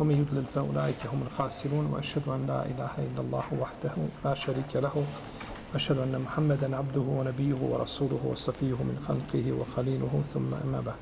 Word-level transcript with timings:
ومن 0.00 0.16
يضلل 0.20 0.44
فأولئك 0.44 1.06
هم 1.12 1.22
الخاسرون 1.26 1.86
وأشهد 1.92 2.28
أن 2.28 2.46
لا 2.46 2.64
إله 2.64 2.90
إلا 2.98 3.20
الله 3.20 3.44
وحده 3.60 3.94
لا 4.24 4.34
شريك 4.34 4.76
له. 4.76 5.04
وأشهد 5.72 5.98
أن 5.98 6.20
محمدا 6.20 6.76
عبده 6.76 7.00
ونبيه 7.00 7.54
ورسوله 7.54 8.20
وصفيه 8.24 8.74
من 8.74 8.96
خلقه 9.08 9.52
وخليله. 9.52 10.22
ثم 10.32 10.54
أما 10.54 10.80
بعد. 10.80 11.00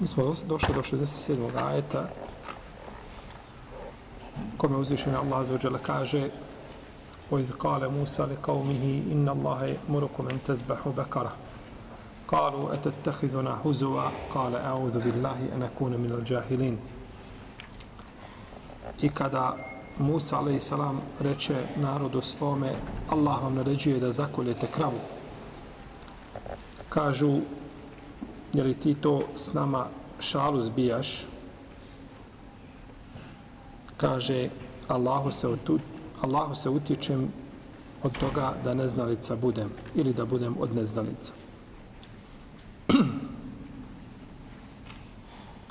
Mi 0.00 0.08
smo 0.08 0.34
došli 0.48 0.74
do 0.74 0.82
67. 0.82 1.58
ajeta 1.58 2.08
kome 4.56 4.76
uzvišenje 4.76 5.16
Allah 5.16 5.46
za 5.46 5.54
ođele 5.54 5.78
kaže 5.82 6.28
وَإِذْ 7.30 7.52
قَالَ 7.58 7.88
مُوسَى 7.88 8.22
لِقَوْمِهِ 8.22 8.84
إِنَّ 9.12 9.28
اللَّهَ 9.28 9.64
يَأْمُرُكُمْ 9.64 10.28
أَن 10.28 10.38
تَذْبَحُوا 10.46 10.92
بَكَرَةً 10.92 11.32
قالوا 12.29 12.73
أتتخذنا 12.73 13.61
هزوا 13.65 14.01
قال 14.33 14.55
أعوذ 14.55 14.99
بالله 14.99 15.39
أن 15.55 15.63
أكون 15.63 15.91
من 15.91 16.11
الجاهلين 16.11 16.77
I 19.01 19.09
kada 19.09 19.55
Musa 19.97 20.37
a.s. 20.37 20.73
reče 21.19 21.55
narodu 21.75 22.21
svome 22.21 22.71
Allah 23.09 23.43
vam 23.43 23.55
naređuje 23.55 23.99
da 23.99 24.11
zakoljete 24.11 24.67
kravu. 24.67 24.99
Kažu, 26.89 27.39
je 28.53 28.63
li 28.63 28.73
ti 28.73 28.93
to 28.93 29.23
s 29.35 29.53
nama 29.53 29.87
šalu 30.19 30.61
zbijaš? 30.61 31.27
Kaže, 33.97 34.49
Allahu 34.87 35.31
se, 35.31 35.47
otu, 35.47 35.79
Allahu 36.21 36.55
se 36.55 36.69
utječem 36.69 37.31
od 38.03 38.19
toga 38.19 38.53
da 38.63 38.73
neznalica 38.73 39.35
budem 39.35 39.69
ili 39.95 40.13
da 40.13 40.25
budem 40.25 40.55
od 40.59 40.75
neznalica. 40.75 41.33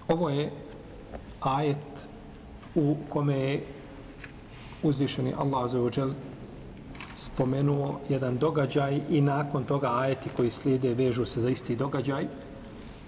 Ovo 0.07 0.29
je 0.29 0.51
ajet 1.41 2.07
u 2.75 2.95
kome 3.09 3.35
je 3.35 3.65
uzvišeni 4.83 5.33
Allah 5.37 5.71
za 5.71 5.79
spomenuo 7.15 7.99
jedan 8.09 8.37
događaj 8.37 9.01
i 9.09 9.21
nakon 9.21 9.63
toga 9.63 9.99
ajeti 9.99 10.29
koji 10.29 10.49
slijede 10.49 10.93
vežu 10.93 11.25
se 11.25 11.41
za 11.41 11.49
isti 11.49 11.75
događaj 11.75 12.27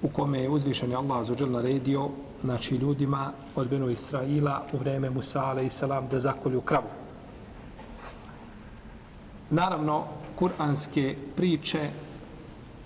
u 0.01 0.09
kome 0.09 0.39
je 0.39 0.49
uzvišeni 0.49 0.95
Allah 0.95 1.25
za 1.25 1.45
naredio 1.45 2.09
znači 2.41 2.75
ljudima 2.75 3.31
od 3.55 3.69
Benu 3.69 3.89
Israila 3.89 4.65
u 4.73 4.77
vreme 4.77 5.09
Musa 5.09 5.61
i 5.61 5.69
salam 5.69 6.07
da 6.07 6.19
zakolju 6.19 6.61
kravu. 6.61 6.87
Naravno, 9.49 10.03
kuranske 10.35 11.15
priče 11.35 11.89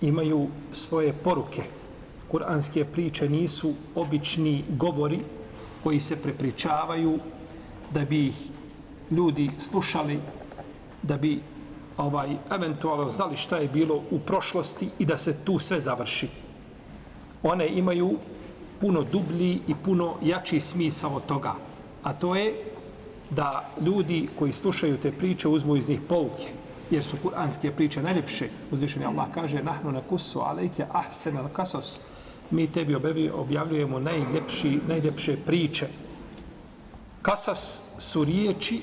imaju 0.00 0.48
svoje 0.72 1.12
poruke. 1.12 1.62
Kur'anske 2.32 2.84
priče 2.84 3.28
nisu 3.28 3.72
obični 3.94 4.64
govori 4.68 5.20
koji 5.82 6.00
se 6.00 6.16
prepričavaju 6.16 7.18
da 7.94 8.04
bi 8.04 8.26
ih 8.26 8.50
ljudi 9.10 9.50
slušali, 9.58 10.18
da 11.02 11.16
bi 11.16 11.40
ovaj 11.96 12.36
eventualno 12.50 13.08
znali 13.08 13.36
šta 13.36 13.56
je 13.56 13.68
bilo 13.68 14.02
u 14.10 14.18
prošlosti 14.18 14.88
i 14.98 15.04
da 15.04 15.16
se 15.16 15.36
tu 15.44 15.58
sve 15.58 15.80
završi. 15.80 16.28
One 17.42 17.68
imaju 17.68 18.18
puno 18.80 19.02
dublji 19.02 19.60
i 19.68 19.74
puno 19.84 20.14
jači 20.22 20.60
smisao 20.60 21.16
od 21.16 21.26
toga. 21.26 21.54
A 22.02 22.12
to 22.12 22.36
je 22.36 22.64
da 23.30 23.68
ljudi 23.80 24.28
koji 24.38 24.52
slušaju 24.52 24.96
te 24.96 25.12
priče 25.12 25.48
uzmu 25.48 25.76
iz 25.76 25.88
njih 25.88 26.00
pouke 26.08 26.65
jer 26.90 27.04
su 27.04 27.16
kuranske 27.22 27.70
priče 27.72 28.02
najljepše. 28.02 28.48
Uzvišeni 28.70 29.04
Allah 29.04 29.26
kaže, 29.34 29.62
nahnu 29.62 29.92
na 29.92 30.00
kusu, 30.00 30.40
alejke 30.40 30.86
ahsen 30.92 31.36
al 31.36 31.48
kasos. 31.48 32.00
Mi 32.50 32.66
tebi 32.72 32.94
objavljujemo 33.34 33.98
najljepši, 34.00 34.80
najljepše 34.88 35.36
priče. 35.46 35.88
Kasas 37.22 37.82
su 37.98 38.24
riječi, 38.24 38.82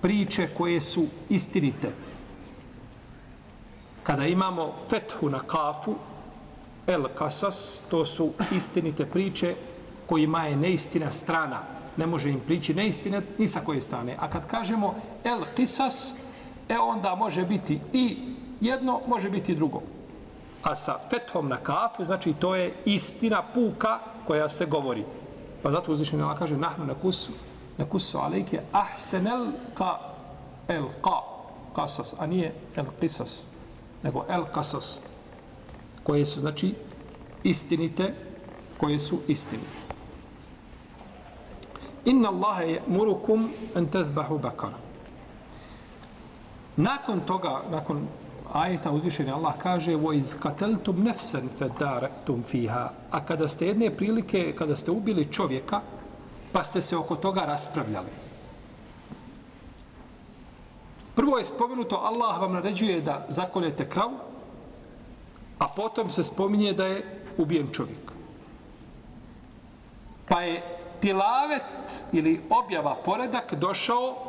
priče 0.00 0.48
koje 0.56 0.80
su 0.80 1.06
istinite. 1.28 1.92
Kada 4.02 4.26
imamo 4.26 4.74
fethu 4.88 5.30
na 5.30 5.38
kafu, 5.38 5.94
el 6.86 7.08
kasas, 7.14 7.82
to 7.90 8.04
su 8.04 8.32
istinite 8.52 9.06
priče 9.06 9.54
kojima 10.06 10.46
je 10.46 10.56
neistina 10.56 11.10
strana. 11.10 11.62
Ne 11.96 12.06
može 12.06 12.30
im 12.30 12.40
prići 12.46 12.74
neistina 12.74 13.22
ni 13.38 13.48
sa 13.48 13.60
koje 13.60 13.80
strane. 13.80 14.16
A 14.18 14.30
kad 14.30 14.46
kažemo 14.46 14.94
el 15.24 15.40
kisas, 15.56 16.14
e 16.70 16.78
onda 16.78 17.14
može 17.14 17.44
biti 17.44 17.80
i 17.92 18.16
jedno, 18.60 19.00
može 19.06 19.30
biti 19.30 19.54
drugo. 19.54 19.82
A 20.62 20.74
sa 20.74 20.98
fethom 21.10 21.48
na 21.48 21.56
kafu, 21.56 22.04
znači 22.04 22.32
to 22.32 22.54
je 22.54 22.74
istina 22.84 23.42
puka 23.54 23.98
koja 24.26 24.48
se 24.48 24.66
govori. 24.66 25.04
Pa 25.62 25.70
zato 25.70 25.92
uzvišenje 25.92 26.22
Allah 26.22 26.38
kaže, 26.38 26.56
nahnu 26.56 26.84
na 26.84 26.94
kusu, 26.94 27.32
na 27.78 27.84
kusu 27.84 28.18
alejke, 28.18 28.60
ahsenel 28.72 29.46
ka 29.74 29.98
el 30.68 30.84
ka, 31.02 31.20
kasas, 31.74 32.14
a 32.18 32.26
nije 32.26 32.54
el 32.76 32.84
kisas, 33.00 33.44
nego 34.02 34.24
el 34.28 34.44
kasas, 34.54 35.00
koje 36.02 36.24
su, 36.24 36.40
znači, 36.40 36.74
istinite, 37.44 38.14
koje 38.78 38.98
su 38.98 39.18
istinite. 39.28 39.80
Inna 42.04 42.28
Allahe 42.28 42.64
je 42.64 42.82
murukum 42.86 43.50
en 43.74 43.86
tezbahu 43.86 44.38
bakara. 44.38 44.89
Nakon 46.79 47.19
toga, 47.19 47.61
nakon 47.71 48.07
ajeta 48.53 48.91
uzvišenja 48.91 49.35
Allah 49.35 49.53
kaže 49.57 49.95
وَإِذْ 49.95 50.39
قَتَلْتُمْ 50.39 50.95
نَفْسًا 51.03 51.41
فَدَارَتُمْ 51.59 52.43
فِيهَا 52.43 52.89
A 53.11 53.25
kada 53.25 53.47
ste 53.47 53.67
jedne 53.67 53.89
prilike, 53.89 54.55
kada 54.55 54.75
ste 54.75 54.91
ubili 54.91 55.31
čovjeka, 55.31 55.81
pa 56.51 56.63
ste 56.63 56.81
se 56.81 56.97
oko 56.97 57.15
toga 57.15 57.41
raspravljali. 57.45 58.09
Prvo 61.15 61.37
je 61.37 61.45
spomenuto 61.45 61.95
Allah 61.95 62.39
vam 62.41 62.53
naređuje 62.53 63.01
da 63.01 63.25
zakoljete 63.29 63.89
kravu, 63.89 64.17
a 65.59 65.67
potom 65.67 66.09
se 66.09 66.23
spominje 66.23 66.73
da 66.73 66.85
je 66.85 67.25
ubijen 67.37 67.67
čovjek. 67.71 68.11
Pa 70.27 70.41
je 70.41 70.63
tilavet 70.99 72.05
ili 72.11 72.41
objava 72.49 72.95
poredak 72.95 73.53
došao 73.53 74.28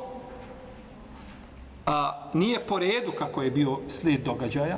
a, 1.85 2.29
nije 2.33 2.65
po 2.67 2.79
redu 2.79 3.11
kako 3.17 3.41
je 3.41 3.51
bio 3.51 3.79
slijed 3.87 4.23
događaja, 4.23 4.77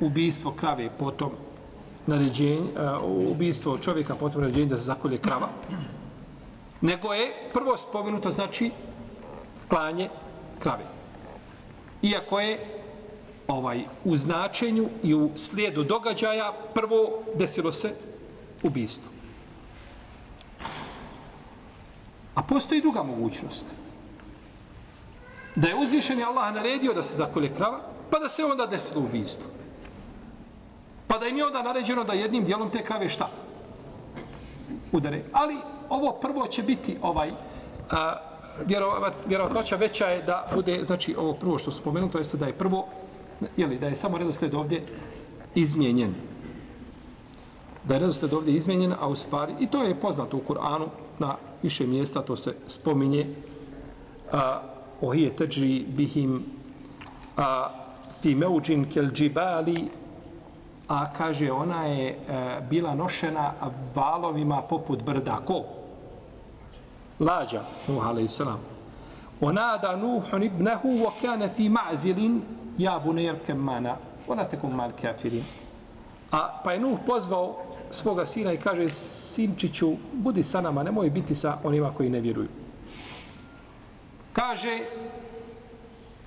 ubijstvo 0.00 0.52
krave 0.52 0.90
potom 0.98 1.30
naređenje, 2.06 2.70
a, 2.76 3.00
ubijstvo 3.04 3.78
čovjeka 3.78 4.14
potom 4.14 4.40
naređenje 4.40 4.66
da 4.66 4.78
se 4.78 4.84
zakolje 4.84 5.18
krava, 5.18 5.48
nego 6.80 7.14
je 7.14 7.50
prvo 7.52 7.76
spomenuto 7.76 8.30
znači 8.30 8.70
klanje 9.68 10.08
krave. 10.58 10.84
Iako 12.02 12.40
je 12.40 12.80
ovaj 13.48 13.84
u 14.04 14.16
značenju 14.16 14.88
i 15.02 15.14
u 15.14 15.30
slijedu 15.34 15.84
događaja 15.84 16.52
prvo 16.74 17.22
desilo 17.34 17.72
se 17.72 17.94
ubijstvo. 18.62 19.10
A 22.34 22.42
postoji 22.42 22.80
druga 22.80 23.02
mogućnost 23.02 23.74
da 25.58 25.68
je 25.68 25.76
uzvišeni 25.76 26.22
Allah 26.22 26.54
naredio 26.54 26.92
da 26.94 27.02
se 27.02 27.16
zakolje 27.16 27.54
krava, 27.54 27.80
pa 28.10 28.18
da 28.18 28.28
se 28.28 28.44
onda 28.44 28.66
desilo 28.66 29.02
ubijstvo. 29.04 29.50
Pa 31.06 31.18
da 31.18 31.26
im 31.26 31.36
je 31.36 31.46
onda 31.46 31.62
naređeno 31.62 32.04
da 32.04 32.12
jednim 32.12 32.44
dijelom 32.44 32.70
te 32.70 32.82
krave 32.82 33.08
šta? 33.08 33.30
Udare. 34.92 35.24
Ali 35.32 35.56
ovo 35.88 36.12
prvo 36.12 36.46
će 36.46 36.62
biti 36.62 36.96
ovaj 37.02 37.30
a, 37.90 38.14
vjerovatnoća 39.26 39.76
veća 39.76 40.06
je 40.06 40.22
da 40.22 40.46
bude, 40.54 40.84
znači 40.84 41.14
ovo 41.18 41.32
prvo 41.34 41.58
što 41.58 41.70
su 41.70 41.78
spomenuto, 41.78 42.12
to 42.12 42.18
je 42.18 42.38
da 42.38 42.46
je 42.46 42.58
prvo, 42.58 42.86
jeli, 43.56 43.78
da 43.78 43.86
je 43.86 43.96
samo 43.96 44.18
redosled 44.18 44.54
ovdje 44.54 44.82
izmijenjen. 45.54 46.14
Da 47.84 47.94
je 47.94 48.00
redosled 48.00 48.32
ovdje 48.32 48.54
izmijenjen, 48.54 48.94
a 49.00 49.08
u 49.08 49.16
stvari, 49.16 49.54
i 49.60 49.66
to 49.66 49.82
je 49.82 50.00
poznato 50.00 50.36
u 50.36 50.42
Kur'anu, 50.48 50.86
na 51.18 51.34
više 51.62 51.86
mjesta 51.86 52.22
to 52.22 52.36
se 52.36 52.54
spominje, 52.66 53.26
a, 54.32 54.77
ohije 55.01 55.35
teđri 55.35 55.85
bihim 55.87 56.43
a, 57.37 57.69
fi 58.21 58.35
meuđin 58.35 58.85
kel 58.89 59.11
džibali, 59.11 59.89
a 60.87 61.13
kaže 61.13 61.51
ona 61.51 61.85
je 61.85 62.09
e, 62.09 62.15
bila 62.69 62.95
nošena 62.95 63.53
valovima 63.95 64.61
poput 64.61 65.03
brda. 65.03 65.37
Ko? 65.45 65.63
lađa, 67.19 67.61
Nuh 67.87 68.07
a.s. 68.07 68.41
ونادى 69.41 69.87
نوح 69.87 70.33
ابنه 70.33 70.81
وكان 70.85 71.47
في 71.47 71.69
معزل 71.69 72.39
يا 72.79 72.97
بني 72.97 73.29
اركب 73.29 73.55
معنا 73.55 73.97
ولا 74.27 74.43
تكن 74.43 74.69
مع 74.69 74.85
الكافرين 74.85 75.43
A 76.31 76.61
pa 76.63 76.73
je 76.73 76.79
Nuh 76.79 76.97
pozvao 77.05 77.55
svoga 77.91 78.25
sina 78.25 78.53
i 78.53 78.57
kaže, 78.57 78.89
sinčiću, 78.89 79.91
budi 80.13 80.43
sa 80.43 80.61
nama, 80.61 80.83
nemoj 80.83 81.09
biti 81.09 81.35
sa 81.35 81.57
onima 81.63 81.91
koji 81.93 82.09
ne 82.09 82.19
vjeruju. 82.19 82.47
Kaže, 84.37 84.79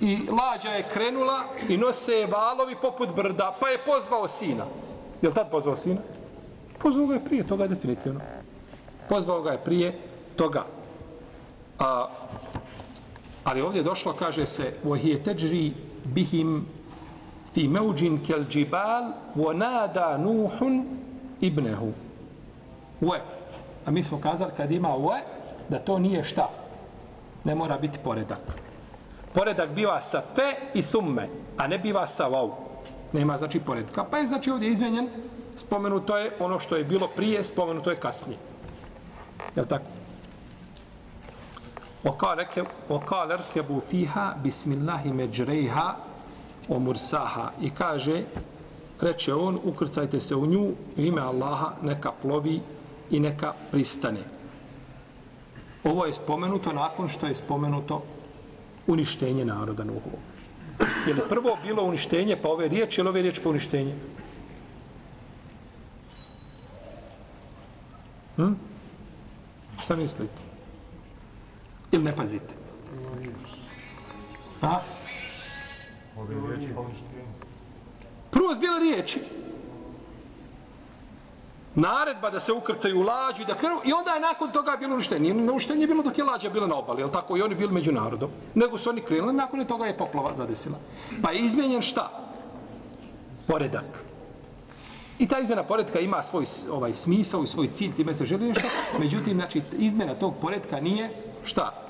i 0.01 0.19
lađa 0.31 0.69
je 0.69 0.89
krenula 0.89 1.45
i 1.69 1.77
nose 1.77 2.13
je 2.13 2.27
valovi 2.27 2.77
poput 2.83 3.15
brda, 3.15 3.57
pa 3.61 3.69
je 3.69 3.85
pozvao 3.85 4.29
sina. 4.29 4.65
Je 5.23 5.29
li 5.29 5.35
tad 5.35 5.51
pozvao 5.51 5.77
sina? 5.77 6.01
Pozvao 6.79 7.07
ga 7.07 7.15
je 7.15 7.25
prije 7.25 7.47
toga, 7.47 7.67
definitivno. 7.67 8.21
Pozvao 9.09 9.43
ga 9.43 9.51
je 9.51 9.65
prije 9.65 9.99
toga. 10.37 10.65
A, 11.79 12.09
ali 13.45 13.61
ovdje 13.61 13.79
je 13.79 13.85
došlo, 13.85 14.13
kaže 14.13 14.47
se, 14.47 14.73
وَهِيَ 14.85 15.23
تَجْرِي 15.25 15.73
بِهِمْ 16.15 16.63
fi 17.57 17.69
meuđin 17.69 18.21
kel 18.21 18.45
džibal 18.45 19.13
wa 19.37 19.57
nada 19.57 20.19
nuhun 20.19 20.85
ibnehu. 21.41 21.93
Ue. 23.01 23.21
A 23.87 23.91
mi 23.91 24.03
smo 24.03 24.21
kazali 24.21 24.53
kad 24.57 24.71
ima 24.71 24.97
ue, 24.97 25.21
da 25.69 25.79
to 25.79 25.99
nije 25.99 26.25
šta. 26.25 26.51
Ne 27.45 27.55
mora 27.55 27.79
biti 27.79 27.99
poredak. 28.05 28.57
Poredak 29.35 29.71
biva 29.71 30.01
sa 30.01 30.23
fe 30.35 30.55
i 30.75 30.83
summe, 30.83 31.29
a 31.57 31.67
ne 31.67 31.79
biva 31.79 32.07
sa 32.07 32.27
vau. 32.27 32.51
Nema 33.13 33.37
znači 33.37 33.61
poredka. 33.61 34.05
Pa 34.05 34.19
je 34.19 34.27
znači 34.27 34.51
ovdje 34.51 34.73
izmenjen, 34.73 35.09
spomenuto 35.57 36.17
je 36.17 36.33
ono 36.41 36.59
što 36.59 36.77
je 36.77 36.85
bilo 36.85 37.09
prije, 37.17 37.45
spomenuto 37.45 37.91
je 37.91 37.97
kasnije. 37.97 38.39
Je 39.57 39.69
tako? 39.69 39.97
وقال 42.91 43.33
اركبوا 43.33 43.81
فيها 43.81 44.39
بسم 44.45 44.73
الله 44.73 45.03
مجريها 45.07 45.97
o 46.69 46.79
mursaha 46.79 47.51
i 47.61 47.71
kaže 47.71 48.23
reče 49.01 49.35
on 49.35 49.59
ukrcajte 49.65 50.21
se 50.21 50.35
u 50.35 50.47
nju 50.47 50.73
ime 50.97 51.21
Allaha 51.21 51.73
neka 51.83 52.13
plovi 52.23 52.61
i 53.11 53.21
neka 53.21 53.53
pristane 53.71 54.21
ovo 55.84 56.06
je 56.06 56.14
spomenuto 56.14 56.74
nakon 56.74 57.08
što 57.10 57.28
je 57.28 57.36
spomenuto 57.36 58.04
uništenje 58.88 59.46
naroda 59.46 59.84
Nuhu 59.84 60.12
je 61.08 61.14
li 61.14 61.22
prvo 61.30 61.58
bilo 61.64 61.84
uništenje 61.84 62.36
pa 62.42 62.50
ove 62.50 62.68
riječi 62.68 63.02
ili 63.02 63.10
ove 63.10 63.22
riječi 63.22 63.42
pa 63.44 63.50
uništenje 63.50 63.94
hm? 68.36 68.52
šta 69.84 69.96
mislite 69.96 70.42
ili 71.92 72.04
ne 72.04 72.16
pazite 72.16 72.54
a? 74.62 74.80
Ove 76.18 76.36
riječi 76.36 76.74
Prvo 78.32 78.54
zbile 78.56 78.80
riječi. 78.80 79.20
Naredba 81.76 82.30
da 82.30 82.40
se 82.40 82.54
ukrcaju 82.54 83.00
u 83.00 83.04
lađu 83.04 83.42
i 83.42 83.46
da 83.46 83.56
krenu. 83.56 83.76
I 83.86 83.94
onda 83.94 84.12
je 84.12 84.20
nakon 84.20 84.52
toga 84.52 84.78
bilo 84.80 84.94
uništenje. 84.94 85.34
Nije 85.34 85.52
uništenje 85.52 85.88
bilo 85.88 86.04
dok 86.04 86.18
je 86.18 86.24
lađa 86.24 86.50
bila 86.50 86.68
na 86.68 86.76
obali, 86.76 87.02
jel 87.02 87.10
tako? 87.10 87.38
I 87.38 87.42
oni 87.42 87.56
bili 87.56 87.74
među 87.74 87.92
narodom. 87.92 88.30
Nego 88.56 88.78
su 88.78 88.90
oni 88.90 89.02
krenuli, 89.02 89.34
nakon 89.34 89.66
toga 89.66 89.86
je 89.86 89.98
poplava 89.98 90.36
zadesila. 90.36 90.78
Pa 91.22 91.32
je 91.32 91.40
izmijenjen 91.40 91.82
šta? 91.82 92.10
Poredak. 93.48 94.06
I 95.20 95.28
ta 95.28 95.40
izmjena 95.40 95.64
poredka 95.64 96.00
ima 96.00 96.24
svoj 96.24 96.46
ovaj 96.72 96.94
smisao 96.94 97.44
i 97.44 97.48
svoj 97.48 97.68
cilj, 97.68 97.94
time 97.96 98.14
se 98.14 98.26
želi 98.26 98.48
nešto. 98.48 98.68
Međutim, 99.00 99.38
znači, 99.38 99.62
izmjena 99.78 100.16
tog 100.16 100.34
poredka 100.42 100.80
nije 100.80 101.10
šta? 101.44 101.82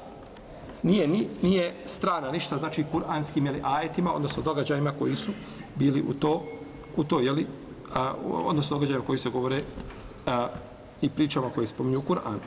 nije, 0.83 1.07
ni, 1.07 1.27
nije 1.41 1.73
strana 1.85 2.31
ništa, 2.31 2.57
znači 2.57 2.85
kuranskim 2.91 3.45
jeli, 3.45 3.61
ajetima, 3.63 4.13
odnosno 4.13 4.43
događajima 4.43 4.93
koji 4.99 5.15
su 5.15 5.31
bili 5.75 6.01
u 6.01 6.13
to, 6.13 6.43
u 6.95 7.03
to 7.03 7.19
jeli, 7.19 7.47
a, 7.95 8.13
odnosno 8.23 8.77
događajima 8.77 9.05
koji 9.05 9.17
se 9.17 9.29
govore 9.29 9.63
a, 10.25 10.47
i 11.01 11.09
pričama 11.09 11.49
koje 11.49 11.67
spominju 11.67 12.01
Kur'an. 12.01 12.39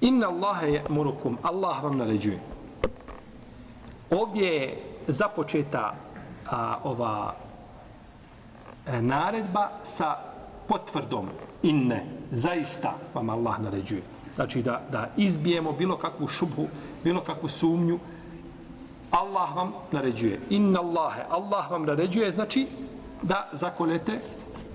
Inna 0.00 0.28
Allahe 0.28 0.66
je 0.66 0.84
murukum, 0.88 1.38
Allah 1.42 1.82
vam 1.82 1.98
naređuje. 1.98 2.40
Ovdje 4.10 4.46
je 4.46 4.82
započeta 5.06 5.94
a, 6.50 6.78
ova 6.84 7.34
a, 8.86 9.00
naredba 9.00 9.68
sa 9.82 10.16
potvrdom 10.68 11.28
inne, 11.62 12.06
zaista 12.30 12.94
vam 13.14 13.30
Allah 13.30 13.60
naređuje 13.60 14.02
znači 14.38 14.62
da, 14.62 14.80
da 14.90 15.10
izbijemo 15.16 15.72
bilo 15.72 15.96
kakvu 15.96 16.28
šubhu, 16.28 16.66
bilo 17.04 17.20
kakvu 17.20 17.48
sumnju, 17.48 17.98
Allah 19.10 19.56
vam 19.56 19.72
naređuje. 19.92 20.40
Inna 20.50 20.80
Allahe, 20.80 21.22
Allah 21.30 21.70
vam 21.70 21.84
naređuje, 21.84 22.30
znači 22.30 22.66
da 23.22 23.48
zakoljete 23.52 24.20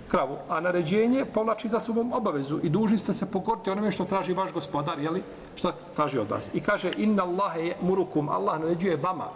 kravu. 0.08 0.38
A 0.50 0.60
naređenje 0.60 1.26
povlači 1.26 1.70
za 1.70 1.80
sobom 1.80 2.14
obavezu 2.14 2.60
i 2.64 2.70
dužni 2.70 2.98
ste 2.98 3.14
se 3.14 3.32
pokoriti 3.32 3.70
onome 3.70 3.92
što 3.92 4.06
traži 4.06 4.34
vaš 4.34 4.54
gospodar, 4.54 5.00
jeli? 5.00 5.24
Što 5.56 5.72
traži 5.96 6.20
od 6.20 6.30
vas. 6.30 6.52
I 6.54 6.60
kaže, 6.60 6.92
inna 6.98 7.24
Allahe 7.24 7.62
je 7.62 7.78
murukum, 7.82 8.30
Allah 8.30 8.60
naređuje 8.60 8.98
vama. 8.98 9.30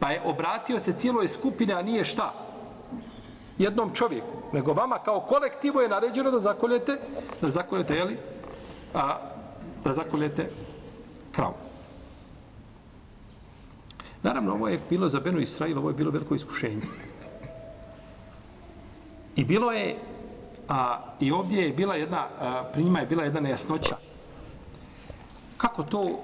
Pa 0.00 0.10
je 0.10 0.22
obratio 0.24 0.80
se 0.80 0.92
cijeloj 0.92 1.28
skupine, 1.28 1.74
a 1.74 1.82
nije 1.82 2.04
šta? 2.04 2.32
Jednom 3.58 3.94
čovjeku. 3.94 4.36
Nego 4.52 4.72
vama 4.72 4.98
kao 4.98 5.20
kolektivu 5.20 5.80
je 5.80 5.88
naređeno 5.88 6.30
da 6.30 6.40
zakoljete, 6.40 6.98
da 7.40 7.50
zakoljete, 7.50 7.94
jeli? 7.94 8.18
A, 8.94 9.18
da 9.84 9.92
zakoljete 9.92 10.50
kravu. 11.32 11.69
Naravno, 14.22 14.54
ovo 14.54 14.68
je 14.68 14.80
bilo 14.90 15.08
za 15.08 15.20
Benu 15.20 15.40
Israil, 15.40 15.78
ovo 15.78 15.90
je 15.90 15.94
bilo 15.94 16.10
veliko 16.10 16.34
iskušenje. 16.34 16.82
I 19.36 19.44
bilo 19.44 19.72
je, 19.72 19.96
a, 20.68 20.98
i 21.20 21.32
ovdje 21.32 21.64
je 21.64 21.72
bila 21.72 21.94
jedna, 21.94 22.26
a, 22.40 22.64
pri 22.72 22.84
njima 22.84 23.00
je 23.00 23.06
bila 23.06 23.24
jedna 23.24 23.40
nejasnoća. 23.40 23.96
Kako 25.56 25.82
to 25.82 26.20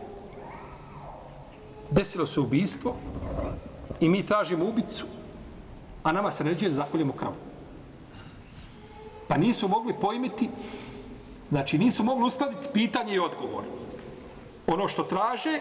desilo 1.91 2.27
se 2.27 2.41
ubijstvo 2.41 2.97
i 4.01 4.09
mi 4.09 4.27
tražimo 4.27 4.65
ubicu, 4.65 5.07
a 6.03 6.13
nama 6.13 6.31
se 6.31 6.45
neđe 6.45 6.69
da 6.69 6.75
zakoljemo 6.75 7.13
kravu. 7.13 7.35
Pa 9.29 9.37
nisu 9.37 9.69
mogli 9.69 9.95
pojmiti 10.01 10.51
Znači, 11.51 11.79
nisu 11.79 12.05
mogli 12.05 12.25
uskladiti 12.25 12.69
pitanje 12.73 13.15
i 13.15 13.19
odgovor. 13.19 13.65
Ono 14.67 14.89
što 14.89 15.03
traže 15.03 15.61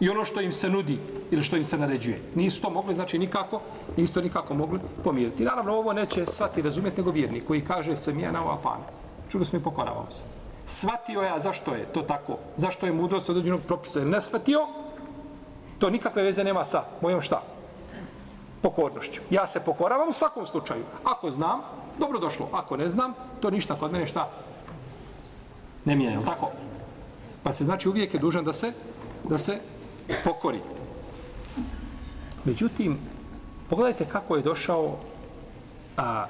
i 0.00 0.10
ono 0.10 0.24
što 0.24 0.40
im 0.40 0.52
se 0.52 0.70
nudi 0.70 0.98
ili 1.30 1.42
što 1.42 1.56
im 1.56 1.64
se 1.64 1.78
naređuje. 1.78 2.20
Nisu 2.34 2.62
to 2.62 2.70
mogli, 2.70 2.94
znači, 2.94 3.18
nikako, 3.18 3.60
nisu 3.96 4.14
to 4.14 4.20
nikako 4.20 4.54
mogli 4.54 4.80
pomiriti. 5.04 5.44
Naravno, 5.44 5.74
ovo 5.74 5.92
neće 5.92 6.26
svati 6.26 6.62
razumjeti 6.62 7.00
nego 7.00 7.10
vjernik 7.10 7.46
koji 7.46 7.60
kaže 7.60 7.96
se 7.96 8.12
mi 8.12 8.22
je 8.22 8.32
na 8.32 8.44
ova 8.44 8.56
pana. 8.62 8.84
Čuli 9.28 9.44
smo 9.44 9.58
i 9.58 9.62
pokoravamo 9.62 10.10
se. 10.10 10.24
Svatio 10.66 11.22
ja 11.22 11.40
zašto 11.40 11.74
je 11.74 11.86
to 11.92 12.02
tako, 12.02 12.38
zašto 12.56 12.86
je 12.86 12.92
mudrost 12.92 13.30
određenog 13.30 13.60
propisa 13.66 14.00
ili 14.00 14.10
ne 14.10 14.20
svatio, 14.20 14.66
to 15.78 15.90
nikakve 15.90 16.22
veze 16.22 16.44
nema 16.44 16.64
sa 16.64 16.82
mojom 17.00 17.20
šta? 17.20 17.42
Pokornošću. 18.62 19.20
Ja 19.30 19.46
se 19.46 19.60
pokoravam 19.60 20.08
u 20.08 20.12
svakom 20.12 20.46
slučaju. 20.46 20.84
Ako 21.04 21.30
znam, 21.30 21.60
dobro 21.98 22.18
došlo. 22.18 22.48
Ako 22.52 22.76
ne 22.76 22.88
znam, 22.88 23.14
to 23.40 23.50
ništa 23.50 23.74
kod 23.74 23.92
mene 23.92 24.06
šta 24.06 24.28
ne 25.84 25.96
mijenja, 25.96 26.18
je 26.18 26.24
tako? 26.24 26.50
Pa 27.42 27.52
se 27.52 27.64
znači 27.64 27.88
uvijek 27.88 28.14
je 28.14 28.20
dužan 28.20 28.44
da 28.44 28.52
se 28.52 28.72
da 29.24 29.38
se 29.38 29.58
pokori. 30.24 30.60
Međutim, 32.44 32.98
pogledajte 33.68 34.04
kako 34.04 34.36
je 34.36 34.42
došao 34.42 34.96
a, 35.96 36.26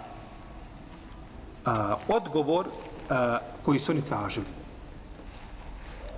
a, 1.65 1.97
odgovor 2.09 2.67
a, 3.11 3.39
koji 3.63 3.79
su 3.79 3.93
oni 3.93 4.03
tražili. 4.03 4.47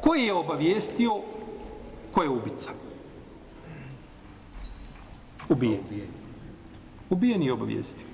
Koji 0.00 0.24
je 0.24 0.34
obavijestio 0.34 1.20
ko 2.12 2.22
je 2.22 2.28
ubica? 2.28 2.70
Ubijen. 5.48 5.80
Ubijen 7.10 7.42
je 7.42 7.52
obavijestio. 7.52 8.06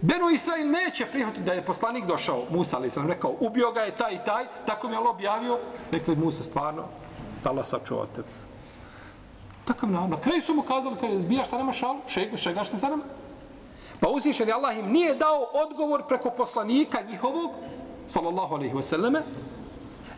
Benu 0.00 0.30
Israil 0.30 0.70
neće 0.70 1.06
prihvatiti 1.06 1.44
da 1.44 1.52
je 1.52 1.64
poslanik 1.64 2.04
došao, 2.06 2.44
Musa, 2.50 2.76
ali 2.76 2.90
sam 2.90 3.08
rekao, 3.08 3.34
ubio 3.40 3.72
ga 3.72 3.80
je 3.80 3.96
taj 3.96 4.14
i 4.14 4.18
taj, 4.26 4.44
tako 4.66 4.88
mi 4.88 4.94
je 4.94 4.98
Allah 4.98 5.14
objavio, 5.14 5.58
rekli 5.90 6.16
Musa, 6.16 6.42
stvarno, 6.42 6.84
da 7.44 7.50
Allah 7.50 7.66
sačuva 7.66 8.06
tebe. 8.06 8.28
Takav 9.70 9.90
nam. 9.90 10.10
Na 10.10 10.16
kraju 10.20 10.42
su 10.42 10.54
mu 10.54 10.62
kazali, 10.62 10.96
kada 11.00 11.20
zbijaš 11.20 11.48
sa 11.48 11.58
nama 11.58 11.72
šal, 11.72 11.96
šeg, 12.08 12.36
šegaš 12.36 12.68
se 12.68 12.76
sa 12.76 12.88
nama. 12.88 13.02
Pa 14.00 14.08
uzvišen 14.08 14.48
je 14.48 14.54
Allah 14.54 14.78
im 14.78 14.92
nije 14.92 15.14
dao 15.14 15.46
odgovor 15.64 16.02
preko 16.08 16.30
poslanika 16.30 16.98
njihovog, 17.10 17.50
sallallahu 18.06 18.54
alaihi 18.54 18.74
wasallame, 18.74 19.20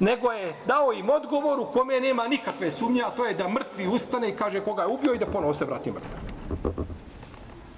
nego 0.00 0.32
je 0.32 0.54
dao 0.66 0.92
im 0.92 1.10
odgovor 1.10 1.60
u 1.60 1.66
kome 1.72 2.00
nema 2.00 2.28
nikakve 2.28 2.70
sumnje, 2.70 3.02
a 3.02 3.10
to 3.10 3.26
je 3.26 3.34
da 3.34 3.48
mrtvi 3.48 3.88
ustane 3.88 4.28
i 4.28 4.36
kaže 4.36 4.60
koga 4.60 4.82
je 4.82 4.88
ubio 4.88 5.14
i 5.14 5.18
da 5.18 5.26
ponovo 5.26 5.54
se 5.54 5.64
vrati 5.64 5.92
mrtav. 5.92 6.20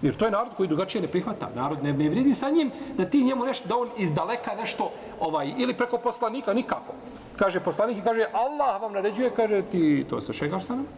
Jer 0.02 0.16
to 0.16 0.25
je 0.25 0.31
narod 0.31 0.54
koji 0.54 0.69
drugačije 0.69 1.02
ne 1.02 1.09
prihvata. 1.09 1.49
Narod 1.54 1.83
ne, 1.83 1.93
ne 1.93 2.09
vridi 2.11 2.35
sa 2.35 2.50
njim 2.50 2.71
da 2.97 3.04
ti 3.04 3.25
njemu 3.25 3.45
nešto, 3.45 3.69
da 3.69 3.76
on 3.76 3.90
iz 3.97 4.12
daleka 4.12 4.54
nešto, 4.54 4.90
ovaj, 5.21 5.54
ili 5.59 5.75
preko 5.75 5.99
poslanika, 5.99 6.54
nikako. 6.54 6.95
Kaže 7.37 7.61
poslanik 7.61 7.99
i 7.99 8.02
kaže, 8.02 8.26
Allah 8.33 8.83
vam 8.83 8.93
naređuje, 8.93 9.35
kaže, 9.35 9.62
ti 9.62 10.04
to 10.11 10.21
se 10.21 10.33
šegaš 10.33 10.64
sa 10.64 10.75
nama? 10.75 10.88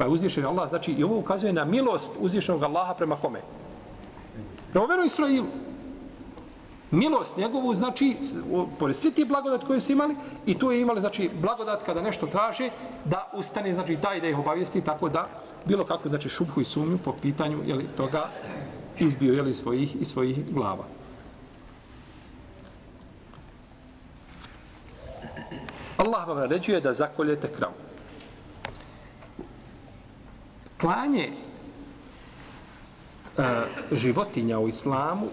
Pa 0.00 0.04
je 0.04 0.10
uzvišen 0.10 0.46
Allah, 0.46 0.68
znači, 0.68 0.92
i 0.92 1.04
ovo 1.04 1.18
ukazuje 1.18 1.52
na 1.52 1.64
milost 1.64 2.12
uzvišenog 2.18 2.62
Allaha 2.62 2.94
prema 2.94 3.16
kome? 3.16 3.40
Prema 4.72 4.86
veru 4.86 5.04
Israilu 5.04 5.46
milost 6.90 7.36
njegovu, 7.36 7.74
znači, 7.74 8.16
pored 8.78 8.96
svi 8.96 9.10
ti 9.10 9.24
blagodat 9.24 9.64
koje 9.64 9.80
su 9.80 9.92
imali, 9.92 10.16
i 10.46 10.58
tu 10.58 10.72
je 10.72 10.80
imali, 10.80 11.00
znači, 11.00 11.30
blagodat 11.40 11.82
kada 11.82 12.02
nešto 12.02 12.26
traže, 12.26 12.70
da 13.04 13.30
ustane, 13.34 13.74
znači, 13.74 13.96
daj 13.96 14.20
da 14.20 14.28
ih 14.28 14.38
obavijesti, 14.38 14.80
tako 14.80 15.08
da 15.08 15.28
bilo 15.64 15.84
kako, 15.84 16.08
znači, 16.08 16.28
šubhu 16.28 16.60
i 16.60 16.64
sumnju 16.64 16.98
po 17.04 17.12
pitanju, 17.22 17.60
jeli, 17.66 17.84
toga 17.96 18.24
izbio, 18.98 19.34
jeli, 19.34 19.54
svojih 19.54 19.96
i 20.00 20.04
svojih 20.04 20.54
glava. 20.54 20.84
Allah 25.96 26.28
vam 26.28 26.36
naređuje 26.36 26.80
da 26.80 26.92
zakoljete 26.92 27.52
kravu. 27.52 27.89
Klanje 30.80 31.28
e, 31.28 31.32
životinja 33.92 34.58
u 34.58 34.68
islamu 34.68 35.26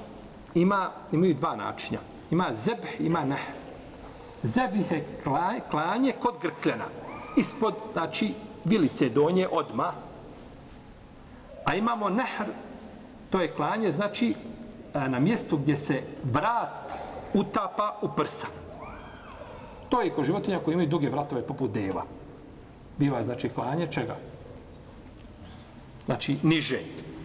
ima, 0.54 0.90
imaju 1.12 1.34
dva 1.34 1.56
načina. 1.56 2.00
Ima 2.32 2.48
zebh, 2.54 3.00
ima 3.00 3.26
nehr. 3.26 3.54
Zebh 4.44 4.92
je 4.92 5.06
klanje 5.72 6.12
kod 6.22 6.36
grkljena. 6.42 6.86
Ispod, 7.38 7.74
znači, 7.94 8.34
vilice 8.66 9.10
donje 9.10 9.48
odma. 9.52 9.92
A 11.66 11.76
imamo 11.76 12.10
nehr, 12.10 12.48
to 13.30 13.42
je 13.42 13.52
klanje, 13.52 13.92
znači, 13.92 14.36
e, 14.94 15.10
na 15.10 15.20
mjestu 15.20 15.58
gdje 15.58 15.78
se 15.78 16.02
vrat 16.24 16.92
utapa 17.34 17.96
u 18.02 18.10
prsa. 18.16 18.48
To 19.90 20.02
je 20.02 20.14
kod 20.14 20.26
životinja 20.26 20.60
koji 20.60 20.74
imaju 20.74 20.90
duge 20.90 21.10
vratove 21.10 21.42
poput 21.42 21.72
deva. 21.72 22.04
Biva, 22.98 23.24
znači, 23.24 23.50
klanje 23.50 23.88
čega? 23.88 24.16
Znači, 26.08 26.38
niže. 26.44 26.80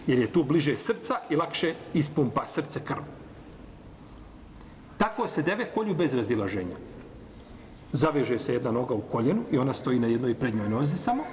Jer 0.07 0.19
je 0.19 0.31
tu 0.31 0.43
bliže 0.43 0.77
srca 0.77 1.15
i 1.29 1.35
lakše 1.35 1.73
ispumpa 1.93 2.47
srce 2.47 2.79
krv. 2.83 3.03
Tako 4.97 5.27
se 5.27 5.41
deve 5.41 5.71
kolju 5.71 5.95
bez 5.95 6.13
razilaženja. 6.13 6.75
Zaveže 7.91 8.39
se 8.39 8.53
jedna 8.53 8.71
noga 8.71 8.93
u 8.93 9.01
koljenu 9.01 9.43
i 9.51 9.57
ona 9.57 9.73
stoji 9.73 9.99
na 9.99 10.07
jednoj 10.07 10.35
prednjoj 10.35 10.69
nozi 10.69 10.97
samo. 10.97 11.23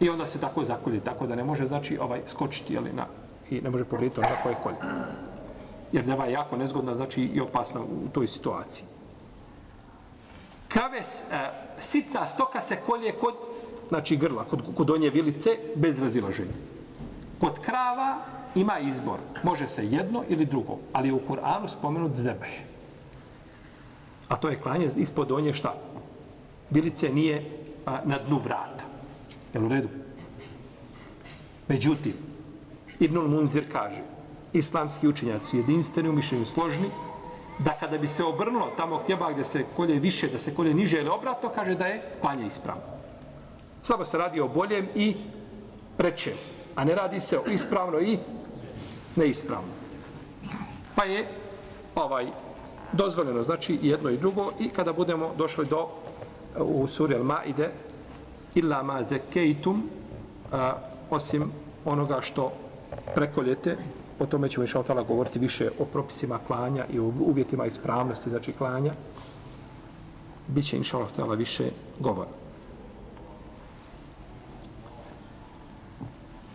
I 0.00 0.08
onda 0.08 0.26
se 0.26 0.40
tako 0.40 0.64
zakolje, 0.64 1.00
tako 1.00 1.26
da 1.26 1.34
ne 1.34 1.44
može 1.44 1.66
znači 1.66 1.98
ovaj 1.98 2.22
skočiti 2.26 2.78
ali 2.78 2.92
na 2.92 3.06
i 3.50 3.60
ne 3.60 3.70
može 3.70 3.84
povrijediti 3.84 4.20
ono 4.20 4.36
koje 4.42 4.54
kolje. 4.62 4.76
Jer 5.92 6.06
deva 6.06 6.24
je 6.24 6.32
jako 6.32 6.56
nezgodna, 6.56 6.94
znači 6.94 7.22
i 7.22 7.40
opasna 7.40 7.80
u 7.80 8.08
toj 8.12 8.26
situaciji. 8.26 8.86
Krave, 10.68 10.98
e, 10.98 11.02
sitna 11.78 12.26
stoka 12.26 12.60
se 12.60 12.76
kolje 12.86 13.12
kod 13.12 13.34
znači 13.90 14.16
grla, 14.16 14.44
kod, 14.44 14.62
kod 14.74 14.86
donje 14.86 15.10
vilice, 15.10 15.50
bez 15.74 16.02
razilaženja. 16.02 16.54
Kod 17.40 17.58
krava 17.58 18.18
ima 18.54 18.78
izbor. 18.78 19.18
Može 19.42 19.68
se 19.68 19.86
jedno 19.86 20.24
ili 20.28 20.46
drugo, 20.46 20.78
ali 20.92 21.08
je 21.08 21.14
u 21.14 21.20
Kur'anu 21.28 21.68
spomenut 21.68 22.14
zebeh. 22.14 22.50
A 24.28 24.36
to 24.36 24.48
je 24.48 24.56
klanje 24.56 24.88
ispod 24.96 25.28
donje 25.28 25.52
šta? 25.52 25.74
Vilice 26.70 27.08
nije 27.08 27.44
a, 27.86 27.98
na 28.04 28.18
dnu 28.18 28.38
vrata. 28.38 28.84
Jel 29.54 29.66
u 29.66 29.68
redu? 29.68 29.88
Međutim, 31.68 32.14
Ibnul 33.00 33.28
Munzir 33.28 33.64
kaže, 33.72 34.02
islamski 34.52 35.08
učenjaci 35.08 35.46
su 35.46 35.56
jedinstveni 35.56 36.08
u 36.08 36.12
mišljenju 36.12 36.46
složni, 36.46 36.90
da 37.58 37.70
kada 37.80 37.98
bi 37.98 38.06
se 38.06 38.24
obrnulo 38.24 38.70
tamo 38.76 39.00
gdje 39.04 39.16
gdje 39.32 39.44
se 39.44 39.64
kolje 39.76 39.98
više, 39.98 40.28
da 40.28 40.38
se 40.38 40.54
kolje 40.54 40.74
niže 40.74 41.00
ili 41.00 41.08
obratno, 41.08 41.48
kaže 41.48 41.74
da 41.74 41.86
je 41.86 42.02
klanje 42.20 42.46
ispravno. 42.46 42.99
Samo 43.82 44.04
se 44.04 44.18
radi 44.18 44.40
o 44.40 44.48
boljem 44.48 44.88
i 44.94 45.16
prečem, 45.96 46.34
a 46.74 46.84
ne 46.84 46.94
radi 46.94 47.20
se 47.20 47.38
o 47.38 47.42
ispravno 47.50 48.00
i 48.00 48.18
neispravno. 49.16 49.72
Pa 50.94 51.04
je 51.04 51.26
ovaj 51.94 52.26
dozvoljeno 52.92 53.42
znači 53.42 53.78
jedno 53.82 54.10
i 54.10 54.16
drugo 54.16 54.52
i 54.58 54.68
kada 54.68 54.92
budemo 54.92 55.30
došli 55.38 55.66
do 55.66 55.88
u 56.58 56.86
suri 56.86 57.14
Al-Maide 57.14 57.68
illa 58.54 58.82
ma 58.82 59.02
zekejtum 59.04 59.88
osim 61.10 61.52
onoga 61.84 62.20
što 62.20 62.52
prekoljete 63.14 63.76
o 64.18 64.26
tome 64.26 64.48
ćemo 64.48 64.64
inša 64.64 64.82
Allah 64.88 65.06
govoriti 65.06 65.38
više 65.38 65.70
o 65.78 65.84
propisima 65.84 66.38
klanja 66.46 66.84
i 66.92 66.98
o 66.98 67.12
uvjetima 67.20 67.66
ispravnosti 67.66 68.30
znači 68.30 68.52
klanja 68.52 68.92
bit 70.48 70.66
će 70.66 70.76
inša 70.76 70.98
više 71.36 71.70
govora 71.98 72.39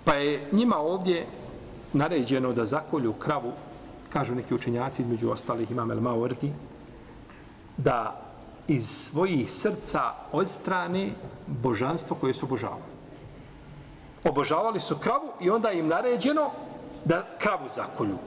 pa 0.06 0.14
je 0.14 0.48
njima 0.52 0.78
ovdje 0.78 1.26
naređeno 1.94 2.54
da 2.54 2.66
zakolju 2.66 3.14
kravu, 3.14 3.52
kažu 4.10 4.36
neki 4.36 4.54
učenjaci 4.54 5.02
između 5.02 5.32
ostalih 5.32 5.72
imam 5.72 5.92
El 5.92 6.00
Maordi, 6.00 6.52
da 7.78 8.22
iz 8.68 8.90
svojih 8.90 9.52
srca 9.52 10.02
odstrane 10.32 11.10
božanstvo 11.48 12.18
koje 12.22 12.34
su 12.34 12.46
obožavali. 12.46 12.96
Obožavali 14.24 14.80
su 14.80 14.98
kravu 14.98 15.32
i 15.42 15.50
onda 15.50 15.72
im 15.72 15.88
naređeno 15.88 16.50
da 17.06 17.26
kravu 17.40 17.68
zakolju. 17.76 18.18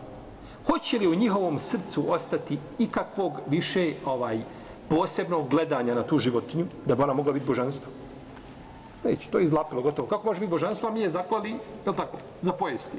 Hoće 0.66 0.99
li 0.99 1.06
u 1.06 1.14
njihovom 1.14 1.58
srcu 1.58 2.04
ostati 2.08 2.58
ikakvog 2.78 3.32
više 3.47 3.94
ovaj 4.04 4.40
posebnog 4.88 5.49
gledanja 5.49 5.94
na 5.94 6.02
tu 6.02 6.18
životinju, 6.18 6.66
da 6.87 6.94
bi 6.94 7.02
ona 7.02 7.14
mogla 7.14 7.32
biti 7.32 7.47
božanstvo? 7.47 7.92
Neće, 9.05 9.31
to 9.31 9.38
je 9.38 9.45
izlapilo, 9.45 9.83
gotovo. 9.83 10.09
Kako 10.09 10.26
može 10.26 10.40
biti 10.40 10.50
božanstvo, 10.50 10.88
a 10.88 10.93
mi 10.93 11.00
je 11.00 11.11
zaklali, 11.11 11.50
je 11.50 11.97
tako, 11.97 12.17
za 12.43 12.52
pojesti. 12.52 12.99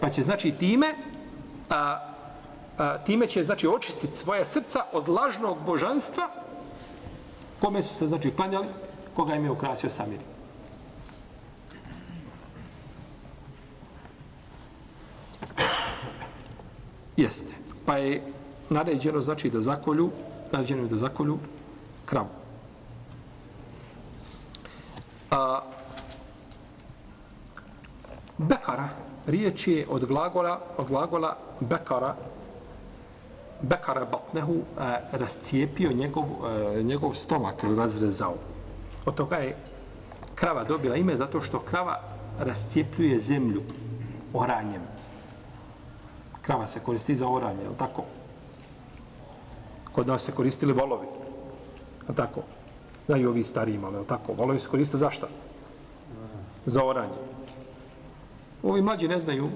Pa 0.00 0.10
će 0.10 0.22
znači 0.22 0.52
time 0.52 0.94
a, 1.70 1.98
a, 2.78 2.98
time 2.98 3.26
će 3.26 3.42
znači 3.42 3.68
očistiti 3.68 4.16
svoja 4.16 4.44
srca 4.44 4.84
od 4.92 5.08
lažnog 5.08 5.58
božanstva 5.66 6.28
kome 7.60 7.82
su 7.82 7.94
se 7.94 8.06
znači 8.06 8.30
klanjali, 8.30 8.66
koga 9.16 9.34
im 9.34 9.44
je 9.44 9.50
ukrasio 9.50 9.90
Samir. 9.90 10.20
Jeste. 17.16 17.54
Pa 17.86 17.96
je 17.96 18.22
naređeno 18.70 19.20
znači 19.20 19.50
da 19.50 19.60
zakolju, 19.60 20.10
naređeno 20.52 20.86
da 20.88 20.96
zakolju 20.96 21.38
kravu. 22.04 22.41
A, 25.32 25.60
Bekara, 28.38 28.88
riječ 29.26 29.66
je 29.66 29.86
od 29.90 30.04
glagola, 30.04 30.60
od 30.76 30.86
glagola 30.86 31.36
bekara, 31.60 32.16
bekara 33.62 34.04
batnehu, 34.04 34.56
a, 34.78 34.96
rascijepio 35.12 35.92
njegov, 35.92 36.24
a, 36.24 36.82
njegov 36.82 37.12
stomak, 37.12 37.64
razrezao. 37.76 38.34
Od 39.06 39.14
toga 39.14 39.36
je 39.36 39.56
krava 40.34 40.64
dobila 40.64 40.96
ime 40.96 41.16
zato 41.16 41.40
što 41.40 41.58
krava 41.60 42.00
rascijepljuje 42.38 43.18
zemlju 43.18 43.62
oranjem. 44.34 44.82
Krava 46.42 46.66
se 46.66 46.80
koristi 46.80 47.16
za 47.16 47.28
oranje, 47.28 47.62
je 47.62 47.76
tako? 47.78 48.04
Kod 49.92 50.06
nas 50.06 50.22
se 50.22 50.32
koristili 50.32 50.72
volovi, 50.72 51.06
je 52.08 52.14
tako? 52.14 52.42
Znaju 53.12 53.28
ovi 53.28 53.42
stari 53.44 53.74
imali, 53.74 53.98
je 53.98 54.06
tako? 54.06 54.32
Volovi 54.32 54.58
se 54.58 54.68
koriste 54.68 54.96
za 54.96 55.10
šta? 55.10 55.28
Za 56.66 56.84
oranje. 56.84 57.20
Ovi 58.62 58.82
mlađi 58.82 59.08
ne 59.08 59.20
znaju. 59.20 59.50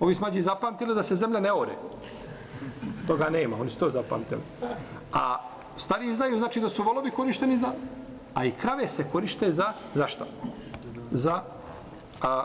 Ovi 0.00 0.14
mlađi 0.20 0.42
zapamtili 0.42 0.94
da 0.94 1.02
se 1.02 1.16
zemlja 1.16 1.40
ne 1.40 1.52
ore. 1.52 1.76
Toga 3.06 3.30
nema, 3.30 3.56
oni 3.60 3.70
su 3.70 3.78
to 3.78 3.90
zapamtili. 3.90 4.40
A 5.12 5.38
stariji 5.76 6.14
znaju, 6.14 6.38
znači 6.38 6.60
da 6.60 6.68
su 6.68 6.82
volovi 6.82 7.10
korišteni 7.10 7.58
za... 7.58 7.72
A 8.34 8.44
i 8.44 8.50
krave 8.50 8.88
se 8.88 9.04
korište 9.12 9.52
za... 9.52 9.72
Za 9.94 10.06
šta? 10.06 10.26
Za... 11.10 11.42
A, 12.22 12.44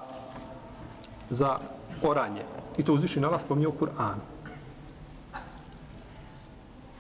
za 1.29 1.57
oranje. 2.03 2.45
I 2.77 2.83
to 2.83 2.93
uzviši 2.93 3.19
na 3.19 3.27
vas 3.27 3.41
spominje 3.41 3.67
u 3.67 3.73
Kur'anu. 3.73 4.21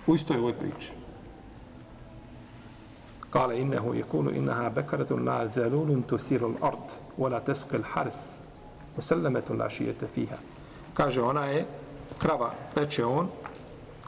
U 0.07 0.15
istoj 0.15 0.37
ovoj 0.37 0.53
priči. 0.53 0.91
قال 3.37 3.51
إنه 3.51 3.95
يكون 3.95 4.35
إنها 4.35 4.67
بكرة 4.67 5.19
لا 5.19 5.45
ذلول 5.45 6.01
تثير 6.07 6.47
الأرض 6.47 6.91
ولا 7.17 7.39
wa 7.39 7.75
الحرث 7.75 8.35
مسلمة 8.97 9.43
لا 9.49 9.67
شيئة 9.67 10.05
فيها. 10.05 10.39
Kaže, 10.93 11.21
ona 11.21 11.45
je 11.45 11.65
krava, 12.17 12.51
reče 12.75 13.05
on, 13.05 13.27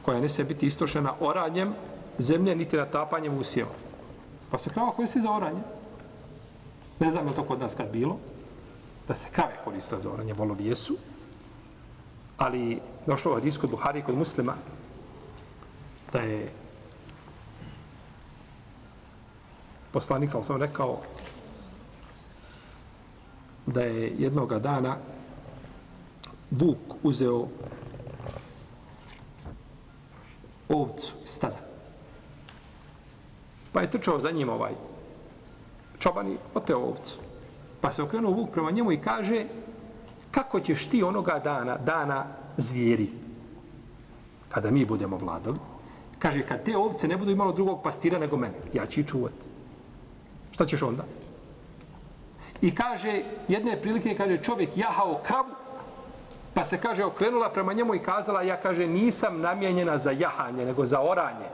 koja 0.02 0.20
ne 0.20 0.28
se 0.28 0.44
biti 0.44 0.66
istrošena 0.66 1.14
oranjem 1.20 1.74
zemlje, 2.18 2.56
niti 2.56 2.76
natapanjem 2.76 3.38
usjeva. 3.38 3.70
Pa 4.50 4.58
se 4.58 4.70
krava 4.70 4.90
koristi 4.90 5.20
za 5.20 5.30
oranje. 5.30 5.62
Ne 7.00 7.10
znam 7.10 7.28
je 7.28 7.34
to 7.34 7.42
kod 7.42 7.60
nas 7.60 7.74
kad 7.74 7.90
bilo, 7.92 8.18
da 9.08 9.14
se 9.14 9.28
krave 9.30 9.56
koristile 9.64 10.00
za 10.00 10.10
oranje, 10.10 10.32
volovi 10.32 10.66
jesu, 10.66 10.96
ali 12.38 12.80
došlo 13.06 13.32
u 13.32 13.34
hadisku 13.34 13.68
Buhari 13.68 14.02
kod 14.02 14.14
muslima, 14.14 14.54
da 16.12 16.18
je 16.18 16.50
poslanik 19.92 20.30
sam 20.30 20.44
sam 20.44 20.56
rekao 20.56 21.00
da 23.66 23.80
je 23.80 24.12
jednoga 24.18 24.58
dana 24.58 24.96
Vuk 26.50 26.78
uzeo 27.02 27.46
ovcu 30.68 31.14
iz 31.24 31.30
stada. 31.30 31.58
Pa 33.72 33.80
je 33.80 33.90
trčao 33.90 34.20
za 34.20 34.30
njim 34.30 34.48
ovaj 34.48 34.72
čobani, 35.98 36.36
oteo 36.54 36.78
ovcu. 36.78 37.18
Pa 37.80 37.92
se 37.92 38.02
okrenuo 38.02 38.32
Vuk 38.32 38.50
prema 38.50 38.70
njemu 38.70 38.92
i 38.92 39.00
kaže 39.00 39.46
kako 40.30 40.60
ćeš 40.60 40.86
ti 40.86 41.02
onoga 41.02 41.38
dana, 41.38 41.76
dana 41.76 42.24
zvijeri, 42.56 43.10
kada 44.48 44.70
mi 44.70 44.84
budemo 44.84 45.16
vladali, 45.16 45.58
kaže, 46.18 46.42
kad 46.42 46.64
te 46.64 46.76
ovce 46.76 47.08
ne 47.08 47.16
budu 47.16 47.30
imalo 47.30 47.52
drugog 47.52 47.82
pastira 47.82 48.18
nego 48.18 48.36
mene, 48.36 48.54
ja 48.72 48.86
ću 48.86 49.00
ih 49.00 49.06
čuvati. 49.06 49.59
Šta 50.60 50.66
ćeš 50.66 50.82
onda? 50.82 51.04
I 52.62 52.74
kaže, 52.74 53.22
jedne 53.48 53.80
prilike, 53.80 54.12
kaže, 54.14 54.36
čovjek 54.36 54.76
jahao 54.76 55.20
kravu, 55.24 55.48
pa 56.54 56.64
se, 56.64 56.76
kaže, 56.76 57.04
okrenula 57.04 57.48
prema 57.48 57.72
njemu 57.72 57.94
i 57.94 57.98
kazala, 57.98 58.42
ja, 58.42 58.60
kaže, 58.60 58.86
nisam 58.86 59.40
namjenjena 59.40 59.98
za 59.98 60.10
jahanje, 60.10 60.64
nego 60.64 60.86
za 60.86 61.00
oranje. 61.00 61.48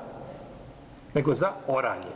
Nego 1.15 1.35
za 1.35 1.53
oranje. 1.69 2.11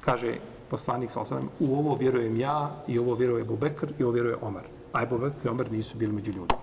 Kaže, 0.00 0.34
poslanik, 0.70 1.10
sa 1.10 1.22
u 1.60 1.78
ovo 1.78 1.94
vjerujem 1.94 2.40
ja, 2.40 2.70
i 2.88 2.98
ovo 2.98 3.14
vjeruje 3.14 3.44
Bubekr, 3.44 3.92
i 3.98 4.02
ovo 4.02 4.12
vjeruje 4.12 4.36
Omar. 4.42 4.64
A 4.92 5.02
Ebu 5.02 5.18
Bekr 5.18 5.46
i 5.46 5.48
Omer 5.48 5.72
nisu 5.72 5.98
bili 5.98 6.12
među 6.12 6.32
ljudima. 6.32 6.60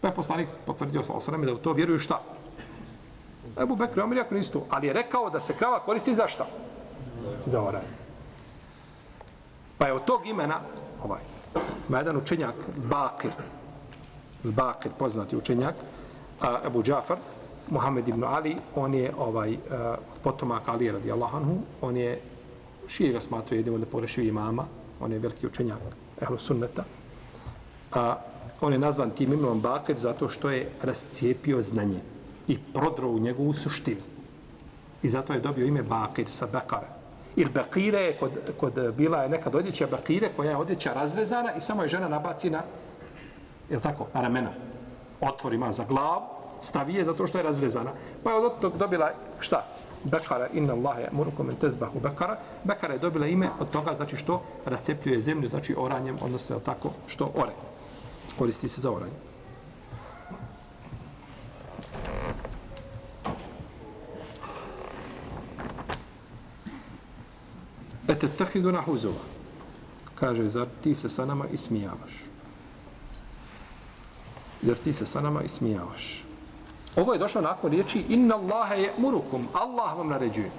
Pa 0.00 0.08
je 0.08 0.14
poslanik 0.14 0.48
potvrdio 0.66 1.02
sa 1.02 1.12
osaname 1.12 1.46
da 1.46 1.54
u 1.54 1.62
to 1.62 1.72
vjeruju 1.72 1.98
šta? 1.98 2.20
Ebu 3.62 3.76
Bekr 3.76 3.98
i 3.98 4.02
Omer 4.02 4.18
jako 4.18 4.34
nisu 4.34 4.52
to. 4.52 4.66
Ali 4.70 4.86
je 4.86 4.92
rekao 4.92 5.30
da 5.30 5.40
se 5.40 5.54
krava 5.54 5.78
koristi 5.78 6.14
za 6.14 6.26
šta? 6.28 6.44
Za 6.44 6.67
za 7.46 7.62
oranje. 7.62 7.98
Pa 9.78 9.86
je 9.86 9.92
od 9.92 10.04
tog 10.04 10.26
imena, 10.26 10.60
ovaj, 11.04 11.20
ima 11.88 11.98
jedan 11.98 12.16
učenjak, 12.16 12.54
Bakir, 12.76 13.30
Bakir, 14.42 14.92
poznati 14.98 15.36
učenjak, 15.36 15.74
a, 16.40 16.58
Abu 16.64 16.82
Džafar, 16.82 17.18
Muhammed 17.70 18.08
ibn 18.08 18.24
Ali, 18.24 18.56
on 18.74 18.94
je 18.94 19.12
ovaj, 19.18 19.52
eh, 19.52 19.58
od 19.90 20.20
potomaka 20.22 20.72
Ali 20.72 20.92
radijallahu 20.92 21.36
anhu, 21.36 21.56
on 21.80 21.96
je 21.96 22.20
šije 22.88 23.12
ga 23.12 23.20
smatruje 23.20 23.58
jednim 23.58 23.74
od 23.74 23.80
neporešivih 23.80 24.28
imama, 24.28 24.64
on 25.00 25.12
je 25.12 25.18
veliki 25.18 25.46
učenjak 25.46 25.78
ehlu 26.22 26.38
sunneta. 26.38 26.84
A, 27.92 28.16
on 28.60 28.72
je 28.72 28.78
nazvan 28.78 29.10
tim 29.10 29.32
imenom 29.32 29.60
Bakir 29.60 29.98
zato 29.98 30.28
što 30.28 30.50
je 30.50 30.70
rascijepio 30.82 31.62
znanje 31.62 32.00
i 32.48 32.58
prodro 32.74 33.08
u 33.08 33.18
njegovu 33.18 33.52
suštinu. 33.52 34.00
I 35.02 35.08
zato 35.08 35.32
je 35.32 35.40
dobio 35.40 35.66
ime 35.66 35.82
Bakir 35.82 36.28
sa 36.28 36.46
Bekara. 36.46 36.88
Ili 37.36 37.50
bakire 37.50 37.98
je 37.98 38.16
kod, 38.18 38.30
kod 38.56 38.94
bila 38.96 39.22
je 39.22 39.28
nekad 39.28 39.54
odjeća 39.54 39.86
bakire 39.86 40.28
koja 40.36 40.50
je 40.50 40.56
odjeća 40.56 40.92
razrezana 40.92 41.54
i 41.54 41.60
samo 41.60 41.82
je 41.82 41.88
žena 41.88 42.08
nabaci 42.08 42.50
na, 42.50 42.62
je 43.70 43.80
tako, 43.80 44.06
na 44.14 44.22
ramena. 44.22 44.50
Otvor 45.20 45.54
ima 45.54 45.72
za 45.72 45.84
glavu, 45.84 46.22
stavi 46.60 46.94
je 46.94 47.04
zato 47.04 47.26
što 47.26 47.38
je 47.38 47.44
razrezana. 47.44 47.90
Pa 48.24 48.30
je 48.30 48.36
od 48.36 48.60
tog 48.60 48.76
dobila 48.76 49.10
šta? 49.40 49.64
Bekara, 50.04 50.48
inna 50.52 50.72
Allahe 50.72 51.08
murukom 51.12 51.50
en 51.50 51.56
tezbahu 51.56 52.00
Bekara. 52.00 52.38
Bekara 52.64 52.94
je 52.94 52.98
dobila 52.98 53.26
ime 53.26 53.48
od 53.60 53.70
toga, 53.70 53.94
znači 53.94 54.16
što 54.16 54.42
rascepljuje 54.66 55.20
zemlju, 55.20 55.48
znači 55.48 55.74
oranjem, 55.78 56.18
odnosno 56.22 56.56
je 56.56 56.62
tako 56.62 56.90
što 57.06 57.32
ore. 57.34 57.52
Koristi 58.38 58.68
se 58.68 58.80
za 58.80 58.92
oranje. 58.92 59.27
Ete 68.08 68.28
tahidu 68.28 68.72
na 68.72 68.80
huzova. 68.80 69.20
Kaže, 70.14 70.48
zar 70.48 70.66
ti 70.82 70.94
se 70.94 71.08
sa 71.08 71.26
nama 71.26 71.46
ismijavaš? 71.52 72.24
Zar 74.62 74.76
ti 74.76 74.92
se 74.92 75.06
sa 75.06 75.20
nama 75.20 75.42
ismijavaš? 75.42 76.24
Ovo 76.96 77.12
je 77.12 77.18
došlo 77.18 77.40
nakon 77.40 77.70
riječi 77.70 78.04
inna 78.08 78.34
Allahe 78.34 78.74
je 78.74 78.92
murukum, 78.98 79.48
Allah 79.52 79.96
vam 79.96 80.08
naređuje. 80.08 80.50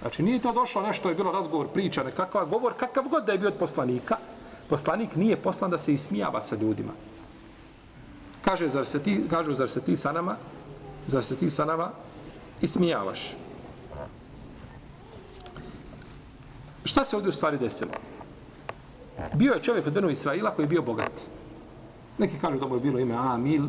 Znači 0.00 0.22
nije 0.22 0.42
to 0.42 0.52
došlo 0.52 0.82
nešto 0.82 1.08
je 1.08 1.14
bilo 1.14 1.32
razgovor, 1.32 1.68
priča, 1.68 2.02
nekakav 2.02 2.46
govor, 2.46 2.74
kakav 2.76 3.08
god 3.08 3.24
da 3.24 3.32
je 3.32 3.38
bio 3.38 3.48
od 3.48 3.58
poslanika, 3.58 4.16
poslanik 4.68 5.16
nije 5.16 5.36
poslan 5.36 5.70
da 5.70 5.78
se 5.78 5.92
ismijava 5.92 6.42
sa 6.42 6.56
ljudima. 6.56 6.92
Kaže, 8.44 8.68
zar 8.68 8.86
se 8.86 9.02
ti, 9.02 9.24
kažu, 9.30 9.54
zar 9.54 9.68
se 9.68 9.80
ti 9.80 9.96
sa 9.96 10.12
nama, 10.12 10.36
zar 11.06 11.24
se 11.24 11.36
ti 11.36 11.50
sa 11.50 11.64
nama 11.64 11.90
ismijavaš? 12.60 13.36
Šta 16.96 17.04
se 17.04 17.16
ovdje 17.16 17.28
u 17.28 17.32
stvari 17.32 17.58
desilo? 17.58 17.90
Bio 19.34 19.52
je 19.52 19.62
čovjek 19.62 19.86
od 19.86 19.92
Benu 19.92 20.10
Israila 20.10 20.50
koji 20.50 20.64
je 20.64 20.68
bio 20.68 20.82
bogat. 20.82 21.20
Neki 22.18 22.38
kažu 22.38 22.58
da 22.58 22.66
mu 22.66 22.74
je 22.74 22.80
bilo 22.80 22.98
ime 22.98 23.14
Amil, 23.14 23.68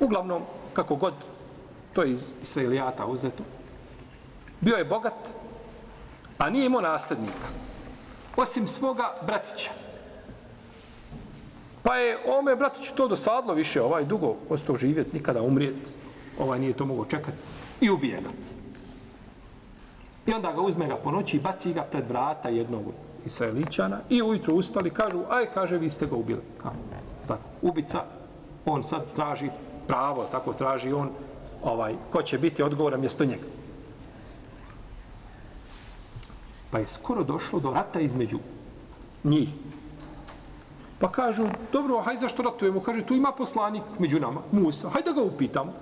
Uglavnom, 0.00 0.42
kako 0.72 0.96
god, 0.96 1.14
to 1.92 2.02
je 2.02 2.12
iz 2.12 2.32
Israilijata 2.42 3.06
uzeto. 3.06 3.42
Bio 4.60 4.76
je 4.76 4.84
bogat, 4.84 5.28
a 6.38 6.50
nije 6.50 6.66
imao 6.66 6.80
nasljednika. 6.80 7.48
Osim 8.36 8.66
svoga 8.66 9.14
bratića. 9.26 9.70
Pa 11.82 11.96
je 11.96 12.18
ome 12.38 12.56
bratić 12.56 12.90
to 12.90 13.08
dosadlo 13.08 13.54
više, 13.54 13.82
ovaj 13.82 14.04
dugo 14.04 14.36
ostao 14.48 14.76
živjet, 14.76 15.12
nikada 15.12 15.42
umrijet. 15.42 15.96
Ovaj 16.38 16.58
nije 16.58 16.72
to 16.72 16.86
mogao 16.86 17.04
čekati. 17.04 17.38
I 17.80 17.90
ubije 17.90 18.20
ga. 18.20 18.61
I 20.26 20.32
onda 20.32 20.52
ga 20.52 20.60
uzme 20.60 20.86
ga 20.86 20.96
po 20.96 21.10
noći 21.10 21.36
i 21.36 21.40
baci 21.40 21.72
ga 21.72 21.82
pred 21.82 22.08
vrata 22.08 22.48
jednog 22.48 22.82
Israeličana 23.24 24.00
i 24.10 24.22
ujutro 24.22 24.54
ustali, 24.54 24.90
kažu, 24.90 25.22
aj, 25.30 25.46
kaže, 25.54 25.78
vi 25.78 25.90
ste 25.90 26.06
ga 26.06 26.16
ubili. 26.16 26.40
Ha, 26.62 26.70
tako, 27.28 27.42
ubica, 27.62 28.04
on 28.66 28.82
sad 28.82 29.02
traži 29.14 29.50
pravo, 29.86 30.24
tako 30.30 30.52
traži 30.52 30.92
on, 30.92 31.10
ovaj, 31.62 31.94
ko 32.10 32.22
će 32.22 32.38
biti 32.38 32.62
odgovoran 32.62 33.00
mjesto 33.00 33.24
njega. 33.24 33.46
Pa 36.70 36.78
je 36.78 36.86
skoro 36.86 37.24
došlo 37.24 37.60
do 37.60 37.70
rata 37.70 38.00
između 38.00 38.38
njih. 39.24 39.48
Pa 40.98 41.08
kažu, 41.08 41.46
dobro, 41.72 42.00
hajde 42.00 42.20
zašto 42.20 42.42
ratujemo? 42.42 42.80
Kaže, 42.80 43.06
tu 43.06 43.14
ima 43.14 43.32
poslanik 43.32 43.82
među 43.98 44.20
nama, 44.20 44.40
Musa, 44.52 44.88
hajde 44.88 45.10
da 45.10 45.20
ga 45.20 45.22
upitamo. 45.22 45.72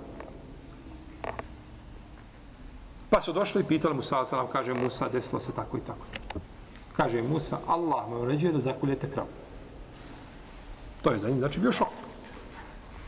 Pa 3.11 3.20
su 3.20 3.33
došli 3.33 3.61
i 3.61 3.64
pitali 3.64 3.94
Musa, 3.94 4.25
salam, 4.25 4.46
kaže 4.46 4.75
Musa, 4.75 5.09
desilo 5.09 5.40
se 5.40 5.53
tako 5.53 5.77
i 5.77 5.81
tako. 5.81 6.07
Kaže 6.96 7.23
Musa, 7.23 7.59
Allah 7.66 8.09
me 8.09 8.16
uređuje 8.16 8.53
da 8.53 8.61
zakuljete 8.61 9.11
kravu. 9.11 9.29
To 11.03 11.12
je 11.12 11.18
za 11.18 11.29
njih, 11.29 11.38
znači 11.38 11.61
bio 11.61 11.73
šok. 11.73 11.88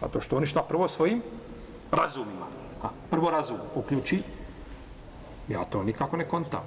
Zato 0.01 0.21
što 0.21 0.37
oni 0.37 0.47
šta 0.47 0.63
prvo 0.63 0.89
svojim 0.89 1.23
razumima. 1.91 2.47
A, 2.83 2.89
prvo 3.11 3.31
razum 3.31 3.57
uključi. 3.75 4.23
Ja 5.49 5.65
to 5.65 5.83
nikako 5.83 6.17
ne 6.17 6.29
kontam. 6.29 6.65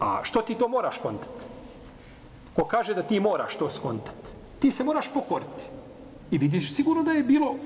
A 0.00 0.20
što 0.22 0.42
ti 0.42 0.54
to 0.54 0.68
moraš 0.68 0.98
kontat? 0.98 1.48
Ko 2.56 2.64
kaže 2.64 2.94
da 2.94 3.02
ti 3.02 3.20
moraš 3.20 3.56
to 3.56 3.70
skontat? 3.70 4.34
Ti 4.58 4.70
se 4.70 4.84
moraš 4.84 5.12
pokoriti. 5.14 5.70
I 6.30 6.38
vidiš 6.38 6.74
sigurno 6.74 7.02
da 7.02 7.12
je 7.12 7.22
bilo 7.22 7.56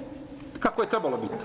kako 0.58 0.82
je 0.82 0.88
trebalo 0.88 1.16
biti. 1.16 1.44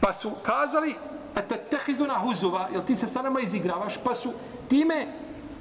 Pa 0.00 0.12
su 0.12 0.30
kazali, 0.42 0.94
ete 1.36 1.56
tehidu 1.70 2.06
na 2.06 2.18
huzuva, 2.18 2.68
jel 2.72 2.82
ti 2.82 2.96
se 2.96 3.08
sa 3.08 3.22
nama 3.22 3.40
izigravaš, 3.40 3.98
pa 4.04 4.14
su 4.14 4.32
time, 4.68 5.06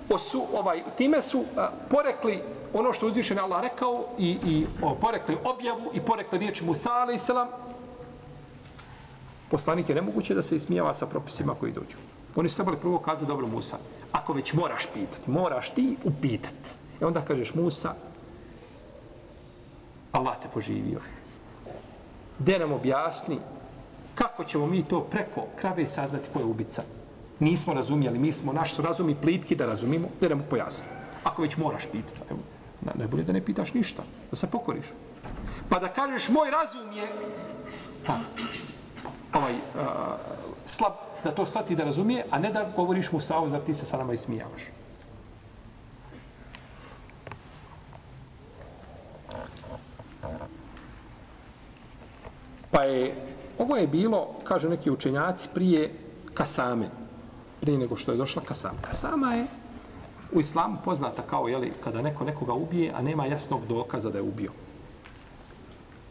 osu, 0.10 0.46
ovaj, 0.54 0.84
time 0.98 1.22
su 1.22 1.44
a, 1.58 1.70
porekli 1.90 2.44
ono 2.74 2.94
što 2.94 3.08
uzvišen 3.08 3.40
Allah 3.40 3.62
rekao 3.62 4.06
i, 4.18 4.30
i 4.46 4.66
o, 4.82 4.96
porekli 4.96 5.38
objavu 5.44 5.92
i 5.94 6.02
porekli 6.02 6.40
riječ 6.40 6.62
Musa 6.62 6.92
alaih 6.92 7.22
salam, 7.22 7.48
poslanik 9.52 9.90
je 9.90 9.96
nemoguće 9.96 10.34
da 10.34 10.42
se 10.42 10.56
ismijava 10.56 10.94
sa 10.94 11.08
propisima 11.08 11.56
koji 11.60 11.72
dođu. 11.72 11.98
Oni 12.36 12.50
su 12.50 12.56
trebali 12.56 12.78
prvo 12.78 13.00
kazati, 13.00 13.28
dobro 13.28 13.48
Musa, 13.48 13.78
ako 14.12 14.34
već 14.34 14.54
moraš 14.54 14.86
pitati, 14.94 15.32
moraš 15.32 15.70
ti 15.70 15.98
upitati. 16.04 16.70
E 17.02 17.06
onda 17.06 17.22
kažeš 17.22 17.54
Musa, 17.54 17.94
Allah 20.12 20.36
te 20.42 20.48
poživio. 20.54 21.00
Gde 22.40 22.60
nam 22.60 22.72
objasni 22.72 23.38
kako 24.16 24.44
ćemo 24.44 24.68
mi 24.68 24.84
to 24.84 25.02
preko 25.02 25.46
krave 25.56 25.88
saznati 25.88 26.30
ko 26.34 26.40
je 26.40 26.46
ubica. 26.46 26.84
Nismo 27.40 27.74
razumijeli, 27.74 28.20
mi 28.20 28.32
smo 28.32 28.54
naš 28.54 28.78
razumi 28.78 29.16
plitki 29.16 29.56
da 29.56 29.66
razumimo, 29.66 30.08
da 30.22 30.30
nam 30.30 30.44
pojasni. 30.50 30.90
Ako 31.24 31.42
već 31.42 31.58
moraš 31.58 31.86
pitati. 31.92 32.22
Evo, 32.30 32.40
Najbolje 32.94 33.24
da 33.24 33.34
ne 33.34 33.42
pitaš 33.46 33.74
ništa, 33.74 34.04
da 34.32 34.36
se 34.36 34.48
pokoriš. 34.48 34.86
Pa 35.70 35.80
da 35.80 35.88
kažeš, 35.88 36.30
moj 36.30 36.52
razum 36.52 36.92
je 36.92 37.08
ha, 38.08 38.20
ovaj, 39.34 39.54
a, 39.54 40.18
slab, 40.66 40.94
da 41.24 41.32
to 41.32 41.46
shvati 41.46 41.76
da 41.76 41.84
razumije, 41.84 42.26
a 42.32 42.40
ne 42.40 42.52
da 42.52 42.72
govoriš 42.76 43.12
mu 43.12 43.20
sao, 43.20 43.50
zar 43.50 43.62
ti 43.62 43.74
se 43.74 43.86
sa 43.86 43.98
nama 43.98 44.14
ismijavaš. 44.14 44.62
Pa 52.72 52.84
je, 52.84 53.16
ovo 53.58 53.78
je 53.78 53.88
bilo, 53.88 54.28
kažu 54.44 54.70
neki 54.70 54.92
učenjaci, 54.92 55.50
prije 55.54 55.92
kasame, 56.34 56.90
prije 57.62 57.78
nego 57.78 57.96
što 57.96 58.12
je 58.12 58.18
došla 58.18 58.42
kasama. 58.42 58.82
Kasama 58.82 59.34
je 59.34 59.46
u 60.34 60.40
islamu 60.40 60.78
poznata 60.86 61.22
kao, 61.22 61.48
jeli, 61.48 61.72
kada 61.84 62.02
neko 62.02 62.24
nekoga 62.24 62.54
ubije, 62.54 62.92
a 62.96 63.02
nema 63.02 63.26
jasnog 63.26 63.62
dokaza 63.68 64.10
da 64.10 64.18
je 64.18 64.24
ubio. 64.24 64.52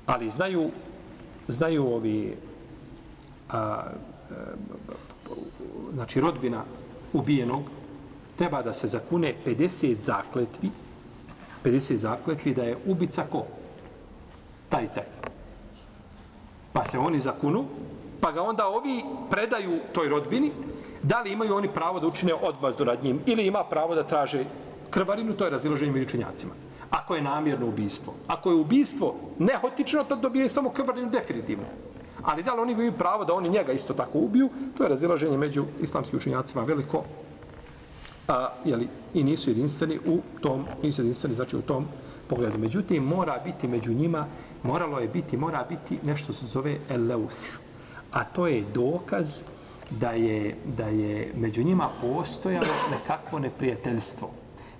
Ali 0.06 0.30
znaju, 0.30 0.70
znaju 1.48 1.86
ovi, 1.86 2.36
a, 3.50 3.58
a, 3.58 3.90
znači 5.94 6.20
rodbina 6.20 6.64
ubijenog, 7.12 7.62
treba 8.36 8.62
da 8.62 8.72
se 8.72 8.86
zakune 8.86 9.34
50 9.46 9.96
zakletvi, 10.02 10.70
50 11.64 11.94
zakletvi 11.94 12.54
da 12.54 12.62
je 12.62 12.76
ubica 12.86 13.24
ko? 13.30 13.44
Taj, 14.68 14.94
taj. 14.94 15.11
Pa 16.72 16.84
se 16.84 16.98
oni 16.98 17.20
zakunu, 17.20 17.64
pa 18.20 18.32
ga 18.32 18.42
onda 18.42 18.66
ovi 18.66 19.04
predaju 19.30 19.78
toj 19.92 20.08
rodbini, 20.08 20.52
da 21.02 21.20
li 21.20 21.32
imaju 21.32 21.54
oni 21.54 21.68
pravo 21.68 22.00
da 22.00 22.06
učine 22.06 22.34
odmazdu 22.34 22.84
nad 22.84 23.04
njim 23.04 23.20
ili 23.26 23.46
ima 23.46 23.64
pravo 23.64 23.94
da 23.94 24.02
traže 24.02 24.44
krvarinu, 24.90 25.32
to 25.32 25.44
je 25.44 25.50
razilaženje 25.50 25.92
među 25.92 26.06
učenjacima. 26.06 26.52
Ako 26.90 27.14
je 27.14 27.22
namjerno 27.22 27.66
ubistvo. 27.66 28.14
Ako 28.26 28.50
je 28.50 28.56
ubistvo 28.56 29.14
nehotično, 29.38 30.04
to 30.04 30.16
dobije 30.16 30.48
samo 30.48 30.70
krvarinu 30.70 31.10
definitivno. 31.10 31.64
Ali 32.22 32.42
da 32.42 32.54
li 32.54 32.60
oni 32.60 32.72
imaju 32.72 32.92
pravo 32.92 33.24
da 33.24 33.34
oni 33.34 33.48
njega 33.48 33.72
isto 33.72 33.94
tako 33.94 34.18
ubiju, 34.18 34.48
to 34.76 34.82
je 34.82 34.88
razilaženje 34.88 35.38
među 35.38 35.64
islamskim 35.80 36.16
učenjacima 36.16 36.64
veliko. 36.64 37.04
A, 38.32 38.48
jeli, 38.64 38.88
I 39.14 39.24
nisu 39.24 39.50
jedinstveni 39.50 39.98
u 40.06 40.20
tom, 40.40 40.64
nisu 40.82 41.02
jedinstveni, 41.02 41.34
znači 41.34 41.56
u 41.56 41.62
tom 41.62 41.86
pogledu. 42.28 42.58
Međutim, 42.58 43.04
mora 43.04 43.40
biti 43.44 43.68
među 43.68 43.92
njima, 43.92 44.26
moralo 44.62 44.98
je 44.98 45.08
biti, 45.08 45.36
mora 45.36 45.66
biti 45.68 45.98
nešto 46.02 46.32
se 46.32 46.46
zove 46.46 46.78
eleus. 46.88 47.58
A 48.12 48.24
to 48.24 48.46
je 48.46 48.64
dokaz 48.74 49.42
da 49.90 50.10
je, 50.10 50.56
da 50.76 50.86
je 50.86 51.32
među 51.36 51.62
njima 51.62 51.88
postojalo 52.00 52.74
nekakvo 52.90 53.38
neprijateljstvo 53.38 54.30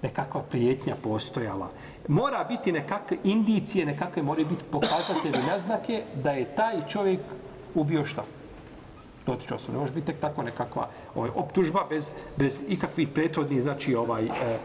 nekakva 0.02 0.42
prijetnja 0.42 0.96
postojala. 1.02 1.68
Mora 2.08 2.44
biti 2.44 2.72
nekakve 2.72 3.16
indicije, 3.24 3.86
nekakve 3.86 4.22
moraju 4.22 4.46
biti 4.46 4.64
pokazatelji 4.70 5.46
naznake 5.46 6.02
da 6.14 6.30
je 6.30 6.54
taj 6.54 6.88
čovjek 6.88 7.20
ubio 7.74 8.04
šta? 8.04 8.24
Dotiče 9.26 9.54
osoba. 9.54 9.72
Ne 9.72 9.78
može 9.78 9.92
biti 9.92 10.06
tek 10.06 10.20
tako 10.20 10.42
nekakva 10.42 10.88
ovaj, 11.14 11.30
optužba 11.34 11.86
bez, 11.90 12.12
bez 12.36 12.62
ikakvih 12.68 13.08
prethodnih 13.08 13.62
znači, 13.62 13.94
ovaj, 13.94 14.24
eh, 14.24 14.58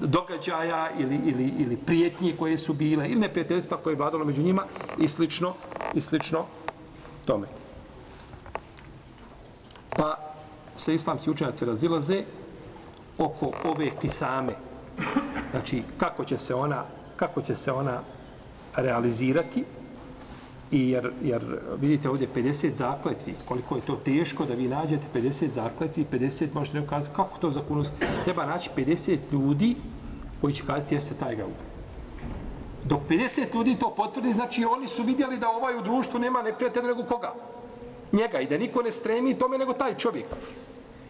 događaja 0.00 0.90
ili, 0.98 1.20
ili, 1.24 1.52
ili 1.58 1.76
prijetnje 1.76 2.36
koje 2.38 2.58
su 2.58 2.72
bile 2.72 3.08
ili 3.08 3.20
neprijateljstva 3.20 3.78
koje 3.78 3.92
je 3.92 3.96
vladalo 3.96 4.24
među 4.24 4.42
njima 4.42 4.62
i 4.98 5.08
slično, 5.08 5.54
i 5.94 6.00
slično 6.00 6.44
tome. 7.24 7.46
Pa 9.96 10.16
se 10.76 10.94
islamski 10.94 11.30
učenjaci 11.30 11.64
razilaze 11.64 12.22
oko 13.18 13.52
ove 13.64 13.90
kisame, 14.00 14.54
Znači, 15.50 15.82
kako 15.98 16.24
će 16.24 16.38
se 16.38 16.54
ona, 16.54 16.84
kako 17.16 17.42
će 17.42 17.56
se 17.56 17.72
ona 17.72 18.00
realizirati, 18.76 19.64
I 20.70 20.90
jer, 20.90 21.10
jer 21.22 21.58
vidite 21.80 22.10
ovdje 22.10 22.28
50 22.34 22.74
zakletvi, 22.74 23.34
koliko 23.44 23.76
je 23.76 23.82
to 23.82 23.96
teško 23.96 24.44
da 24.44 24.54
vi 24.54 24.68
nađete 24.68 25.04
50 25.14 25.52
zakletvi, 25.52 26.06
50 26.12 26.46
možete 26.54 26.80
neko 26.80 26.90
kazati, 26.90 27.16
kako 27.16 27.38
to 27.38 27.50
zakonu? 27.50 27.84
Treba 28.24 28.46
naći 28.46 28.70
50 28.76 29.18
ljudi 29.32 29.76
koji 30.40 30.54
će 30.54 30.62
kazati 30.66 30.94
jeste 30.94 31.14
taj 31.14 31.36
ga 31.36 31.44
Dok 32.84 33.00
50 33.08 33.54
ljudi 33.54 33.76
to 33.78 33.94
potvrdi, 33.96 34.32
znači 34.32 34.64
oni 34.64 34.86
su 34.86 35.02
vidjeli 35.02 35.38
da 35.38 35.48
ovaj 35.48 35.78
u 35.78 35.82
društvu 35.82 36.20
nema 36.20 36.42
neprijatelja 36.42 36.86
nego 36.86 37.02
koga? 37.02 37.34
Njega 38.12 38.40
i 38.40 38.46
da 38.46 38.58
niko 38.58 38.82
ne 38.82 38.90
stremi 38.90 39.38
tome 39.38 39.58
nego 39.58 39.72
taj 39.72 39.94
čovjek. 39.96 40.26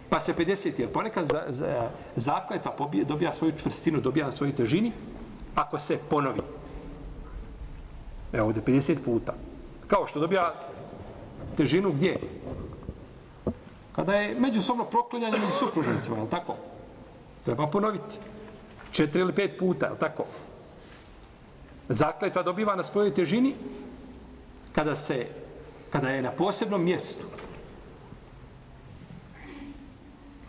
Pa 0.09 0.21
se 0.21 0.35
50, 0.35 0.81
jer 0.81 0.89
ponekad 0.89 1.27
za, 1.27 1.43
za, 1.49 1.91
zakletva 2.17 2.73
pobije, 2.73 3.05
dobija 3.05 3.33
svoju 3.33 3.53
čvrstinu, 3.53 4.01
dobija 4.01 4.27
na 4.27 4.33
svojoj 4.33 4.57
težini, 4.57 4.93
ako 5.55 5.79
se 5.79 5.99
ponovi. 6.11 6.41
Evo 8.35 8.47
ovdje 8.47 8.63
50 8.63 9.05
puta. 9.05 9.35
Kao 9.87 10.07
što 10.07 10.21
dobija 10.21 10.55
težinu 11.57 11.93
gdje? 11.93 12.21
Kada 13.93 14.15
je 14.15 14.41
međusobno 14.41 14.85
proklinjanje 14.85 15.39
među 15.39 15.53
supružnicima, 15.53 16.17
je 16.17 16.23
li 16.23 16.31
tako? 16.31 16.57
Treba 17.45 17.67
ponoviti. 17.67 18.19
Četiri 18.91 19.21
ili 19.21 19.33
pet 19.33 19.59
puta, 19.59 19.87
je 19.87 19.93
li 19.93 19.99
tako? 19.99 20.25
Zakletva 21.89 22.43
dobiva 22.43 22.77
na 22.77 22.85
svojoj 22.85 23.15
težini 23.15 23.55
kada 24.73 24.97
se 24.97 25.27
kada 25.91 26.09
je 26.09 26.23
na 26.23 26.31
posebnom 26.31 26.85
mjestu 26.85 27.25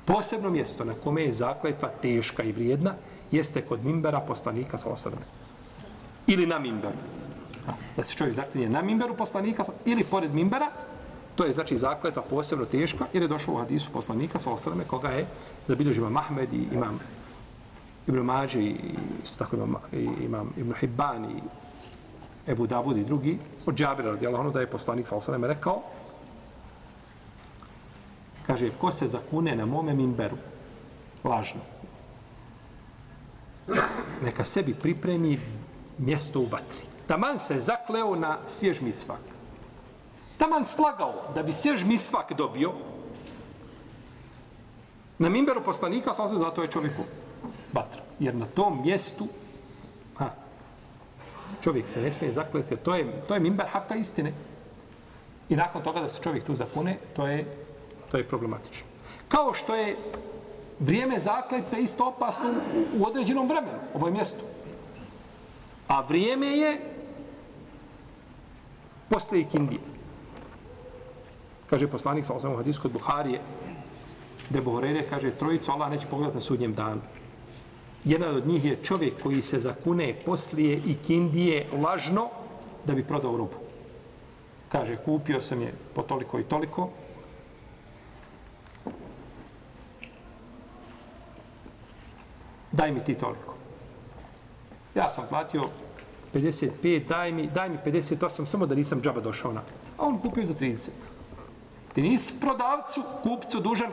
Posebno 0.06 0.50
mjesto 0.50 0.86
na 0.86 0.94
kome 1.04 1.24
je 1.24 1.34
zakletva 1.34 1.90
teška 2.02 2.44
i 2.44 2.52
vrijedna 2.52 2.94
jeste 3.32 3.62
kod 3.62 3.86
mimbera 3.86 4.20
poslanika 4.20 4.78
sa 4.78 4.90
osadom. 4.90 5.20
Ili 6.28 6.46
na 6.46 6.60
mimberu. 6.60 6.98
Da 7.98 8.04
se 8.04 8.14
čovjek 8.14 8.36
zaklinje 8.36 8.70
na 8.70 8.82
mimberu 8.82 9.16
poslanika 9.16 9.64
ili 9.86 10.04
pored 10.04 10.34
mimbera, 10.34 10.68
to 11.36 11.46
je 11.46 11.52
znači 11.52 11.78
zakletva 11.78 12.22
posebno 12.22 12.66
teška 12.66 13.06
jer 13.14 13.24
je 13.24 13.28
došlo 13.28 13.54
u 13.54 13.58
hadisu 13.58 13.92
poslanika 13.92 14.40
sa 14.40 14.52
osadom 14.52 14.82
koga 14.88 15.10
je 15.10 15.26
zabilježio 15.68 16.10
Mahmed 16.10 16.54
i 16.54 16.68
imam 16.74 17.00
Ibn 18.08 18.20
Mađi 18.20 18.62
i 18.62 18.76
isto 19.24 19.38
tako 19.38 19.56
imam, 19.56 19.76
imam 20.22 20.54
Ibn 20.58 20.74
Hibban 20.74 21.26
i 21.26 21.42
Ebu 22.52 22.68
Davud 22.68 22.98
i 22.98 23.04
drugi 23.04 23.40
od 23.66 23.76
Džabira 23.76 24.12
radijala 24.12 24.40
ono 24.40 24.52
da 24.52 24.62
je 24.62 24.68
poslanik 24.68 25.08
sa 25.08 25.16
osadom 25.16 25.44
rekao 25.44 25.82
kaže, 28.46 28.70
ko 28.78 28.92
se 28.92 29.08
zakune 29.08 29.56
na 29.56 29.66
mome 29.66 29.94
mimberu, 29.94 30.38
lažno, 31.24 31.62
neka 34.24 34.46
sebi 34.46 34.74
pripremi 34.74 35.40
mjesto 35.98 36.40
u 36.40 36.46
vatri. 36.46 36.95
Taman 37.08 37.40
se 37.40 37.60
zakleo 37.60 38.16
na 38.16 38.38
svjež 38.48 38.82
misvak. 38.82 39.22
Taman 40.38 40.66
slagao 40.66 41.32
da 41.36 41.44
bi 41.44 41.52
svjež 41.52 41.84
misvak 41.84 42.34
dobio, 42.34 42.74
na 45.18 45.30
mimberu 45.30 45.64
poslanika, 45.64 46.14
sam 46.14 46.30
se 46.30 46.36
zato 46.36 46.62
je 46.62 46.72
čovjeku 46.72 47.04
vatra. 47.74 48.02
Jer 48.20 48.36
na 48.36 48.46
tom 48.46 48.82
mjestu, 48.82 49.28
ha, 50.18 50.30
čovjek 51.62 51.86
se 51.94 52.02
ne 52.02 52.12
smije 52.12 52.34
zaklesti, 52.34 52.76
to 52.76 52.96
je, 52.96 53.22
to 53.28 53.34
je 53.34 53.40
mimber 53.40 53.68
haka 53.68 53.96
istine. 53.96 54.34
I 55.50 55.56
nakon 55.56 55.84
toga 55.84 56.02
da 56.02 56.10
se 56.10 56.22
čovjek 56.22 56.44
tu 56.44 56.56
zakune, 56.56 56.98
to 57.16 57.28
je 57.28 57.46
To 58.12 58.18
je 58.18 58.28
problematično. 58.28 58.88
Kao 59.28 59.54
što 59.54 59.76
je 59.76 59.98
vrijeme 60.80 61.20
zakletve 61.20 61.82
isto 61.82 62.08
opasno 62.08 62.50
u, 62.50 63.02
u 63.02 63.06
određenom 63.06 63.48
vremenu, 63.48 63.80
ovo 63.94 64.08
je 64.08 64.14
mjesto. 64.14 64.44
A 65.88 66.02
vrijeme 66.02 66.48
je 66.48 66.95
posle 69.10 69.40
ikindije. 69.40 69.82
Kaže 71.70 71.88
poslanik, 71.88 72.26
sam 72.26 72.54
u 72.54 72.58
hadisku 72.58 72.88
od 72.88 72.94
Buharije, 72.94 73.42
gde 74.50 74.62
Buharije 74.62 75.08
kaže, 75.10 75.32
trojicu 75.32 75.72
Allah 75.72 75.92
neće 75.92 76.08
pogledati 76.08 76.38
na 76.38 76.42
sudnjem 76.42 76.74
danu. 76.74 77.02
Jedan 78.06 78.36
od 78.36 78.48
njih 78.48 78.66
je 78.66 78.84
čovjek 78.84 79.24
koji 79.24 79.42
se 79.42 79.60
zakune 79.60 80.16
poslije 80.26 80.82
ikindije 80.86 81.68
lažno 81.84 82.30
da 82.86 82.94
bi 82.94 83.04
prodao 83.04 83.38
robu. 83.38 83.58
Kaže, 84.70 84.98
kupio 84.98 85.42
sam 85.42 85.62
je 85.62 85.74
po 85.94 86.02
toliko 86.02 86.40
i 86.40 86.44
toliko, 86.44 86.90
daj 92.72 92.92
mi 92.92 93.04
ti 93.04 93.14
toliko. 93.16 93.56
Ja 94.96 95.10
sam 95.10 95.26
platio 95.30 95.64
55, 96.36 97.08
daj 97.08 97.32
mi, 97.32 97.48
daj 97.48 97.70
mi 97.70 97.78
58, 97.86 98.46
samo 98.46 98.66
da 98.66 98.76
nisam 98.76 99.02
džaba 99.02 99.22
došao 99.22 99.54
na. 99.54 99.62
A 99.98 100.06
on 100.06 100.18
kupio 100.20 100.44
za 100.44 100.54
30. 100.54 100.90
Ti 101.94 102.02
nisi 102.02 102.34
prodavcu, 102.42 103.04
kupcu 103.24 103.60
dužan 103.60 103.92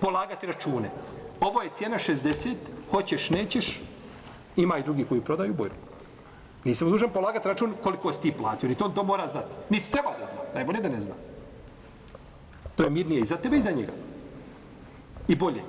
polagati 0.00 0.46
račune. 0.46 0.90
Ovo 1.40 1.62
je 1.62 1.70
cijena 1.74 1.98
60, 1.98 2.54
hoćeš, 2.90 3.30
nećeš, 3.30 3.80
ima 4.56 4.78
i 4.78 4.82
drugi 4.82 5.04
koji 5.04 5.20
prodaju 5.20 5.54
boju. 5.54 5.70
Nisam 6.64 6.90
dužan 6.90 7.10
polagati 7.10 7.48
račun 7.48 7.74
koliko 7.82 8.12
si 8.12 8.22
ti 8.22 8.32
platio, 8.32 8.68
ni 8.68 8.74
to, 8.74 8.88
to 8.88 9.02
mora 9.04 9.28
znati. 9.28 9.56
Niti 9.70 9.90
treba 9.90 10.10
da 10.20 10.26
zna, 10.26 10.38
najbolje 10.54 10.80
da 10.80 10.88
ne 10.88 11.00
zna. 11.00 11.14
To 12.76 12.84
je 12.84 12.90
mirnije 12.90 13.20
i 13.20 13.24
za 13.24 13.36
tebe 13.36 13.56
i 13.56 13.62
za 13.62 13.70
njega. 13.70 13.92
I 15.28 15.34
bolje. 15.34 15.62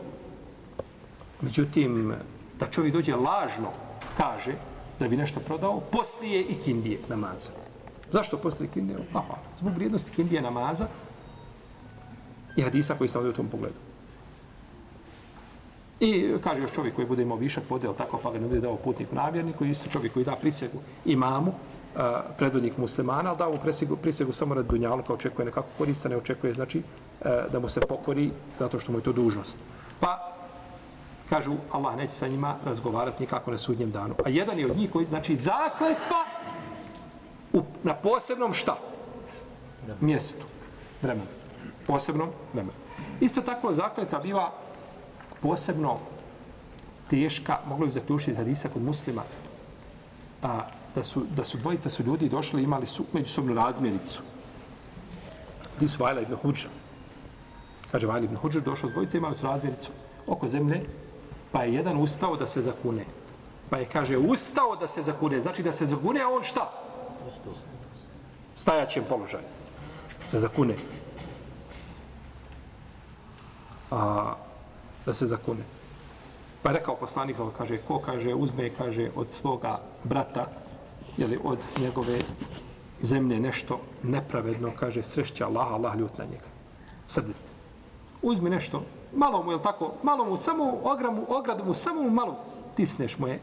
Međutim, 1.41 2.13
da 2.60 2.67
čovjek 2.67 2.93
dođe 2.93 3.15
lažno, 3.15 3.71
kaže 4.17 4.55
da 4.99 5.08
bi 5.08 5.17
nešto 5.17 5.39
prodao, 5.39 5.79
poslije 5.79 6.41
i 6.41 6.55
kindije 6.55 6.99
namaza. 7.10 7.51
Zašto 8.12 8.38
poslije 8.38 8.69
kindije? 8.73 8.99
Aha, 9.13 9.36
zbog 9.60 9.73
vrijednosti 9.73 10.12
kindije 10.12 10.41
namaza, 10.41 10.88
I 12.55 12.62
hadisa 12.62 12.95
koji 12.95 13.08
stavljaju 13.08 13.31
u 13.31 13.36
tom 13.36 13.47
pogledu. 13.47 13.75
I 15.99 16.34
kaže 16.43 16.62
još 16.62 16.71
čovjek 16.71 16.95
koji 16.95 17.08
bude 17.08 17.23
imao 17.23 17.38
višak 17.38 17.63
vode, 17.69 17.88
tako 17.97 18.19
pa 18.23 18.31
ga 18.31 18.39
ne 18.39 18.47
bude 18.47 18.60
dao 18.60 18.75
putnik 18.75 19.12
namjerniku, 19.12 19.65
i 19.65 19.71
isto 19.71 19.89
čovjek 19.89 20.13
koji 20.13 20.25
da 20.25 20.36
prisegu 20.36 20.77
imamu, 21.05 21.51
uh, 21.51 22.01
predvodnik 22.38 22.77
muslimana, 22.77 23.29
ali 23.29 23.38
da 23.38 23.47
ovu 23.47 23.60
prisegu, 23.63 23.95
prisegu 23.95 24.34
samo 24.34 24.55
rad 24.55 24.65
dunjalu, 24.65 25.03
očekuje 25.08 25.45
nekako 25.45 25.67
korista, 25.77 26.10
ne 26.10 26.17
očekuje 26.17 26.53
znači 26.53 26.79
uh, 26.79 27.27
da 27.51 27.60
mu 27.60 27.69
se 27.69 27.81
pokori 27.81 28.31
zato 28.60 28.79
što 28.79 28.91
mu 28.91 28.97
je 28.97 29.03
to 29.03 29.13
dužnost. 29.13 29.60
Pa 29.99 30.35
kažu 31.29 31.53
Allah 31.71 31.95
neće 31.97 32.13
sa 32.13 32.27
njima 32.27 32.55
razgovarati 32.65 33.23
nikako 33.23 33.51
na 33.51 33.57
sudnjem 33.57 33.91
danu. 33.91 34.15
A 34.25 34.29
jedan 34.29 34.59
je 34.59 34.71
od 34.71 34.77
njih 34.77 34.91
koji 34.91 35.05
znači 35.05 35.35
zakletva 35.35 36.25
u, 37.53 37.63
na 37.83 37.93
posebnom 37.93 38.53
šta? 38.53 38.77
Mjestu. 40.01 40.45
Vremenu. 41.01 41.27
Posebnom 41.88 42.29
vremenu. 42.53 42.73
Isto 43.19 43.41
tako 43.41 43.73
zakletva 43.73 44.19
biva 44.19 44.51
posebno 45.41 45.99
teška, 47.09 47.59
moglo 47.67 47.85
bi 47.85 47.91
zaključiti 47.91 48.31
iz 48.31 48.38
hadisa 48.38 48.69
kod 48.69 48.83
muslima, 48.83 49.21
a, 50.43 50.61
da, 50.95 51.03
su, 51.03 51.23
da 51.35 51.45
su 51.45 51.57
dvojica 51.57 51.89
su 51.89 52.03
ljudi 52.03 52.29
došli 52.29 52.63
imali 52.63 52.85
su 52.85 53.05
međusobnu 53.13 53.53
razmjericu. 53.53 54.21
Di 55.79 55.88
su 55.88 56.03
Vajla 56.03 56.21
ibn 56.21 56.35
Huđa. 56.35 56.69
Kaže, 57.91 58.07
Vajla 58.07 58.25
ibn 58.25 58.35
Huđa 58.35 58.59
došao 58.59 58.89
s 58.89 58.93
dvojica 58.93 59.17
imali 59.17 59.35
su 59.35 59.45
razmjericu 59.45 59.91
oko 60.27 60.47
zemlje, 60.47 60.81
pa 61.55 61.63
je 61.63 61.73
jedan 61.73 61.97
ustao 61.97 62.35
da 62.35 62.47
se 62.47 62.61
zakune. 62.61 63.05
Pa 63.69 63.77
je, 63.77 63.85
kaže, 63.85 64.17
ustao 64.17 64.75
da 64.75 64.87
se 64.87 65.01
zakune. 65.01 65.39
Znači 65.39 65.63
da 65.63 65.71
se 65.71 65.85
zakune, 65.85 66.19
a 66.21 66.27
on 66.27 66.43
šta? 66.43 66.67
Stajaćem 68.55 69.03
položaj. 69.09 69.39
Se 70.27 70.39
zakune. 70.39 70.75
A, 73.91 74.33
da 75.05 75.13
se 75.13 75.25
zakune. 75.25 75.63
Pa 76.63 76.69
je 76.69 76.73
rekao 76.73 76.95
poslanik, 76.95 77.37
kaže, 77.57 77.77
ko 77.77 78.01
kaže, 78.03 78.33
uzme, 78.33 78.69
kaže, 78.69 79.09
od 79.15 79.31
svoga 79.31 79.79
brata, 80.03 80.45
jeli, 81.17 81.39
od 81.43 81.59
njegove 81.79 82.19
zemlje 83.01 83.39
nešto 83.39 83.79
nepravedno, 84.03 84.71
kaže, 84.75 85.03
srešće 85.03 85.43
Allah, 85.43 85.71
Allah 85.71 85.95
ljut 85.95 86.17
na 86.17 86.25
njega. 86.25 86.51
Srdite. 87.07 87.55
Uzmi 88.21 88.49
nešto, 88.49 88.83
malo 89.15 89.43
mu, 89.43 89.51
je 89.51 89.62
tako, 89.62 89.93
malo 90.04 90.25
mu, 90.25 90.38
samo 90.38 90.80
ogramu, 90.84 91.25
ogradu 91.28 91.63
mu, 91.65 91.73
samo 91.73 92.01
mu 92.01 92.10
malo 92.10 92.38
tisneš 92.75 93.17
mu 93.17 93.28
je. 93.28 93.39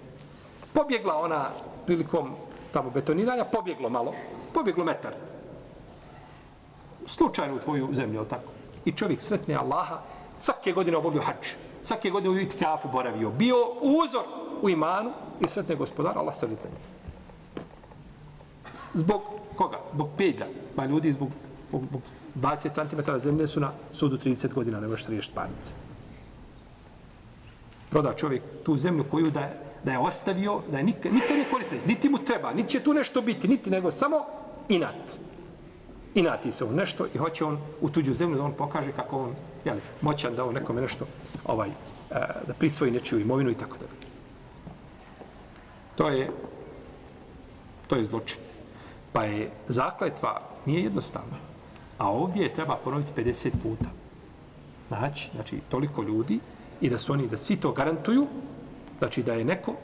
Pobjegla 0.73 1.17
ona 1.17 1.49
prilikom 1.87 2.31
tamo 2.73 2.91
betoniranja, 2.91 3.45
pobjeglo 3.45 3.89
malo, 3.89 4.13
pobjeglo 4.55 4.85
metar. 4.85 5.13
Slučajno 7.07 7.55
u 7.55 7.59
tvoju 7.59 7.89
zemlju, 7.93 8.21
je 8.21 8.29
tako? 8.29 8.51
I 8.85 8.93
čovjek 8.93 9.21
sretne 9.21 9.55
Allaha, 9.55 9.99
svake 10.37 10.73
godine 10.73 10.97
obavio 10.97 11.23
hač, 11.23 11.49
svake 11.83 12.11
godine 12.11 12.31
u 12.31 12.39
itikafu 12.39 12.89
boravio, 12.89 13.31
bio 13.31 13.57
uzor 13.81 14.25
u 14.63 14.69
imanu 14.69 15.11
i 15.41 15.49
sretne 15.49 15.75
gospodara, 15.75 16.21
Allah 16.21 16.37
se. 16.37 16.49
Zbog 18.95 19.23
koga? 19.57 19.79
Zbog 19.95 20.09
pedlja. 20.17 20.47
ma 20.77 20.87
ljudi 20.87 21.13
zbog, 21.13 21.29
zbog, 21.69 21.83
zbog 21.91 22.03
20 22.35 22.88
cm 22.88 23.18
zemlje 23.18 23.47
su 23.47 23.61
na 23.61 23.73
sudu 23.92 24.18
30 24.18 24.55
godina, 24.55 24.81
ne 24.81 24.88
možeš 24.88 25.07
riješiti 25.07 25.35
parnice. 25.35 25.73
Proda 27.90 28.12
čovjek 28.12 28.42
tu 28.64 28.77
zemlju 28.77 29.05
koju 29.11 29.31
da 29.31 29.40
je, 29.40 29.61
da 29.85 29.92
je 29.92 29.99
ostavio, 29.99 30.61
da 30.71 30.79
je 30.79 30.85
nikad, 30.85 31.12
nikad 31.12 31.37
nije 31.37 31.51
koristio, 31.51 31.79
niti 31.87 32.09
mu 32.09 32.18
treba, 32.18 32.53
niti 32.53 32.68
će 32.68 32.81
tu 32.81 32.95
nešto 32.95 33.23
biti, 33.23 33.49
niti 33.49 33.71
nego 33.71 33.90
samo 33.90 34.16
inat 34.68 35.18
inati 36.14 36.53
se 36.53 36.64
u 36.64 36.73
nešto 36.73 37.07
i 37.14 37.18
hoće 37.18 37.45
on 37.45 37.59
u 37.81 37.88
tuđu 37.88 38.14
zemlju 38.14 38.37
da 38.37 38.45
on 38.45 38.53
pokaže 38.53 38.92
kako 38.92 39.18
on 39.18 39.35
jeli, 39.64 39.81
moćan 40.01 40.35
da 40.35 40.45
on 40.45 40.55
nekome 40.55 40.81
nešto 40.81 41.07
ovaj, 41.45 41.68
e, 41.68 41.73
da 42.47 42.55
prisvoji 42.59 42.92
nečiju 42.92 43.21
imovinu 43.21 43.51
i 43.51 43.55
tako 43.55 43.77
da. 43.81 43.87
To 45.97 46.09
je 46.09 46.31
to 47.87 47.97
je 47.97 48.05
zločin. 48.05 48.40
Pa 49.12 49.25
je 49.25 49.51
zakletva 49.68 50.40
nije 50.66 50.83
jednostavna. 50.83 51.52
A 51.99 52.11
ovdje 52.11 52.43
je 52.43 52.55
treba 52.55 52.77
ponoviti 52.77 53.13
50 53.17 53.51
puta. 53.63 53.91
Znači, 54.89 55.31
znači 55.35 55.61
toliko 55.69 56.03
ljudi 56.03 56.41
i 56.81 56.91
da 56.91 56.99
su 56.99 57.13
oni, 57.13 57.29
da 57.29 57.37
svi 57.37 57.57
to 57.57 57.73
garantuju, 57.73 58.27
znači 58.99 59.23
da 59.23 59.33
je 59.33 59.45
neko 59.45 59.75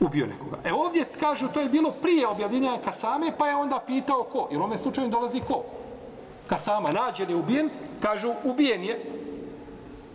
ubio 0.00 0.26
nekoga. 0.26 0.56
E 0.64 0.72
ovdje 0.72 1.04
kažu 1.20 1.48
to 1.48 1.60
je 1.60 1.68
bilo 1.68 1.90
prije 1.90 2.28
objavljenja 2.28 2.78
Kasame, 2.84 3.32
pa 3.38 3.48
je 3.48 3.56
onda 3.56 3.80
pitao 3.86 4.22
ko. 4.22 4.48
Jer 4.50 4.60
u 4.60 4.64
ovom 4.64 4.78
slučaju 4.78 5.08
dolazi 5.08 5.40
ko? 5.40 5.64
Kasama 6.46 6.92
nađen 6.92 7.30
je 7.30 7.36
ubijen, 7.36 7.70
kažu 8.00 8.32
ubijen 8.44 8.84
je. 8.84 9.04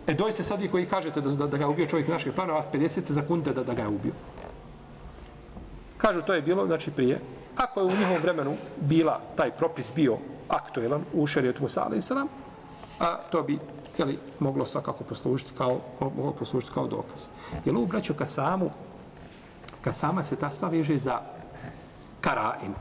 E 0.06 0.14
doista 0.14 0.42
sad 0.42 0.60
vi 0.60 0.68
koji 0.68 0.86
kažete 0.86 1.20
da, 1.20 1.30
da, 1.30 1.46
da 1.46 1.56
ga 1.56 1.64
je 1.64 1.68
ubio 1.68 1.86
čovjek 1.86 2.08
naših 2.08 2.32
plana, 2.32 2.52
vas 2.52 2.68
50 2.72 3.14
sekunde 3.14 3.52
da, 3.52 3.62
da 3.64 3.74
ga 3.74 3.82
je 3.82 3.88
ubio. 3.88 4.12
Kažu 5.96 6.22
to 6.22 6.34
je 6.34 6.42
bilo, 6.42 6.66
znači 6.66 6.90
prije. 6.90 7.20
Ako 7.56 7.80
je 7.80 7.86
u 7.86 7.96
njihovom 7.96 8.22
vremenu 8.22 8.56
bila 8.76 9.20
taj 9.36 9.50
propis 9.50 9.92
bio 9.94 10.18
aktuelan 10.48 11.04
u 11.14 11.26
šerijetu 11.26 11.62
Musa 11.62 11.82
a.s. 11.82 12.10
A 13.00 13.16
to 13.30 13.42
bi 13.42 13.58
jeli, 13.98 14.18
moglo 14.38 14.66
svakako 14.66 15.04
poslužiti 15.04 15.50
kao, 15.58 15.80
moglo 16.00 16.32
poslužiti 16.32 16.72
kao 16.72 16.86
dokaz. 16.86 17.28
Jer 17.64 17.74
braćo, 17.74 17.86
braću 17.86 18.14
Kasamu 18.14 18.70
Kasama 19.86 20.24
se 20.24 20.36
ta 20.36 20.50
sva 20.50 20.68
veže 20.68 20.98
za 20.98 21.20
karaim. 22.20 22.74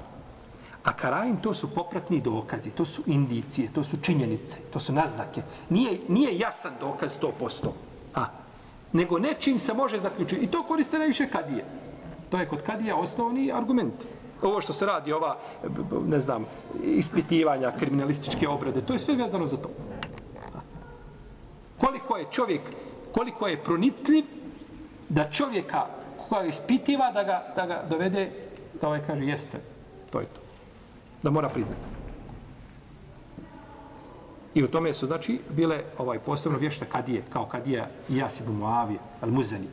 A 0.83 0.93
karaim 0.93 1.37
to 1.37 1.53
su 1.53 1.69
popratni 1.69 2.21
dokazi, 2.21 2.71
to 2.71 2.85
su 2.85 3.03
indicije, 3.05 3.69
to 3.73 3.83
su 3.83 3.97
činjenice, 4.01 4.57
to 4.73 4.79
su 4.79 4.93
naznake. 4.93 5.41
Nije, 5.69 5.99
nije 6.07 6.37
jasan 6.39 6.73
dokaz 6.79 7.17
100%. 7.21 7.69
A, 8.15 8.25
nego 8.93 9.19
nečim 9.19 9.59
se 9.59 9.73
može 9.73 9.99
zaključiti. 9.99 10.41
I 10.41 10.47
to 10.47 10.63
koriste 10.63 10.97
najviše 10.97 11.29
kadije. 11.29 11.65
To 12.29 12.37
je 12.37 12.47
kod 12.49 12.61
kadija 12.61 12.95
osnovni 12.95 13.51
argument. 13.53 14.05
Ovo 14.41 14.61
što 14.61 14.73
se 14.73 14.85
radi, 14.85 15.13
ova, 15.13 15.37
ne 16.07 16.19
znam, 16.19 16.45
ispitivanja, 16.83 17.71
kriminalističke 17.79 18.47
obrade, 18.47 18.81
to 18.81 18.93
je 18.93 18.99
sve 18.99 19.15
vezano 19.15 19.47
za 19.47 19.57
to. 19.57 19.69
Koliko 21.77 22.17
je 22.17 22.25
čovjek, 22.31 22.61
koliko 23.11 23.47
je 23.47 23.63
pronicljiv 23.63 24.25
da 25.09 25.29
čovjeka 25.31 25.85
koga 26.17 26.43
ispitiva 26.43 27.11
da 27.11 27.23
ga, 27.23 27.53
da 27.55 27.65
ga 27.65 27.83
dovede, 27.89 28.31
da 28.81 28.87
ovaj 28.87 29.01
kaže 29.07 29.25
jeste, 29.25 29.59
to 30.11 30.19
je 30.19 30.25
to. 30.25 30.41
Da 31.23 31.29
mora 31.29 31.49
priznati. 31.49 31.95
I 34.53 34.63
u 34.63 34.67
tome 34.67 34.93
su, 34.93 35.07
znači, 35.07 35.39
bile 35.49 35.83
ovaj 35.97 36.19
posebno 36.19 36.57
vješta 36.57 36.85
kadije, 36.85 37.23
kao 37.29 37.45
kadija 37.45 37.87
Ijas 38.09 38.39
ibn 38.39 38.51
Muavije, 38.51 38.99
al-Muzani, 39.21 39.67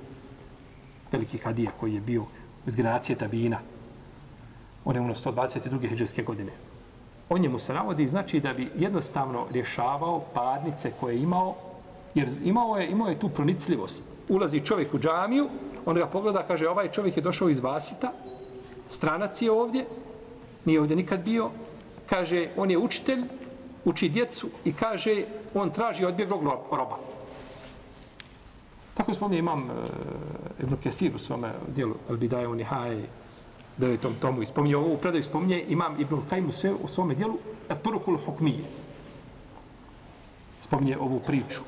veliki 1.12 1.38
kadija 1.38 1.70
koji 1.80 1.94
je 1.94 2.00
bio 2.00 2.24
iz 2.66 2.76
generacije 2.76 3.16
Tabina. 3.18 3.58
On 4.84 4.94
je 4.94 5.00
ono 5.00 5.14
122. 5.14 5.88
hijđarske 5.88 6.22
godine. 6.22 6.52
O 7.28 7.38
njemu 7.38 7.58
se 7.58 7.74
navodi, 7.74 8.08
znači, 8.08 8.40
da 8.40 8.52
bi 8.52 8.70
jednostavno 8.76 9.46
rješavao 9.50 10.20
parnice 10.34 10.92
koje 11.00 11.14
je 11.14 11.22
imao, 11.22 11.54
jer 12.14 12.28
imao 12.44 12.76
je, 12.76 12.90
imao 12.90 13.08
je 13.08 13.18
tu 13.18 13.28
pronicljivost. 13.28 14.04
Ulazi 14.28 14.60
čovjek 14.60 14.94
u 14.94 14.98
džamiju, 14.98 15.48
on 15.86 15.96
ga 15.96 16.06
pogleda, 16.06 16.42
kaže, 16.42 16.68
ovaj 16.68 16.88
čovjek 16.88 17.16
je 17.16 17.22
došao 17.22 17.48
iz 17.48 17.60
Vasita, 17.60 18.12
stranac 18.88 19.42
je 19.42 19.50
ovdje, 19.50 19.86
nije 20.64 20.80
ovdje 20.80 20.96
nikad 20.96 21.24
bio, 21.24 21.50
kaže, 22.08 22.48
on 22.56 22.70
je 22.70 22.78
učitelj, 22.78 23.24
uči 23.84 24.08
djecu 24.08 24.48
i 24.64 24.72
kaže, 24.72 25.24
on 25.54 25.70
traži 25.70 26.04
odbjeglog 26.04 26.42
roba. 26.70 26.98
Tako 28.94 29.14
spominje 29.14 29.38
imam 29.38 29.70
e, 29.70 29.72
Ibn 30.62 30.76
Kesir 30.76 31.16
u 31.16 31.18
svome 31.18 31.52
dijelu 31.68 31.94
Al-Bidaje 32.08 32.46
u 32.46 32.54
devetom 33.76 34.14
tomu, 34.20 34.42
i 34.42 34.46
spominje 34.46 34.76
ovo 34.76 34.94
u 34.94 34.96
predaju, 34.96 35.22
spominje 35.22 35.64
imam 35.68 36.00
Ibn 36.00 36.20
Kajmu 36.30 36.52
sve, 36.52 36.72
u 36.72 36.88
svome 36.88 37.14
dijelu 37.14 37.38
El 37.68 37.76
Turukul 37.76 38.18
Hukmije. 38.26 38.64
Spominje 40.60 40.98
ovu 40.98 41.20
priču. 41.26 41.60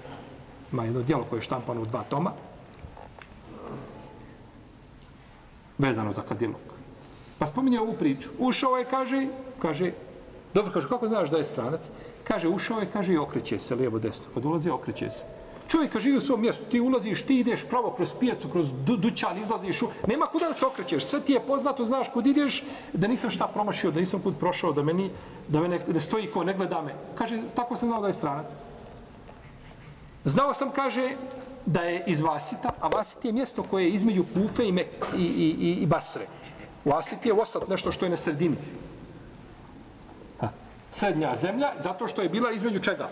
Ima 0.72 0.84
jedno 0.84 1.02
dijelo 1.02 1.24
koje 1.24 1.38
je 1.38 1.42
štampano 1.42 1.82
u 1.82 1.84
dva 1.84 2.02
toma, 2.02 2.32
vezano 5.78 6.12
za 6.12 6.22
kadilog. 6.22 6.74
Pa 7.38 7.46
spominje 7.46 7.80
ovu 7.80 7.94
priču. 7.98 8.30
Ušao 8.38 8.76
je, 8.76 8.84
kaže, 8.84 9.26
kaže, 9.58 9.92
dobro, 10.54 10.72
kaže, 10.72 10.88
kako 10.88 11.08
znaš 11.08 11.30
da 11.30 11.36
je 11.36 11.44
stranac? 11.44 11.90
Kaže, 12.24 12.48
ušao 12.48 12.80
je, 12.80 12.90
kaže, 12.92 13.12
i 13.12 13.18
okreće 13.18 13.58
se 13.58 13.74
lijevo 13.74 13.98
desno. 13.98 14.30
Kad 14.34 14.44
ulazi, 14.44 14.70
okreće 14.70 15.10
se. 15.10 15.24
Čovjek 15.68 15.98
živi 15.98 16.16
u 16.16 16.20
svom 16.20 16.40
mjestu, 16.40 16.64
ti 16.64 16.80
ulaziš, 16.80 17.22
ti 17.22 17.38
ideš 17.38 17.64
pravo 17.68 17.90
kroz 17.90 18.14
pijacu, 18.20 18.48
kroz 18.48 18.72
du 18.72 18.96
dućan, 18.96 19.38
izlaziš, 19.38 19.82
u... 19.82 19.88
nema 20.06 20.26
kuda 20.26 20.46
da 20.46 20.54
se 20.54 20.66
okrećeš, 20.66 21.04
sve 21.04 21.20
ti 21.20 21.32
je 21.32 21.40
poznato, 21.40 21.84
znaš 21.84 22.08
kud 22.08 22.26
ideš, 22.26 22.64
da 22.92 23.08
nisam 23.08 23.30
šta 23.30 23.46
promašio, 23.46 23.90
da 23.90 24.00
nisam 24.00 24.20
kud 24.22 24.36
prošao, 24.40 24.72
da 24.72 24.82
meni, 24.82 25.10
da 25.48 25.60
mene, 25.60 25.78
da 25.78 26.00
stoji 26.00 26.26
ko 26.26 26.44
ne 26.44 26.54
gleda 26.54 26.82
me. 26.82 26.94
Kaže, 27.14 27.42
tako 27.54 27.76
sam 27.76 27.88
znao 27.88 28.00
da 28.00 28.06
je 28.06 28.14
stranac. 28.14 28.54
Znao 30.24 30.54
sam, 30.54 30.70
kaže, 30.70 31.10
da 31.66 31.80
je 31.80 32.04
iz 32.06 32.20
Vasita, 32.20 32.70
a 32.80 32.88
Vasit 32.88 33.24
je 33.24 33.32
mjesto 33.32 33.62
koje 33.62 33.84
je 33.84 33.90
između 33.90 34.24
Kufe 34.34 34.68
i, 34.68 34.72
Mek, 34.72 35.06
i, 35.16 35.22
i, 35.22 35.56
i, 35.60 35.70
i 35.82 35.86
Basre. 35.86 36.26
Vasit 36.84 37.26
je 37.26 37.32
osat 37.32 37.68
nešto 37.68 37.92
što 37.92 38.06
je 38.06 38.10
na 38.10 38.16
sredini. 38.16 38.56
Ha. 40.40 40.48
Srednja 40.90 41.34
zemlja, 41.34 41.72
zato 41.80 42.08
što 42.08 42.22
je 42.22 42.28
bila 42.28 42.52
između 42.52 42.78
čega? 42.78 43.08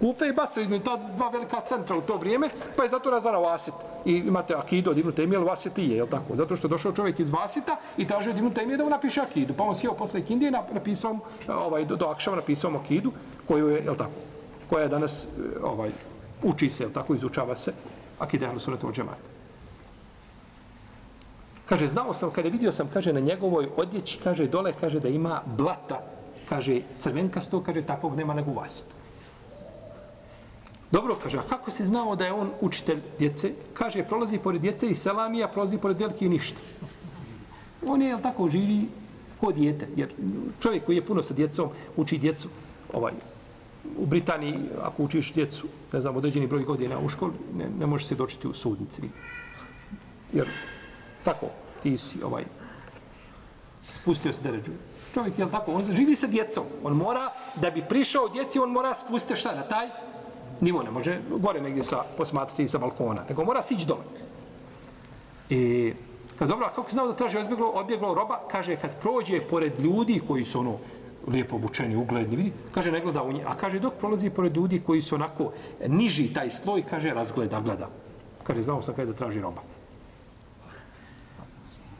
Kufe 0.00 0.28
i 0.28 0.32
Basra, 0.32 0.62
između 0.62 0.84
ta 0.84 0.96
dva 1.16 1.28
velika 1.28 1.60
centra 1.60 1.96
u 1.96 2.00
to 2.00 2.16
vrijeme, 2.16 2.48
pa 2.76 2.82
je 2.82 2.88
zato 2.88 3.10
razvarao 3.10 3.42
Vasit. 3.42 3.74
I 4.04 4.16
imate 4.16 4.54
Akidu 4.54 4.90
od 4.90 4.98
Ibnu 4.98 5.12
Temije, 5.12 5.36
ali 5.36 5.46
Vasitije, 5.46 5.88
je 5.88 5.96
jel 5.96 6.06
tako? 6.06 6.36
Zato 6.36 6.56
što 6.56 6.66
je 6.66 6.70
došao 6.70 6.92
čovjek 6.92 7.20
iz 7.20 7.30
Vasita 7.30 7.76
i 7.96 8.06
tražio 8.06 8.32
od 8.32 8.38
Ibnu 8.38 8.50
Temije 8.50 8.76
da 8.76 8.84
mu 8.84 8.90
napiše 8.90 9.20
Akidu. 9.20 9.54
Pa 9.54 9.64
on 9.64 9.74
sjeo 9.74 9.94
posle 9.94 10.20
Ikindije, 10.20 10.50
napisao 10.50 11.18
ovaj, 11.48 11.84
do, 11.84 11.96
do 11.96 12.06
Akšava 12.06 12.36
napisao 12.36 12.70
mu 12.70 12.78
Akidu, 12.78 13.12
koju 13.48 13.68
je, 13.68 13.84
jel 13.84 13.94
tako? 13.94 14.12
Koja 14.70 14.82
je 14.82 14.88
danas, 14.88 15.24
eh, 15.24 15.58
ovaj, 15.62 15.90
uči 16.42 16.70
se, 16.70 16.82
jel 16.82 16.92
tako, 16.92 17.14
izučava 17.14 17.56
se, 17.56 17.72
Akide 18.18 18.46
Ahlu 18.46 18.58
Sunnatu 18.58 18.92
Džemata. 18.92 19.36
Kaže, 21.66 21.88
znao 21.88 22.14
sam, 22.14 22.30
kada 22.30 22.48
vidio 22.48 22.72
sam, 22.72 22.88
kaže, 22.92 23.12
na 23.12 23.20
njegovoj 23.20 23.68
odjeći, 23.76 24.18
kaže, 24.24 24.46
dole, 24.46 24.72
kaže, 24.80 25.00
da 25.00 25.08
ima 25.08 25.42
blata, 25.46 26.00
kaže, 26.48 26.80
crvenkasto, 27.00 27.62
kaže, 27.62 27.82
takvog 27.82 28.14
nema 28.16 28.34
nego 28.34 28.50
u 28.50 28.54
vasitu. 28.54 28.94
Dobro, 30.90 31.16
kaže, 31.22 31.38
a 31.38 31.42
kako 31.42 31.70
si 31.70 31.84
znao 31.84 32.16
da 32.16 32.24
je 32.24 32.32
on 32.32 32.50
učitelj 32.60 33.00
djece? 33.18 33.52
Kaže, 33.74 34.04
prolazi 34.04 34.38
pored 34.38 34.60
djece 34.60 34.86
i 34.86 34.94
selamija, 34.94 35.48
prolazi 35.48 35.78
pored 35.78 35.98
velike 35.98 36.26
i 36.26 36.28
ništa. 36.28 36.60
On 37.86 38.02
je, 38.02 38.08
jel 38.08 38.20
tako, 38.22 38.50
živi 38.50 38.88
ko 39.40 39.52
dijete. 39.52 39.88
Jer 39.96 40.12
čovjek 40.60 40.84
koji 40.84 40.96
je 40.96 41.06
puno 41.06 41.22
sa 41.22 41.34
djecom, 41.34 41.68
uči 41.96 42.18
djecu, 42.18 42.48
ovaj, 42.92 43.12
u 43.98 44.06
Britaniji, 44.06 44.58
ako 44.82 45.02
učiš 45.02 45.32
djecu, 45.32 45.66
ne 45.92 46.00
znam, 46.00 46.16
određeni 46.16 46.46
broj 46.46 46.64
godina 46.64 46.98
u 46.98 47.08
školi, 47.08 47.32
ne, 47.56 47.66
ne 47.78 47.86
možeš 47.86 48.06
se 48.06 48.14
dočiti 48.14 48.48
u 48.48 48.54
sudnici. 48.54 49.02
Jer, 50.32 50.48
tako, 51.24 51.46
ti 51.82 51.96
si, 51.96 52.22
ovaj, 52.22 52.44
spustio 53.92 54.32
se 54.32 54.42
deređu. 54.42 54.72
Čovjek, 55.14 55.38
jel 55.38 55.50
tako, 55.50 55.72
on 55.72 55.82
živi 55.82 56.16
sa 56.16 56.26
djecom. 56.26 56.64
On 56.84 56.96
mora, 56.96 57.32
da 57.56 57.70
bi 57.70 57.84
prišao 57.88 58.28
djeci, 58.28 58.58
on 58.58 58.70
mora 58.70 58.94
spustiti 58.94 59.40
šta 59.40 59.54
na 59.54 59.62
taj 59.62 59.88
nivo 60.60 60.82
ne 60.82 60.90
može 60.90 61.18
gore 61.30 61.60
negdje 61.60 61.84
sa 61.84 62.02
posmatrati 62.16 62.68
sa 62.68 62.78
balkona, 62.78 63.24
nego 63.28 63.44
mora 63.44 63.62
sići 63.62 63.86
dole. 63.86 64.04
I 65.50 65.92
kad 66.38 66.48
dobro, 66.48 66.70
kako 66.74 66.90
znao 66.90 67.06
da 67.06 67.16
traži 67.16 67.38
odbjeglo, 67.38 67.68
odbjeglo 67.68 68.14
roba, 68.14 68.40
kaže 68.50 68.76
kad 68.76 69.00
prođe 69.00 69.40
pored 69.40 69.80
ljudi 69.80 70.20
koji 70.28 70.44
su 70.44 70.60
ono 70.60 70.78
lijepo 71.26 71.56
obučeni, 71.56 71.96
ugledni, 71.96 72.36
vidi, 72.36 72.52
kaže 72.74 72.92
ne 72.92 73.00
gleda 73.00 73.22
u 73.22 73.32
nje, 73.32 73.44
a 73.46 73.54
kaže 73.54 73.78
dok 73.78 73.94
prolazi 73.94 74.30
pored 74.30 74.56
ljudi 74.56 74.82
koji 74.86 75.00
su 75.00 75.14
onako 75.14 75.52
niži 75.86 76.32
taj 76.32 76.50
sloj, 76.50 76.82
kaže 76.90 77.10
razgleda, 77.10 77.60
gleda. 77.60 77.88
Kaže 78.42 78.62
znao 78.62 78.82
sam 78.82 78.94
kada 78.94 79.12
da 79.12 79.18
traži 79.18 79.40
roba. 79.40 79.62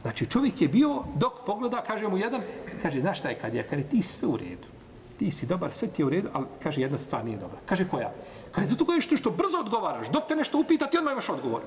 Znači 0.02 0.26
čovjek 0.26 0.62
je 0.62 0.68
bio, 0.68 1.02
dok 1.14 1.32
pogleda, 1.46 1.82
kaže 1.86 2.08
mu 2.08 2.18
jedan, 2.18 2.42
kaže, 2.82 3.00
znaš 3.00 3.18
šta 3.18 3.28
je 3.28 3.38
kad 3.38 3.54
je, 3.54 3.62
kad 3.62 3.78
je 3.78 3.88
ti 3.88 4.02
sve 4.02 4.28
u 4.28 4.36
redu 4.36 4.75
ti 5.18 5.30
si 5.30 5.46
dobar, 5.46 5.72
sve 5.72 5.88
ti 5.88 6.02
je 6.02 6.06
u 6.06 6.10
redu, 6.10 6.28
ali 6.32 6.46
kaže 6.62 6.80
jedna 6.80 6.98
stvar 6.98 7.24
nije 7.24 7.38
dobra. 7.38 7.58
Kaže 7.66 7.88
koja? 7.88 8.12
Kaže 8.52 8.66
zato 8.66 8.84
koje 8.84 9.00
što, 9.00 9.16
što 9.16 9.30
brzo 9.30 9.58
odgovaraš, 9.60 10.08
dok 10.08 10.28
te 10.28 10.36
nešto 10.36 10.58
upita, 10.58 10.86
ti 10.86 10.98
odmah 10.98 11.12
imaš 11.12 11.28
odgovor. 11.28 11.62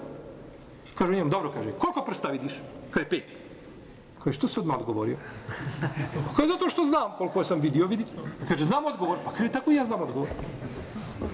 Kaže 0.96 1.16
njemu, 1.16 1.30
dobro, 1.30 1.52
kaže, 1.52 1.72
koliko 1.72 2.06
prsta 2.06 2.28
vidiš? 2.28 2.62
Kaže, 2.92 3.10
pet. 3.10 3.24
Kaže, 4.24 4.36
što 4.36 4.48
se 4.48 4.60
odmah 4.60 4.78
odgovorio? 4.80 5.18
Kaže, 6.36 6.48
zato 6.48 6.70
što 6.70 6.86
znam 6.86 7.12
koliko 7.18 7.44
sam 7.44 7.60
vidio, 7.60 7.88
vidi. 7.88 8.06
Kaže, 8.48 8.66
znam 8.66 8.86
odgovor. 8.86 9.18
Pa 9.26 9.32
kaže, 9.32 9.52
tako 9.52 9.72
i 9.72 9.76
ja 9.76 9.86
znam 9.86 10.02
odgovor. 10.02 10.30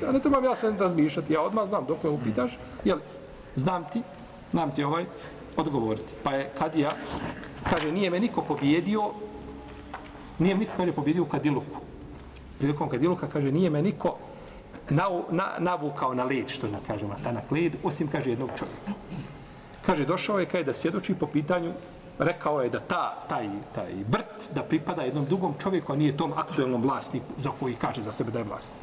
Ja 0.04 0.12
ne 0.12 0.20
trebam 0.20 0.44
ja 0.44 0.56
se 0.56 0.74
razmišljati, 0.80 1.34
ja 1.34 1.42
odmah 1.42 1.68
znam 1.68 1.86
dok 1.86 2.04
me 2.04 2.10
upitaš, 2.10 2.58
jel, 2.86 3.00
znam 3.56 3.86
ti, 3.90 4.02
znam 4.52 4.72
ti 4.72 4.84
ovaj, 4.84 5.06
odgovoriti. 5.58 6.14
Pa 6.24 6.32
je, 6.32 6.50
kad 6.58 6.76
ja, 6.76 6.92
kaže, 7.70 7.92
nije 7.92 8.10
me 8.10 8.20
niko 8.20 8.42
pobjedio, 8.42 9.12
nije 10.40 10.56
me 10.56 10.60
niko 10.60 10.72
kad 10.78 10.88
je 10.88 10.94
pobjedio 10.94 11.24
u 11.24 11.26
Kadiluku 11.26 11.85
prilikom 12.58 12.90
Kadiluka, 12.90 13.28
kaže, 13.28 13.52
nije 13.52 13.70
me 13.70 13.82
niko 13.82 14.18
na, 14.90 15.10
na, 15.30 15.48
navukao 15.60 16.14
na 16.14 16.24
led, 16.24 16.50
što 16.50 16.68
da 16.68 16.80
kažemo, 16.88 17.16
ta 17.24 17.32
na 17.32 17.42
led, 17.52 17.76
osim, 17.84 18.08
kaže, 18.08 18.30
jednog 18.30 18.50
čovjeka. 18.56 18.92
Kaže, 19.86 20.06
došao 20.06 20.40
je, 20.40 20.46
kaže, 20.46 20.64
da 20.64 20.74
svjedoči 20.74 21.16
po 21.16 21.28
pitanju, 21.28 21.74
rekao 22.20 22.62
je 22.62 22.70
da 22.70 22.80
ta, 22.80 23.16
taj, 23.30 23.50
taj 23.76 23.94
vrt 24.10 24.50
da 24.56 24.64
pripada 24.64 25.02
jednom 25.02 25.26
drugom 25.26 25.54
čovjeku, 25.60 25.94
a 25.94 25.96
nije 25.96 26.18
tom 26.18 26.34
aktuelnom 26.34 26.82
vlasniku 26.82 27.26
za 27.38 27.52
koji 27.60 27.76
kaže 27.76 28.02
za 28.02 28.12
sebe 28.12 28.32
da 28.32 28.40
je 28.40 28.46
vlasnik. 28.46 28.82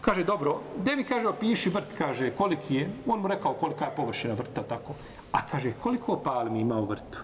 Kaže, 0.00 0.24
dobro, 0.24 0.60
gdje 0.80 0.96
mi 0.96 1.04
kaže, 1.04 1.28
opiši 1.28 1.70
vrt, 1.70 1.94
kaže, 1.98 2.30
koliki 2.30 2.74
je, 2.74 2.90
on 3.06 3.20
mu 3.20 3.28
rekao 3.28 3.54
kolika 3.54 3.84
je 3.84 3.96
površina 3.96 4.34
vrta, 4.34 4.62
tako. 4.62 4.94
A 5.32 5.46
kaže, 5.46 5.72
koliko 5.72 6.16
palmi 6.16 6.60
ima 6.60 6.76
u 6.80 6.84
vrtu? 6.84 7.18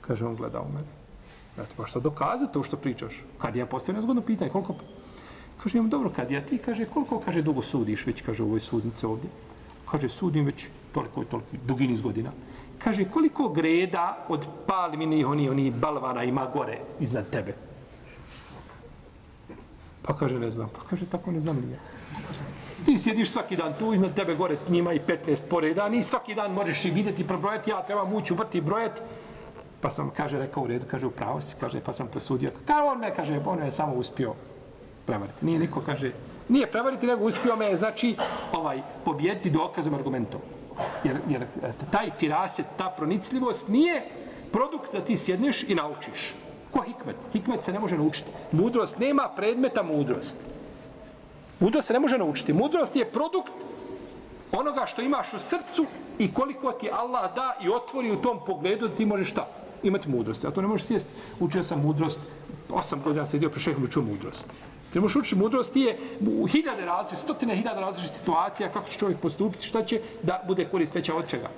Kaže, 0.00 0.26
on 0.26 0.36
gleda 0.36 0.60
u 0.60 0.68
mene. 0.68 0.97
Da 1.58 1.64
ti 1.64 1.74
baš 1.78 1.92
to 1.92 2.00
dokazati 2.00 2.52
to 2.52 2.62
što 2.62 2.76
pričaš. 2.76 3.24
Kad 3.38 3.56
ja 3.56 3.66
postavim 3.66 4.02
zgodno 4.02 4.22
pitanje, 4.22 4.50
koliko... 4.50 4.74
Kaže, 5.62 5.78
imam 5.78 5.90
dobro, 5.90 6.10
kad 6.16 6.30
ja 6.30 6.40
ti, 6.40 6.58
kaže, 6.58 6.84
koliko, 6.84 7.20
kaže, 7.20 7.42
dugo 7.42 7.62
sudiš, 7.62 8.06
već, 8.06 8.22
kaže, 8.22 8.42
u 8.42 8.46
ovoj 8.46 8.60
sudnice 8.60 9.06
ovdje. 9.06 9.30
Kaže, 9.90 10.08
sudim 10.08 10.44
već 10.46 10.68
toliko 10.92 11.22
i 11.22 11.24
toliko, 11.24 11.48
dugi 11.66 11.88
niz 11.88 12.00
godina. 12.00 12.30
Kaže, 12.78 13.04
koliko 13.04 13.48
greda 13.48 14.26
od 14.28 14.46
palmini, 14.66 15.24
oni, 15.24 15.48
oni 15.48 15.70
balvana 15.70 16.24
ima 16.24 16.46
gore 16.46 16.78
iznad 17.00 17.30
tebe? 17.30 17.54
Pa 20.02 20.14
kaže, 20.16 20.38
ne 20.38 20.50
znam. 20.50 20.68
Pa 20.68 20.80
kaže, 20.90 21.06
tako 21.06 21.32
ne 21.32 21.40
znam 21.40 21.56
nije. 21.56 21.78
Ti 22.84 22.98
sjediš 22.98 23.30
svaki 23.30 23.56
dan 23.56 23.74
tu, 23.78 23.94
iznad 23.94 24.14
tebe 24.14 24.34
gore 24.34 24.56
njima 24.68 24.92
i 24.92 25.00
15 25.00 25.48
poreda, 25.50 25.88
i 25.88 26.02
svaki 26.02 26.34
dan 26.34 26.52
možeš 26.52 26.84
i 26.84 26.90
vidjeti, 26.90 27.26
probrojati, 27.26 27.70
ja 27.70 27.82
trebam 27.82 28.12
ući 28.12 28.32
u 28.32 28.36
vrti 28.36 28.60
brojati. 28.60 29.02
Pa 29.80 29.90
sam, 29.90 30.10
kaže, 30.10 30.38
rekao 30.38 30.62
u 30.62 30.66
redu, 30.66 30.86
kaže, 30.90 31.06
u 31.06 31.10
pravo 31.10 31.40
si, 31.40 31.56
kaže, 31.60 31.80
pa 31.80 31.92
sam 31.92 32.08
presudio. 32.08 32.50
Kao 32.66 32.86
on 32.86 32.98
me, 32.98 33.14
kaže, 33.14 33.40
on 33.46 33.62
je 33.62 33.70
samo 33.70 33.94
uspio 33.94 34.34
prevariti. 35.06 35.46
Nije 35.46 35.58
niko, 35.58 35.80
kaže, 35.80 36.12
nije 36.48 36.70
prevariti, 36.70 37.06
nego 37.06 37.24
uspio 37.24 37.56
me, 37.56 37.76
znači, 37.76 38.16
ovaj, 38.52 38.82
pobijediti 39.04 39.50
dokazom 39.50 39.94
argumentom. 39.94 40.40
Jer, 41.04 41.18
jer 41.28 41.46
taj 41.90 42.10
firaset, 42.18 42.66
ta 42.76 42.90
pronicljivost 42.96 43.68
nije 43.68 44.02
produkt 44.52 44.92
da 44.92 45.00
ti 45.00 45.16
sjedneš 45.16 45.62
i 45.62 45.74
naučiš. 45.74 46.34
Ko 46.70 46.80
hikmet? 46.80 47.16
Hikmet 47.32 47.64
se 47.64 47.72
ne 47.72 47.78
može 47.78 47.98
naučiti. 47.98 48.30
Mudrost 48.52 48.98
nema 48.98 49.28
predmeta 49.36 49.82
mudrost. 49.82 50.36
Mudrost 51.60 51.86
se 51.86 51.92
ne 51.92 52.00
može 52.00 52.18
naučiti. 52.18 52.52
Mudrost 52.52 52.96
je 52.96 53.04
produkt 53.04 53.52
onoga 54.52 54.86
što 54.86 55.02
imaš 55.02 55.34
u 55.34 55.38
srcu 55.38 55.86
i 56.18 56.34
koliko 56.34 56.72
ti 56.72 56.90
Allah 56.92 57.34
da 57.34 57.56
i 57.64 57.68
otvori 57.68 58.10
u 58.10 58.22
tom 58.22 58.40
pogledu 58.46 58.88
da 58.88 58.94
ti 58.94 59.06
možeš 59.06 59.30
šta? 59.30 59.46
Imati 59.82 60.08
mudrost. 60.08 60.44
A 60.44 60.50
to 60.50 60.62
ne 60.62 60.68
možeš 60.68 60.86
sjesti. 60.86 61.12
Učio 61.40 61.62
sam 61.62 61.82
mudrost, 61.82 62.20
osam 62.70 63.02
godina 63.04 63.26
sam 63.26 63.30
sedio 63.30 63.50
pri 63.50 63.60
šehom 63.60 63.84
učio 63.84 64.02
mudrost. 64.02 64.48
Ti 64.92 65.00
možeš 65.00 65.16
učiti 65.16 65.36
mudrost 65.36 65.76
je 65.76 65.98
u 66.20 66.46
hiljade 66.46 66.84
različitih, 66.84 67.22
stotine 67.22 67.56
hiljada 67.56 67.80
različitih 67.80 68.18
situacija 68.18 68.68
kako 68.68 68.88
će 68.88 68.98
čovjek 68.98 69.20
postupiti, 69.20 69.66
šta 69.66 69.84
će 69.84 70.00
da 70.22 70.42
bude 70.46 70.64
korist 70.64 70.94
veća 70.94 71.14
od 71.14 71.26
čega. 71.26 71.48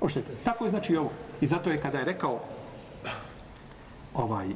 Oštete. 0.00 0.32
Tako 0.44 0.64
je 0.64 0.70
znači 0.70 0.96
ovo. 0.96 1.10
I 1.40 1.46
zato 1.46 1.70
je 1.70 1.80
kada 1.80 1.98
je 1.98 2.04
rekao 2.04 2.40
ovaj, 4.14 4.48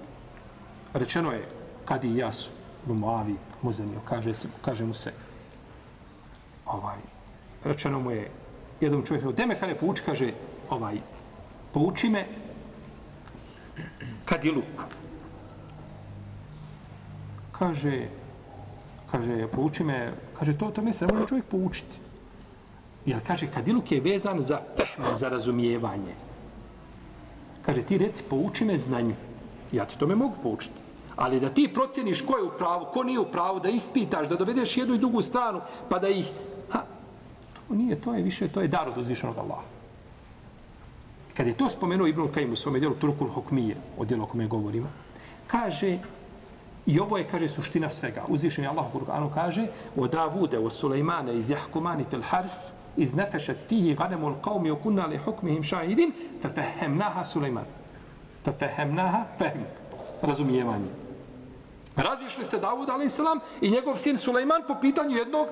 rečeno 0.94 1.32
je 1.32 1.48
kad 1.84 2.04
i 2.04 2.16
ja 2.16 2.32
su 2.32 2.50
u 2.88 2.94
Moavi 2.94 3.34
muzemio, 3.62 4.00
kaže, 4.08 4.34
se, 4.34 4.48
kaže 4.64 4.84
mu 4.84 4.94
se 4.94 5.12
ovaj, 6.66 6.98
rečeno 7.64 8.00
mu 8.00 8.10
je 8.10 8.30
jednom 8.80 9.02
čovjeku, 9.02 9.32
gde 9.32 9.46
me 9.46 9.58
kada 9.58 9.72
je 9.72 9.78
pouči, 9.78 10.02
kaže 10.06 10.32
ovaj, 10.70 10.96
pouči 11.72 12.08
me 12.08 12.26
kad 14.24 14.44
je 14.44 14.52
luk. 14.52 14.86
Kaže, 17.52 18.08
kaže, 19.10 19.46
pouči 19.48 19.84
me, 19.84 20.12
kaže, 20.38 20.58
to, 20.58 20.70
to 20.70 20.82
me 20.82 20.92
se 20.92 21.06
ne 21.06 21.12
može 21.12 21.28
čovjek 21.28 21.46
poučiti. 21.46 21.98
Jer 23.06 23.20
kaže, 23.26 23.46
kad 23.46 23.68
je 23.68 24.00
vezan 24.00 24.40
za 24.40 24.60
fehm, 24.76 25.14
za 25.14 25.28
razumijevanje. 25.28 26.14
Kaže, 27.62 27.82
ti 27.82 27.98
reci, 27.98 28.24
pouči 28.30 28.64
me 28.64 28.78
znanju. 28.78 29.14
Ja 29.72 29.84
ti 29.84 29.98
to 29.98 30.06
me 30.06 30.14
mogu 30.14 30.34
poučiti. 30.42 30.74
Ali 31.16 31.40
da 31.40 31.48
ti 31.48 31.70
procjeniš 31.74 32.22
ko 32.22 32.36
je 32.36 32.42
u 32.42 32.50
pravu, 32.58 32.86
ko 32.92 33.04
nije 33.04 33.20
u 33.20 33.30
pravu, 33.30 33.60
da 33.60 33.68
ispitaš, 33.68 34.28
da 34.28 34.36
dovedeš 34.36 34.76
jednu 34.76 34.94
i 34.94 34.98
drugu 34.98 35.22
stranu, 35.22 35.60
pa 35.88 35.98
da 35.98 36.08
ih... 36.08 36.32
Ha, 36.70 36.84
to 37.54 37.74
nije, 37.74 38.00
to 38.00 38.14
je 38.14 38.22
više, 38.22 38.48
to 38.48 38.60
je 38.60 38.68
dar 38.68 38.88
od 38.88 38.98
uzvišenog 38.98 39.38
Allaha. 39.38 39.71
Kad 41.36 41.46
je 41.46 41.56
to 41.56 41.68
spomenuo 41.68 42.06
Ibnul 42.06 42.28
Kajim 42.28 42.52
u 42.52 42.56
svome 42.56 42.78
dijelu 42.78 42.94
Turkul 42.94 43.28
Hokmije, 43.28 43.76
o 43.98 44.04
dijelu 44.04 44.22
o 44.22 44.26
kome 44.26 44.46
govorimo, 44.46 44.88
kaže, 45.46 45.98
i 46.86 47.00
ovo 47.00 47.18
je, 47.18 47.24
kaže, 47.24 47.48
suština 47.48 47.90
svega. 47.90 48.24
Uzvišen 48.28 48.64
je 48.64 48.70
Allah 48.70 48.86
u 48.86 48.98
Kur'anu 48.98 49.30
kaže, 49.34 49.66
o 49.96 50.08
Davude, 50.08 50.58
o 50.58 50.70
Sulejmane, 50.70 51.34
iz 51.36 51.50
Jahkumani 51.50 52.04
fil 52.10 52.22
Hars, 52.22 52.52
iz 52.96 53.14
nefešet 53.14 53.64
fihi 53.68 53.94
ganemu 53.94 54.26
al 54.26 54.34
qavmi 54.42 54.70
o 54.70 54.76
kunna 54.76 55.06
li 55.06 55.18
hukmihim 55.18 55.62
šahidin, 55.62 56.12
fe 56.42 56.48
fehemnaha 56.48 57.24
Sulejman. 57.24 57.64
Fe 58.44 58.52
fehemnaha 58.52 59.24
fehm. 59.38 59.64
Razumijevanje. 60.22 60.90
Razišli 61.96 62.44
se 62.44 62.58
Davud, 62.58 62.88
a.s. 62.88 63.20
i 63.60 63.70
njegov 63.70 63.96
sin 63.96 64.18
Sulejman 64.18 64.62
po 64.68 64.76
pitanju 64.80 65.16
jednog 65.16 65.46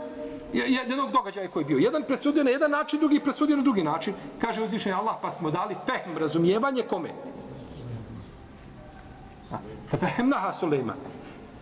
jednog 0.53 1.11
događaja 1.11 1.47
koji 1.47 1.63
je 1.63 1.67
bio. 1.67 1.77
Jedan 1.77 2.03
presudio 2.03 2.43
na 2.43 2.49
jedan 2.49 2.71
način, 2.71 2.99
drugi 2.99 3.19
presudio 3.19 3.57
na 3.57 3.63
drugi 3.63 3.83
način. 3.83 4.13
Kaže 4.39 4.63
uzvišenje 4.63 4.95
Allah, 4.95 5.15
pa 5.21 5.31
smo 5.31 5.51
dali 5.51 5.75
fehm, 5.85 6.17
razumijevanje 6.17 6.81
kome? 6.81 7.09
Da 9.91 9.97
fehem 9.97 10.29
naha 10.29 10.53
Sulejman. 10.53 10.97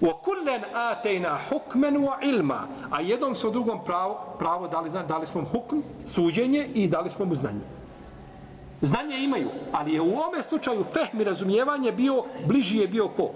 وَكُلَّنْ 0.02 0.62
آتَيْنَا 0.76 1.38
حُكْمًا 1.50 1.92
وَعِلْمًا 1.98 2.60
A 2.92 3.02
jednom 3.02 3.36
su 3.36 3.52
drugom 3.52 3.80
pravo, 3.86 4.36
pravo 4.40 4.68
dali, 4.68 4.90
zna, 4.90 5.04
dali 5.04 5.26
smo 5.26 5.42
mu 5.42 5.48
hukm, 5.48 5.80
suđenje 6.06 6.70
i 6.74 6.88
dali 6.88 7.10
smo 7.10 7.26
mu 7.26 7.36
znanje. 7.36 7.62
Znanje 8.82 9.18
imaju, 9.18 9.50
ali 9.72 9.94
je 9.94 10.02
u 10.02 10.10
ovome 10.10 10.44
slučaju 10.44 10.84
fehm 10.84 11.22
i 11.22 11.24
razumijevanje 11.24 11.92
bio, 11.92 12.24
bliži 12.48 12.78
je 12.78 12.88
bio 12.88 13.08
ko? 13.08 13.32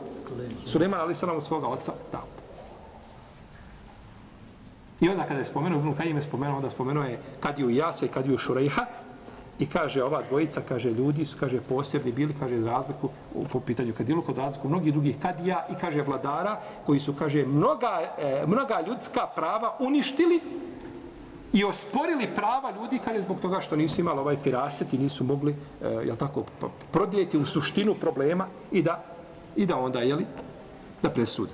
Suleiman 0.65 0.99
ali 0.99 1.15
salam 1.15 1.38
od 1.38 1.43
svoga 1.43 1.67
oca 1.67 1.93
Dauda. 2.11 2.40
I 5.03 5.09
onda 5.09 5.22
kada 5.22 5.38
je 5.38 5.44
spomenuo, 5.44 5.78
Ibn 5.78 5.94
Kajim 5.94 6.16
je 6.16 6.22
spomenuo, 6.22 6.57
onda 6.57 6.70
spomenuo 6.70 7.03
je 7.05 7.18
Kadiju 7.40 7.70
Jasa 7.70 8.07
i 8.07 8.09
Kadiju 8.09 8.38
Šurejha, 8.38 8.86
I 9.59 9.66
kaže, 9.66 10.03
ova 10.03 10.22
dvojica, 10.22 10.61
kaže, 10.68 10.90
ljudi 10.90 11.24
su, 11.24 11.36
kaže, 11.38 11.61
posebni 11.61 12.12
bili, 12.12 12.34
kaže, 12.38 12.57
razliku 12.61 13.11
po 13.53 13.61
pitanju 13.61 13.92
kadilu, 13.94 14.22
kod 14.22 14.38
razliku 14.38 14.68
mnogih 14.68 14.92
drugih 14.92 15.16
kadija 15.22 15.66
i, 15.70 15.74
kaže, 15.80 16.03
vladara, 16.03 16.57
koji 16.86 16.98
su, 16.98 17.14
kaže, 17.14 17.44
mnoga, 17.46 18.14
e, 18.18 18.42
mnoga 18.46 18.80
ljudska 18.86 19.26
prava 19.36 19.76
uništili 19.80 20.40
i 21.53 21.64
osporili 21.64 22.34
prava 22.34 22.72
ljudi, 22.74 22.98
kaže, 23.05 23.20
zbog 23.20 23.40
toga 23.40 23.61
što 23.61 23.76
nisu 23.76 24.00
imali 24.00 24.18
ovaj 24.20 24.36
firaset 24.36 24.92
i 24.92 24.98
nisu 24.98 25.24
mogli, 25.24 25.55
e, 25.82 25.88
jel 26.07 26.16
tako, 26.16 26.44
prodijeliti 26.90 27.38
u 27.38 27.44
suštinu 27.44 27.94
problema 27.94 28.46
i 28.72 28.82
da, 28.82 29.05
i 29.57 29.66
da 29.66 29.76
onda, 29.76 30.00
jeli, 30.00 30.26
da 31.03 31.11
presude. 31.11 31.53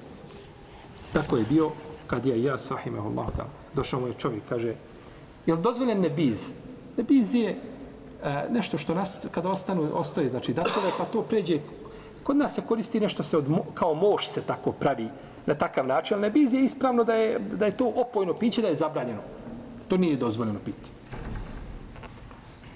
Tako 1.12 1.36
je 1.36 1.44
bio 1.51 1.70
kad 2.09 2.26
je 2.26 2.42
ja, 2.42 2.59
sahimahullahu 2.59 3.30
ta'ala, 3.36 3.52
došao 3.74 4.00
mu 4.00 4.06
je 4.06 4.18
čovjek, 4.18 4.42
kaže, 4.48 4.74
je 5.46 5.54
li 5.54 5.61
dozvoljen 5.61 6.00
nebiz? 6.00 6.48
Nebiz 6.96 7.34
je 7.34 7.50
e, 7.50 7.56
nešto 8.50 8.78
što 8.78 8.94
nas, 8.94 9.26
kada 9.30 9.48
ostanu, 9.48 9.90
ostoje, 9.92 10.28
znači 10.28 10.54
datove, 10.54 10.90
pa 10.98 11.04
to 11.04 11.22
pređe, 11.22 11.61
kod 12.22 12.36
nas 12.36 12.54
se 12.54 12.62
koristi 12.68 13.00
nešto 13.00 13.22
se 13.22 13.36
od, 13.38 13.44
kao 13.74 13.94
mož 13.94 14.24
se 14.24 14.42
tako 14.42 14.72
pravi 14.72 15.09
na 15.46 15.54
takav 15.54 15.86
način, 15.86 16.14
ali 16.14 16.22
nebiz 16.22 16.54
je 16.54 16.64
ispravno 16.64 17.04
da 17.04 17.14
je, 17.14 17.38
da 17.38 17.66
je 17.66 17.76
to 17.76 17.92
opojno 17.96 18.34
piće, 18.34 18.62
da 18.62 18.68
je 18.68 18.74
zabranjeno. 18.74 19.20
To 19.88 19.96
nije 19.96 20.16
dozvoljeno 20.16 20.59
piti. 20.64 20.90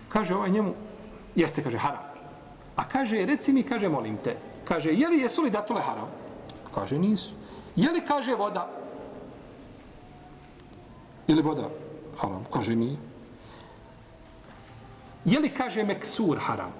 Kaže 0.08 0.34
ovaj 0.34 0.50
njemu, 0.50 0.74
jeste, 1.34 1.62
kaže, 1.62 1.78
haram. 1.78 2.04
A 2.76 2.88
kaže, 2.88 3.26
reci 3.26 3.52
mi, 3.52 3.62
kaže, 3.62 3.88
molim 3.88 4.16
te, 4.16 4.36
kaže, 4.64 4.92
je 4.92 5.08
li 5.08 5.20
jesu 5.20 5.42
li 5.42 5.50
datule 5.50 5.80
haram? 5.80 6.08
Kaže, 6.74 6.98
nisu. 6.98 7.34
Je 7.76 7.90
li, 7.90 8.00
kaže, 8.00 8.34
voda? 8.34 8.81
Ili 11.26 11.42
voda 11.42 11.68
haram? 12.18 12.44
Kaže, 12.52 12.76
nije. 12.76 12.96
Je 15.24 15.40
li 15.40 15.50
kaže 15.50 15.84
meksur 15.84 16.38
haram? 16.38 16.72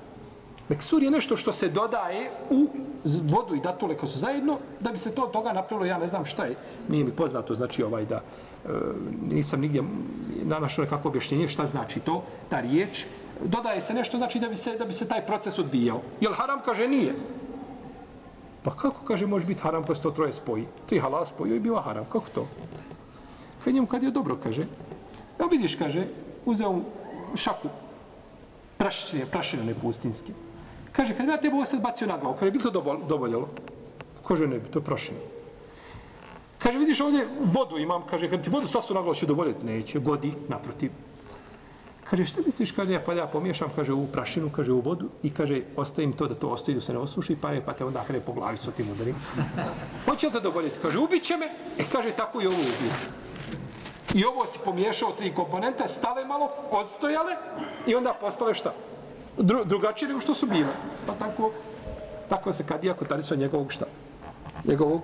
Meksur 0.69 1.03
je 1.03 1.11
nešto 1.11 1.37
što 1.37 1.53
se 1.53 1.69
dodaje 1.69 2.31
u 2.51 2.69
vodu 3.05 3.55
i 3.55 3.61
datule 3.61 3.97
koje 3.97 4.09
su 4.09 4.19
zajedno, 4.19 4.59
da 4.81 4.93
bi 4.93 4.99
se 4.99 5.11
to 5.15 5.27
toga 5.27 5.53
napravilo, 5.53 5.87
ja 5.87 5.99
ne 5.99 6.09
znam 6.09 6.25
šta 6.25 6.45
je, 6.45 6.57
nije 6.89 7.05
mi 7.05 7.11
poznato, 7.11 7.55
znači 7.55 7.83
ovaj 7.83 8.05
da, 8.05 8.17
e, 8.17 8.69
nisam 9.31 9.61
nigdje 9.61 9.83
nanašao 10.45 10.85
nekako 10.85 11.09
objašnjenje 11.09 11.49
šta 11.49 11.67
znači 11.67 12.01
to, 12.01 12.23
ta 12.49 12.61
riječ, 12.61 13.05
dodaje 13.45 13.81
se 13.81 13.95
nešto, 13.95 14.19
znači 14.19 14.41
da 14.41 14.49
bi 14.49 14.57
se, 14.57 14.77
da 14.79 14.85
bi 14.85 14.93
se 14.93 15.09
taj 15.09 15.27
proces 15.27 15.59
odvijao. 15.59 16.01
Je 16.21 16.29
li 16.29 16.35
haram? 16.35 16.61
Kaže 16.65 16.89
nije. 16.89 17.15
Pa 18.63 18.71
kako, 18.71 19.05
kaže, 19.05 19.27
može 19.27 19.47
biti 19.47 19.63
haram 19.63 19.85
pa 19.85 19.95
se 19.95 20.03
to 20.03 20.11
troje 20.11 20.33
spoji? 20.33 20.67
Tri 20.87 20.99
halal 20.99 21.27
spojio 21.27 21.57
i 21.57 21.61
bila 21.61 21.83
haram. 21.83 22.05
Kako 22.05 22.29
to? 22.35 22.47
Kad 23.65 23.75
njemu 23.75 23.87
kad 23.87 24.03
je 24.03 24.11
dobro, 24.11 24.39
kaže, 24.43 24.67
evo 25.39 25.49
vidiš, 25.49 25.75
kaže, 25.75 26.07
uzeo 26.45 26.81
šaku 27.35 27.69
prašine, 28.77 29.27
prašine 29.27 29.65
ne 29.65 29.75
pustinske. 29.75 30.33
Kaže, 30.93 31.15
kad 31.15 31.29
ja 31.29 31.41
tebe 31.41 31.55
ovo 31.55 31.65
sad 31.65 31.81
bacio 31.81 32.07
na 32.07 32.19
glavu, 32.19 32.37
kaže, 32.39 32.51
bi 32.51 32.59
to 32.59 32.71
dovoljalo? 33.09 33.49
Kaže, 34.29 34.47
ne 34.47 34.59
bi, 34.59 34.69
to 34.69 34.81
prašine. 34.81 35.19
Kaže, 36.59 36.79
vidiš 36.79 37.01
ovdje 37.01 37.29
vodu 37.41 37.79
imam, 37.79 38.03
kaže, 38.11 38.31
kad 38.31 38.43
ti 38.45 38.51
vodu 38.51 38.67
sasu 38.67 38.95
na 38.95 39.03
glavu 39.03 39.15
ću 39.15 39.27
dovoljeti, 39.27 39.67
neće, 39.67 39.99
godi, 39.99 40.33
naprotiv. 40.49 40.91
Kaže, 42.11 42.25
šta 42.25 42.41
misliš, 42.45 42.73
kaže, 42.73 42.93
ja 42.93 43.01
pa 43.01 43.15
ja 43.15 43.27
pomiješam, 43.27 43.71
kaže, 43.77 43.93
u 43.93 44.07
prašinu, 44.07 44.51
kaže, 44.51 44.73
u 44.73 44.81
vodu 44.81 45.09
i 45.23 45.31
kaže, 45.31 45.63
ostavim 45.77 46.13
to 46.13 46.27
da 46.27 46.35
to 46.35 46.49
ostaje, 46.49 46.75
da 46.75 46.81
se 46.81 46.93
ne 46.93 46.99
osuši, 46.99 47.37
pa, 47.41 47.55
pa 47.67 47.73
te 47.73 47.85
onda 47.85 48.05
kada 48.07 48.21
po 48.21 48.33
glavi 48.33 48.57
s 48.57 48.69
tim 48.77 48.91
udarim. 48.91 49.17
Hoće 50.05 50.27
li 50.27 50.33
te 50.33 50.41
dovoljeti? 50.41 50.79
Kaže, 50.83 50.99
ubit 50.99 51.23
će 51.23 51.37
me, 51.37 51.47
e, 51.79 51.85
kaže, 51.93 52.11
tako 52.11 52.43
i 52.43 52.47
ovo 52.47 52.57
ubije. 52.57 52.93
I 54.15 54.25
ovo 54.25 54.47
si 54.47 54.59
pomiješao 54.65 55.13
tri 55.13 55.35
komponente, 55.35 55.89
stale 55.89 56.25
malo, 56.25 56.49
odstojale 56.71 57.37
i 57.87 57.95
onda 57.95 58.15
postale 58.21 58.55
šta? 58.55 58.73
Dru, 59.39 59.65
drugačije 59.65 60.09
nego 60.09 60.21
što 60.21 60.35
su 60.35 60.47
bile. 60.47 60.73
Pa 61.07 61.13
tako, 61.13 61.51
tako 62.29 62.53
se 62.53 62.67
kad 62.67 62.85
iako 62.85 63.05
tali 63.05 63.23
su 63.23 63.37
njegovog 63.37 63.73
šta? 63.73 63.87
Njegovog 64.65 65.01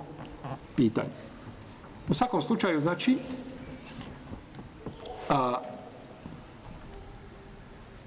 pitanja. 0.76 1.08
U 2.08 2.14
svakom 2.14 2.42
slučaju, 2.42 2.80
znači, 2.80 3.18
a, 5.28 5.58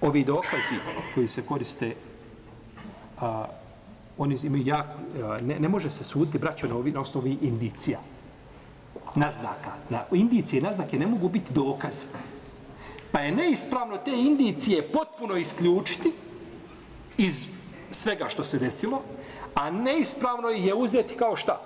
ovi 0.01 0.23
dokazi 0.23 0.75
koji 1.15 1.27
se 1.27 1.41
koriste, 1.41 1.95
a, 3.21 3.45
oni 4.17 4.37
imaju 4.43 4.63
jako, 4.65 4.93
a, 5.23 5.37
ne, 5.41 5.59
ne 5.59 5.69
može 5.69 5.89
se 5.89 6.03
suditi, 6.03 6.37
braćo, 6.37 6.67
na, 6.67 6.75
ovi, 6.75 6.91
na 6.91 6.99
osnovi 6.99 7.37
indicija 7.41 7.99
naznaka. 9.16 9.72
Na 9.89 10.03
indicije 10.12 10.62
naznake 10.62 10.99
ne 10.99 11.07
mogu 11.07 11.30
biti 11.30 11.53
dokaz. 11.53 12.07
Pa 13.12 13.20
je 13.20 13.32
neispravno 13.32 13.97
te 13.97 14.12
indicije 14.12 14.91
potpuno 14.91 15.38
isključiti 15.38 16.14
iz 17.18 17.47
svega 17.91 18.30
što 18.30 18.43
se 18.43 18.59
desilo, 18.59 19.01
a 19.55 19.70
neispravno 19.70 20.49
ih 20.49 20.66
je 20.66 20.74
uzeti 20.74 21.16
kao 21.16 21.36
šta? 21.36 21.62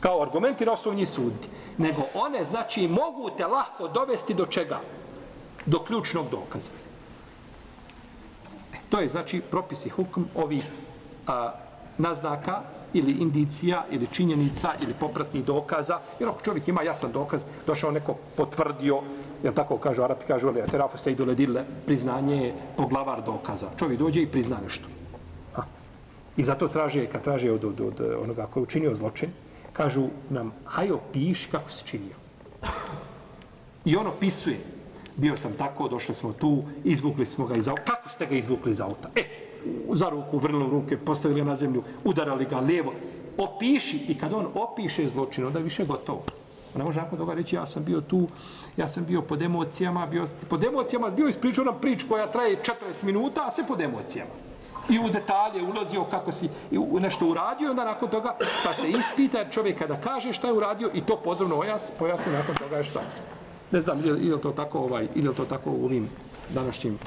Kao 0.00 0.22
argumenti 0.22 0.66
na 0.66 0.72
osnovnji 0.72 1.06
sudi. 1.06 1.48
Nego 1.78 2.02
one, 2.14 2.44
znači, 2.44 2.88
mogu 2.88 3.30
te 3.36 3.46
lahko 3.46 3.88
dovesti 3.88 4.34
do 4.34 4.46
čega? 4.46 4.80
Do 5.66 5.84
ključnog 5.84 6.30
dokaza. 6.30 6.70
E, 8.74 8.76
to 8.90 9.00
je, 9.00 9.08
znači, 9.08 9.40
propisi 9.40 9.88
hukm 9.88 10.22
ovih 10.34 10.64
a, 11.26 11.52
naznaka 11.98 12.62
ili 12.94 13.12
indicija, 13.12 13.84
ili 13.90 14.06
činjenica, 14.06 14.72
ili 14.80 14.94
popratnih 15.00 15.44
dokaza. 15.44 15.98
Jer 16.20 16.28
ako 16.28 16.40
čovjek 16.40 16.68
ima 16.68 16.82
jasan 16.82 17.12
dokaz, 17.12 17.46
došao 17.66 17.90
neko 17.90 18.14
potvrdio, 18.36 19.02
jer 19.42 19.54
tako 19.54 19.78
kažu, 19.78 20.02
Arapi 20.02 20.26
kažu, 20.26 20.48
ali 20.48 20.62
aterafu 20.62 20.98
se 20.98 21.12
idu 21.12 21.24
ledile, 21.24 21.64
priznanje 21.86 22.36
je 22.36 22.54
poglavar 22.76 23.22
dokaza. 23.22 23.68
Čovjek 23.78 23.98
dođe 23.98 24.22
i 24.22 24.26
prizna 24.26 24.56
nešto. 24.62 24.88
Ha. 25.54 25.62
I 26.36 26.44
zato 26.44 26.68
traže, 26.68 27.06
kad 27.06 27.22
traže 27.22 27.52
od, 27.52 27.64
od, 27.64 27.80
od 27.80 28.00
onoga 28.22 28.46
koji 28.46 28.60
je 28.60 28.64
učinio 28.64 28.94
zločin, 28.94 29.30
kažu 29.72 30.08
nam, 30.30 30.52
hajo, 30.64 30.98
piši 31.12 31.48
kako 31.50 31.70
se 31.70 31.84
činio. 31.84 32.16
I 33.84 33.96
on 33.96 34.06
opisuje, 34.06 34.58
bio 35.16 35.36
sam 35.36 35.52
tako, 35.52 35.88
došli 35.88 36.14
smo 36.14 36.32
tu, 36.32 36.62
izvukli 36.84 37.26
smo 37.26 37.46
ga 37.46 37.56
iz 37.56 37.68
auta. 37.68 37.82
Kako 37.82 38.08
ste 38.08 38.26
ga 38.26 38.34
izvukli 38.34 38.70
iz 38.70 38.80
auta? 38.80 39.10
E, 39.16 39.22
za 39.92 40.08
ruku, 40.08 40.38
vrnuli 40.38 40.70
ruke, 40.70 40.96
postavili 40.96 41.44
na 41.44 41.54
zemlju, 41.54 41.82
udarali 42.04 42.44
ga 42.44 42.60
lijevo. 42.60 42.92
Opiši 43.38 44.00
i 44.08 44.18
kad 44.18 44.32
on 44.32 44.46
opiše 44.54 45.08
zločin, 45.08 45.46
onda 45.46 45.58
je 45.58 45.62
više 45.62 45.84
gotovo. 45.84 46.22
Ne 46.76 46.84
može 46.84 47.00
nakon 47.00 47.18
toga 47.18 47.34
reći, 47.34 47.56
ja 47.56 47.66
sam 47.66 47.84
bio 47.84 48.00
tu, 48.00 48.28
ja 48.76 48.88
sam 48.88 49.04
bio 49.04 49.22
pod 49.22 49.42
emocijama, 49.42 50.06
bio, 50.06 50.24
pod 50.48 50.64
emocijama 50.64 51.10
bio 51.10 51.28
ispričao 51.28 51.64
nam 51.64 51.80
prič 51.80 52.04
koja 52.08 52.32
traje 52.32 52.56
40 52.90 53.04
minuta, 53.04 53.44
a 53.46 53.50
sve 53.50 53.66
pod 53.66 53.80
emocijama. 53.80 54.30
I 54.90 54.98
u 54.98 55.08
detalje 55.08 55.62
ulazio 55.62 56.04
kako 56.04 56.32
si 56.32 56.48
nešto 57.00 57.28
uradio, 57.28 57.70
onda 57.70 57.84
nakon 57.84 58.10
toga 58.10 58.36
pa 58.64 58.74
se 58.74 58.90
ispita 58.90 59.50
čovjek 59.50 59.78
kada 59.78 60.00
kaže 60.00 60.32
šta 60.32 60.46
je 60.46 60.52
uradio 60.52 60.90
i 60.94 61.00
to 61.00 61.16
podrobno 61.16 61.56
pojasni, 61.56 61.94
pojasni 61.98 62.32
nakon 62.32 62.54
toga 62.54 62.82
šta. 62.82 63.00
Ne 63.70 63.80
znam, 63.80 64.00
ili 64.04 64.28
je 64.28 64.40
to 64.40 64.50
tako 64.50 64.78
ovaj, 64.78 65.08
ili 65.14 65.28
je 65.28 65.34
to 65.34 65.44
tako 65.44 65.70
u 65.70 65.84
ovim 65.84 66.08
današnjim 66.54 66.98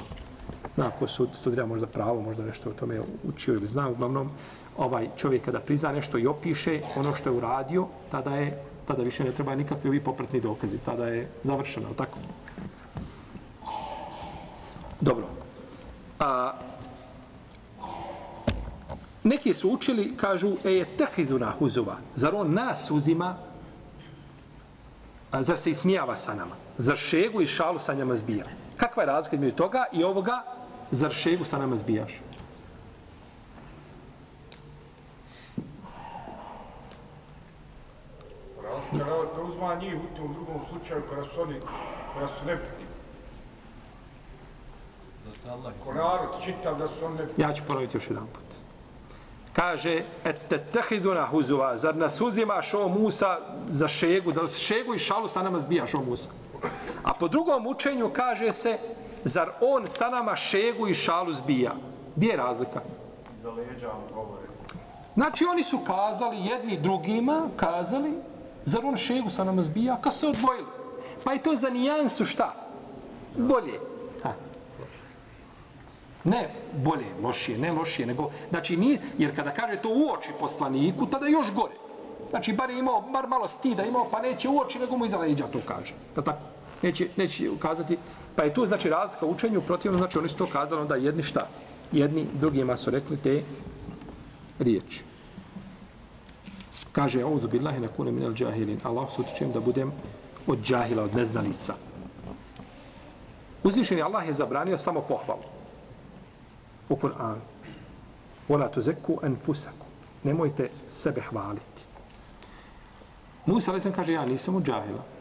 na 0.76 0.90
ko 0.90 1.06
sud, 1.06 1.28
studira 1.32 1.66
možda 1.66 1.86
pravo, 1.86 2.20
možda 2.20 2.44
nešto 2.44 2.70
o 2.70 2.72
tome 2.72 3.00
učio 3.24 3.54
ili 3.54 3.66
zna, 3.66 3.88
uglavnom 3.88 4.30
ovaj 4.76 5.08
čovjek 5.16 5.44
kada 5.44 5.60
prizna 5.60 5.92
nešto 5.92 6.18
i 6.18 6.26
opiše 6.26 6.80
ono 6.96 7.14
što 7.14 7.28
je 7.28 7.36
uradio, 7.36 7.86
tada 8.10 8.36
je 8.36 8.62
tada 8.86 9.02
više 9.02 9.24
ne 9.24 9.32
treba 9.32 9.54
nikakvi 9.54 9.88
ovi 9.88 10.00
popratni 10.04 10.40
dokazi, 10.40 10.78
tada 10.78 11.06
je 11.06 11.28
završeno, 11.44 11.88
tako? 11.96 12.18
Dobro. 15.00 15.26
A, 16.18 16.52
neki 19.24 19.54
su 19.54 19.70
učili, 19.70 20.16
kažu, 20.16 20.54
e 20.64 20.72
je 20.72 20.84
tehizuna 20.84 21.50
huzuva, 21.58 21.96
zar 22.14 22.34
on 22.34 22.52
nas 22.54 22.90
uzima, 22.90 23.36
a, 25.30 25.42
zar 25.42 25.58
se 25.58 25.70
ismijava 25.70 26.16
sa 26.16 26.34
nama, 26.34 26.54
zar 26.78 26.96
šegu 26.96 27.42
i 27.42 27.46
šalu 27.46 27.78
sa 27.78 27.94
njama 27.94 28.16
zbija. 28.16 28.44
Kakva 28.76 29.02
je 29.02 29.06
razlika 29.06 29.36
među 29.36 29.56
toga 29.56 29.84
i 29.92 30.04
ovoga 30.04 30.42
zar 30.90 31.12
šegu 31.12 31.44
sa 31.44 31.58
nama 31.58 31.76
zbijaš? 31.76 32.20
Da 38.92 39.42
uzma 39.42 39.74
njih 39.74 39.94
u 39.94 40.16
tom 40.16 40.34
drugom 40.34 40.60
slučaju 40.70 41.02
kada 41.10 41.24
su 41.24 41.40
oni, 41.42 41.60
kada 42.14 42.28
su 42.28 42.46
nepiti. 42.46 42.84
Da 45.26 45.32
se 45.32 45.50
Allah 45.50 45.72
Ko 45.84 45.94
narod 45.94 46.28
čitav 46.44 46.78
da 46.78 46.86
su 46.86 47.04
oni 47.04 47.16
nepiti. 47.18 47.42
Ja 47.42 47.52
ću 47.52 47.62
ponoviti 47.66 47.96
još 47.96 48.10
jedan 48.10 48.26
put. 48.26 48.66
Kaže, 49.52 50.02
et 50.24 50.40
te 50.48 50.58
tehiduna 50.58 51.26
huzuva, 51.26 51.76
zar 51.76 51.96
nas 51.96 52.20
uzimaš 52.20 52.74
o 52.74 52.88
Musa 52.88 53.38
za 53.70 53.88
šegu, 53.88 54.32
da 54.32 54.42
li 54.42 54.48
šegu 54.48 54.94
i 54.94 54.98
šalu 54.98 55.28
sa 55.28 55.42
nama 55.42 55.60
zbijaš 55.60 55.94
o 55.94 56.00
Musa? 56.00 56.30
A 57.02 57.14
po 57.14 57.28
drugom 57.28 57.66
učenju 57.66 58.10
kaže 58.12 58.52
se, 58.52 58.78
zar 59.28 59.50
on 59.60 59.86
sa 59.86 60.10
nama 60.10 60.36
šegu 60.36 60.88
i 60.88 60.94
šalu 60.94 61.32
zbija? 61.32 61.72
Gdje 62.16 62.28
je 62.28 62.36
razlika? 62.36 62.80
Za 63.42 63.50
leđa 63.50 63.88
mu 63.88 64.14
govore. 64.14 64.46
Znači 65.14 65.44
oni 65.44 65.64
su 65.64 65.78
kazali 65.78 66.36
jedni 66.46 66.80
drugima, 66.80 67.48
kazali, 67.56 68.12
zar 68.64 68.84
on 68.84 68.96
šegu 68.96 69.30
sa 69.30 69.44
nama 69.44 69.62
zbija? 69.62 69.96
Kad 70.00 70.14
se 70.14 70.26
odvojili? 70.26 70.66
Pa 71.24 71.34
i 71.34 71.38
to 71.38 71.56
za 71.56 71.70
nijansu 71.70 72.24
šta? 72.24 72.54
Bolje. 73.36 73.80
Ha. 74.22 74.32
Ne 76.24 76.50
bolje, 76.84 77.06
lošije, 77.22 77.58
ne 77.58 77.72
lošije, 77.72 78.06
nego, 78.06 78.30
znači 78.50 78.76
nije, 78.76 79.00
jer 79.18 79.36
kada 79.36 79.50
kaže 79.50 79.76
to 79.82 79.88
u 79.88 80.12
oči 80.18 80.30
poslaniku, 80.40 81.06
tada 81.06 81.26
još 81.26 81.52
gore. 81.52 81.74
Znači, 82.30 82.52
bar 82.52 82.70
je 82.70 82.78
imao, 82.78 83.00
bar 83.00 83.28
malo 83.28 83.48
stida 83.48 83.84
imao, 83.84 84.06
pa 84.10 84.20
neće 84.20 84.48
u 84.48 84.60
oči, 84.60 84.78
nego 84.78 84.96
mu 84.96 85.04
iza 85.04 85.18
leđa 85.18 85.46
to 85.46 85.58
kaže. 85.66 85.94
Da 86.14 86.22
tako? 86.22 86.55
Neće, 86.86 87.08
neće 87.16 87.50
ukazati. 87.50 87.98
Pa 88.36 88.42
je 88.42 88.54
tu, 88.54 88.66
znači, 88.66 88.90
razlika 88.90 89.26
u 89.26 89.30
učenju, 89.30 89.60
protivno, 89.60 89.98
znači, 89.98 90.18
oni 90.18 90.28
su 90.28 90.36
to 90.36 90.46
kazali, 90.46 90.80
onda 90.80 90.94
jedni 90.94 91.22
šta? 91.22 91.48
Jedni 91.92 92.26
drugima 92.40 92.76
su 92.76 92.90
rekli 92.90 93.16
te 93.16 93.42
riječi. 94.58 95.04
Kaže, 96.92 97.22
auzu 97.22 97.48
billahi 97.48 97.80
na 97.80 97.88
kune 97.88 98.12
minel 98.12 98.34
džahilin. 98.34 98.80
Allah 98.84 99.12
se 99.12 99.20
utičem 99.20 99.52
da 99.52 99.60
budem 99.60 99.92
od 100.46 100.62
džahila, 100.62 101.02
od 101.02 101.14
neznalica. 101.14 101.74
Uzvišeni 103.62 104.02
Allah 104.02 104.26
je 104.26 104.32
zabranio 104.32 104.78
samo 104.78 105.00
pohvalu. 105.00 105.42
U 106.88 106.96
Kur'anu. 106.96 107.42
Vola 108.48 108.68
tu 108.70 108.80
zeku 108.80 109.18
enfusaku. 109.22 109.86
Nemojte 110.22 110.70
sebe 110.88 111.20
hvaliti. 111.20 111.82
Musa 113.46 113.72
ali 113.72 113.92
kaže, 113.92 114.12
ja 114.12 114.26
nisam 114.26 114.54
od 114.54 114.62
džahila. 114.62 115.15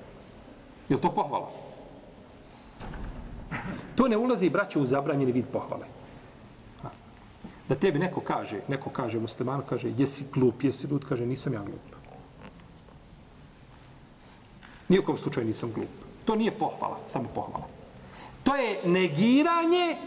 Je 0.89 1.01
to 1.01 1.11
pohvala? 1.11 1.51
To 3.95 4.07
ne 4.07 4.17
ulazi, 4.17 4.49
braćo, 4.49 4.79
u 4.79 4.85
zabranjeni 4.85 5.31
vid 5.31 5.45
pohvale. 5.53 5.85
Da 7.69 7.75
tebi 7.75 7.99
neko 7.99 8.21
kaže, 8.21 8.61
neko 8.67 8.89
kaže, 8.89 9.19
musliman 9.19 9.61
kaže, 9.69 9.93
jesi 9.97 10.25
glup, 10.33 10.63
jesi 10.63 10.87
lud, 10.87 11.05
kaže, 11.05 11.25
nisam 11.25 11.53
ja 11.53 11.63
glup. 11.63 11.95
Nijekom 14.89 15.17
slučaju 15.17 15.47
nisam 15.47 15.71
glup. 15.73 15.89
To 16.25 16.35
nije 16.35 16.51
pohvala, 16.51 16.99
samo 17.07 17.29
pohvala. 17.35 17.65
To 18.43 18.55
je 18.55 18.79
negiranje 18.85 19.97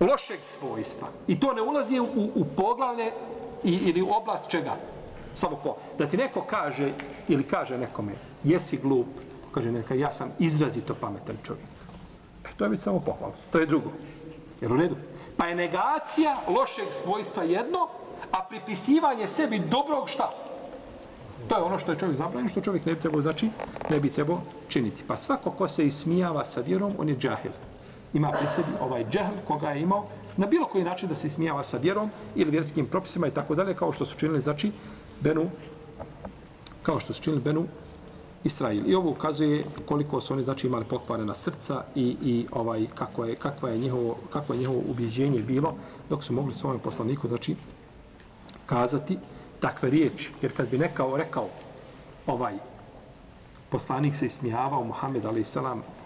lošeg 0.00 0.38
svojstva. 0.42 1.08
I 1.28 1.40
to 1.40 1.52
ne 1.52 1.62
ulazi 1.62 2.00
u, 2.00 2.30
u 2.34 2.44
poglavlje 2.56 3.12
i, 3.64 3.72
ili 3.72 4.02
u 4.02 4.10
oblast 4.10 4.48
čega? 4.48 4.76
Samo 5.34 5.56
po. 5.56 5.76
Da 5.98 6.06
ti 6.06 6.16
neko 6.16 6.40
kaže 6.40 6.92
ili 7.28 7.42
kaže 7.42 7.78
nekome, 7.78 8.12
jesi 8.44 8.76
glup, 8.76 9.06
kaže 9.54 9.72
neka, 9.72 9.94
ja 9.94 10.10
sam 10.10 10.32
izrazito 10.38 10.94
pametan 10.94 11.36
čovjek. 11.42 11.66
E, 12.44 12.48
to 12.56 12.64
je 12.64 12.70
već 12.70 12.80
samo 12.80 13.00
pohvala. 13.00 13.34
To 13.50 13.58
je 13.58 13.66
drugo. 13.66 13.90
Jer 14.60 14.72
u 14.72 14.76
redu? 14.76 14.96
Pa 15.36 15.46
je 15.46 15.54
negacija 15.54 16.36
lošeg 16.48 16.92
svojstva 16.92 17.42
jedno, 17.42 17.88
a 18.32 18.44
pripisivanje 18.48 19.26
sebi 19.26 19.58
dobrog 19.58 20.08
šta? 20.08 20.30
To 21.48 21.56
je 21.56 21.62
ono 21.62 21.78
što 21.78 21.92
je 21.92 21.98
čovjek 21.98 22.16
zabranjen, 22.16 22.48
što 22.48 22.60
čovjek 22.60 22.86
ne 22.86 22.94
bi 22.94 23.00
trebao, 23.00 23.22
znači, 23.22 23.50
ne 23.90 24.00
bi 24.00 24.10
trebao 24.10 24.40
činiti. 24.68 25.02
Pa 25.06 25.16
svako 25.16 25.50
ko 25.50 25.68
se 25.68 25.86
ismijava 25.86 26.44
sa 26.44 26.60
vjerom, 26.60 26.92
on 26.98 27.08
je 27.08 27.16
džahil. 27.16 27.52
Ima 28.14 28.30
pri 28.30 28.48
sebi 28.48 28.68
ovaj 28.80 29.04
džahl 29.10 29.34
koga 29.44 29.70
je 29.70 29.82
imao 29.82 30.06
na 30.36 30.46
bilo 30.46 30.66
koji 30.66 30.84
način 30.84 31.08
da 31.08 31.14
se 31.14 31.26
ismijava 31.26 31.64
sa 31.64 31.76
vjerom 31.76 32.10
ili 32.34 32.50
vjerskim 32.50 32.86
propisima 32.86 33.26
i 33.26 33.30
tako 33.30 33.54
dalje, 33.54 33.74
kao 33.74 33.92
što 33.92 34.04
su 34.04 34.18
činili, 34.18 34.40
znači, 34.40 34.72
Benu, 35.20 35.50
kao 36.82 37.00
što 37.00 37.12
su 37.12 37.22
činili 37.22 37.42
Benu 37.42 37.66
Israil. 38.44 38.90
I 38.90 38.94
ovo 38.94 39.10
ukazuje 39.10 39.64
koliko 39.86 40.20
su 40.20 40.32
oni 40.32 40.42
znači 40.42 40.66
imali 40.66 40.84
pokvarena 40.84 41.34
srca 41.34 41.84
i, 41.94 42.16
i 42.22 42.46
ovaj 42.52 42.86
kako 42.94 43.24
je 43.24 43.34
kakva 43.34 43.70
je 43.70 43.78
njihovo 43.78 44.16
kako 44.30 44.52
je 44.52 44.58
njihovo 44.58 44.82
ubeđenje 44.88 45.42
bilo 45.42 45.74
dok 46.08 46.24
su 46.24 46.32
mogli 46.32 46.54
svom 46.54 46.78
poslaniku 46.78 47.28
znači 47.28 47.56
kazati 48.66 49.18
takve 49.60 49.90
riječi. 49.90 50.32
Jer 50.42 50.56
kad 50.56 50.68
bi 50.70 50.78
nekao 50.78 51.16
rekao 51.16 51.48
ovaj 52.26 52.54
poslanik 53.70 54.14
se 54.14 54.26
ismijavao 54.26 54.84
Muhammed 54.84 55.26
a.s. 55.26 55.56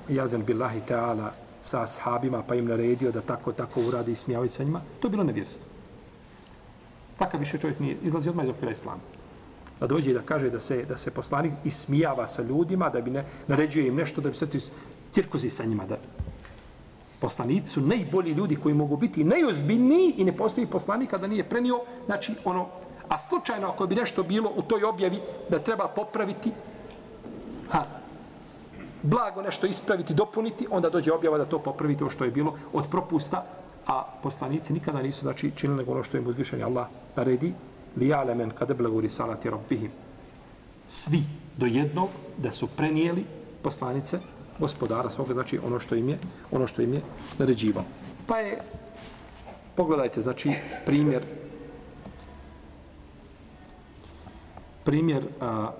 jazen 0.08 0.44
billahi 0.44 0.80
ta'ala 0.88 1.30
sa 1.62 1.82
ashabima 1.82 2.42
pa 2.42 2.54
im 2.54 2.66
naredio 2.66 3.12
da 3.12 3.20
tako 3.20 3.52
tako 3.52 3.80
uradi 3.80 4.12
i 4.12 4.16
smijavaju 4.16 4.48
sa 4.48 4.64
njima, 4.64 4.80
to 5.00 5.08
je 5.08 5.10
bilo 5.10 5.24
nevjerstvo. 5.24 5.68
Takav 7.18 7.40
više 7.40 7.58
čovjek 7.58 7.80
nije 7.80 7.96
izlazi 8.02 8.28
odmah 8.28 8.44
iz 8.44 8.50
okvira 8.50 8.70
islama. 8.70 9.15
Da 9.80 9.86
dođe 9.86 10.12
da 10.12 10.22
kaže 10.22 10.50
da 10.50 10.60
se 10.60 10.84
da 10.84 10.96
se 10.96 11.10
poslanik 11.10 11.52
ismijava 11.64 12.26
sa 12.26 12.42
ljudima, 12.42 12.88
da 12.90 13.00
bi 13.00 13.10
ne 13.10 13.24
naređuje 13.46 13.88
im 13.88 13.94
nešto, 13.94 14.20
da 14.20 14.30
bi 14.30 14.36
se 14.36 14.46
cirkuzi 15.10 15.50
sa 15.50 15.64
njima. 15.64 15.86
Da 15.86 15.96
poslanici 17.20 17.72
su 17.72 17.80
najbolji 17.80 18.32
ljudi 18.32 18.56
koji 18.56 18.74
mogu 18.74 18.96
biti 18.96 19.24
najozbiljniji 19.24 20.14
i 20.16 20.24
ne 20.24 20.36
postoji 20.36 20.66
poslanika 20.66 21.18
da 21.18 21.26
nije 21.26 21.48
prenio, 21.48 21.80
znači 22.06 22.34
ono, 22.44 22.66
a 23.08 23.18
slučajno 23.18 23.68
ako 23.68 23.86
bi 23.86 23.94
nešto 23.94 24.22
bilo 24.22 24.52
u 24.56 24.62
toj 24.62 24.84
objavi 24.84 25.20
da 25.48 25.58
treba 25.58 25.88
popraviti, 25.88 26.52
ha, 27.70 27.84
blago 29.02 29.42
nešto 29.42 29.66
ispraviti, 29.66 30.14
dopuniti, 30.14 30.66
onda 30.70 30.90
dođe 30.90 31.12
objava 31.12 31.38
da 31.38 31.44
to 31.44 31.58
popravi 31.58 31.96
to 31.96 32.04
ono 32.04 32.10
što 32.10 32.24
je 32.24 32.30
bilo 32.30 32.54
od 32.72 32.88
propusta, 32.90 33.44
a 33.86 34.02
poslanici 34.22 34.72
nikada 34.72 35.02
nisu 35.02 35.20
znači 35.20 35.52
činili 35.56 35.78
nego 35.78 35.92
ono 35.92 36.02
što 36.02 36.16
im 36.16 36.26
uzvišeni 36.26 36.62
Allah 36.62 36.86
naredi 37.16 37.54
li 37.96 38.12
alemen 38.12 38.50
kad 38.50 38.70
eblegu 38.70 39.00
risalati 39.00 39.50
rabbihim. 39.50 39.90
Svi 40.88 41.22
do 41.56 41.66
jednog 41.66 42.08
da 42.38 42.52
su 42.52 42.66
prenijeli 42.66 43.24
poslanice 43.62 44.18
gospodara 44.58 45.10
svoga 45.10 45.34
znači 45.34 45.58
ono 45.58 45.80
što 45.80 45.94
im 45.94 46.08
je 46.08 46.18
ono 46.50 46.66
što 46.66 46.82
im 46.82 46.94
je 46.94 47.02
naređivao. 47.38 47.84
Pa 48.26 48.38
je 48.38 48.58
pogledajte 49.76 50.22
znači 50.22 50.52
primjer 50.86 51.24
primjer 54.84 55.26
a, 55.40 55.70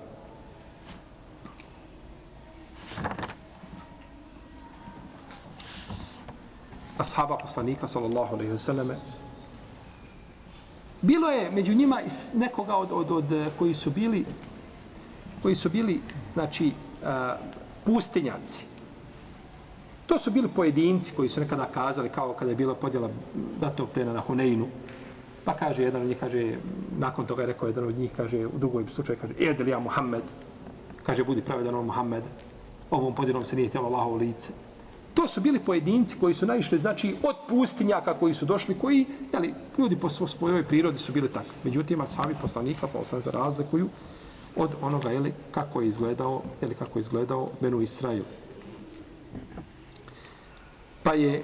ashaba 6.99 7.37
poslanika 7.37 7.89
sallallahu 7.89 8.35
alejhi 8.35 8.53
ve 8.53 8.59
selleme 8.59 8.97
bilo 11.07 11.31
je 11.31 11.51
među 11.51 11.75
njima 11.75 12.01
nekoga 12.35 12.77
od, 12.77 12.93
od, 12.93 13.11
od 13.11 13.33
eh, 13.33 13.47
koji 13.59 13.75
su 13.75 13.91
bili 13.91 14.25
koji 15.43 15.55
su 15.55 15.71
bili 15.71 16.01
znači 16.35 16.67
uh, 16.67 17.09
pustinjaci. 17.85 18.67
To 20.07 20.19
su 20.19 20.31
bili 20.31 20.49
pojedinci 20.49 21.13
koji 21.15 21.29
su 21.29 21.41
nekada 21.41 21.65
kazali 21.65 22.09
kao 22.09 22.33
kada 22.33 22.51
je 22.51 22.57
bila 22.57 22.75
podjela 22.75 23.11
datog 23.61 23.89
plena 23.95 24.13
na 24.13 24.21
Huneinu. 24.21 24.67
Pa 25.45 25.55
kaže 25.55 25.83
jedan 25.83 26.03
od 26.03 26.09
njih 26.09 26.19
kaže 26.21 26.57
nakon 26.99 27.27
toga 27.27 27.43
je 27.43 27.47
rekao 27.47 27.69
jedan 27.69 27.85
od 27.85 27.99
njih 27.99 28.13
kaže 28.17 28.47
u 28.47 28.59
drugoj 28.59 28.85
slučaju 28.89 29.19
kaže 29.21 29.35
edel 29.39 29.69
ja 29.69 29.79
Muhammed? 29.79 30.23
Kaže 31.03 31.25
budi 31.25 31.43
pravedan 31.43 31.75
on 31.75 31.87
Muhammed. 31.87 32.23
Ovom 32.91 33.15
podjelom 33.15 33.45
se 33.45 33.57
nije 33.57 33.69
htjelo 33.69 33.87
Allahovo 33.87 34.17
lice. 34.17 34.53
To 35.17 35.27
su 35.27 35.41
bili 35.41 35.61
pojedinci 35.61 36.17
koji 36.21 36.35
su 36.35 36.47
naišli, 36.47 36.79
znači, 36.79 37.17
od 37.23 37.37
pustinjaka 37.49 38.15
koji 38.15 38.35
su 38.35 38.45
došli, 38.45 38.75
koji, 38.79 39.07
jeli, 39.33 39.55
ljudi 39.79 39.97
po 39.97 40.09
svojoj 40.09 40.65
prirodi 40.69 40.99
su 40.99 41.13
bili 41.13 41.29
takvi. 41.33 41.53
Međutim, 41.65 42.03
sami 42.07 42.35
poslanika, 42.41 42.87
sa 42.87 42.99
osam 42.99 43.23
se 43.23 43.31
razlikuju 43.31 43.89
od 44.57 44.71
onoga, 44.83 45.11
jeli, 45.11 45.33
kako 45.51 45.81
je 45.81 45.89
izgledao, 45.89 46.43
jeli, 46.61 46.75
kako 46.75 46.99
je 46.99 47.01
izgledao 47.01 47.49
Benu 47.61 47.81
Israil. 47.81 48.25
Pa 51.03 51.15
je 51.15 51.43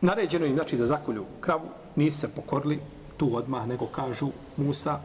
naređeno 0.00 0.46
im, 0.46 0.54
znači, 0.54 0.76
da 0.76 0.86
zakolju 0.86 1.24
kravu, 1.40 1.68
nisu 1.96 2.18
se 2.18 2.28
pokorili 2.28 2.80
tu 3.16 3.36
odmah, 3.36 3.66
nego 3.66 3.86
kažu 3.86 4.28
Musa, 4.56 5.00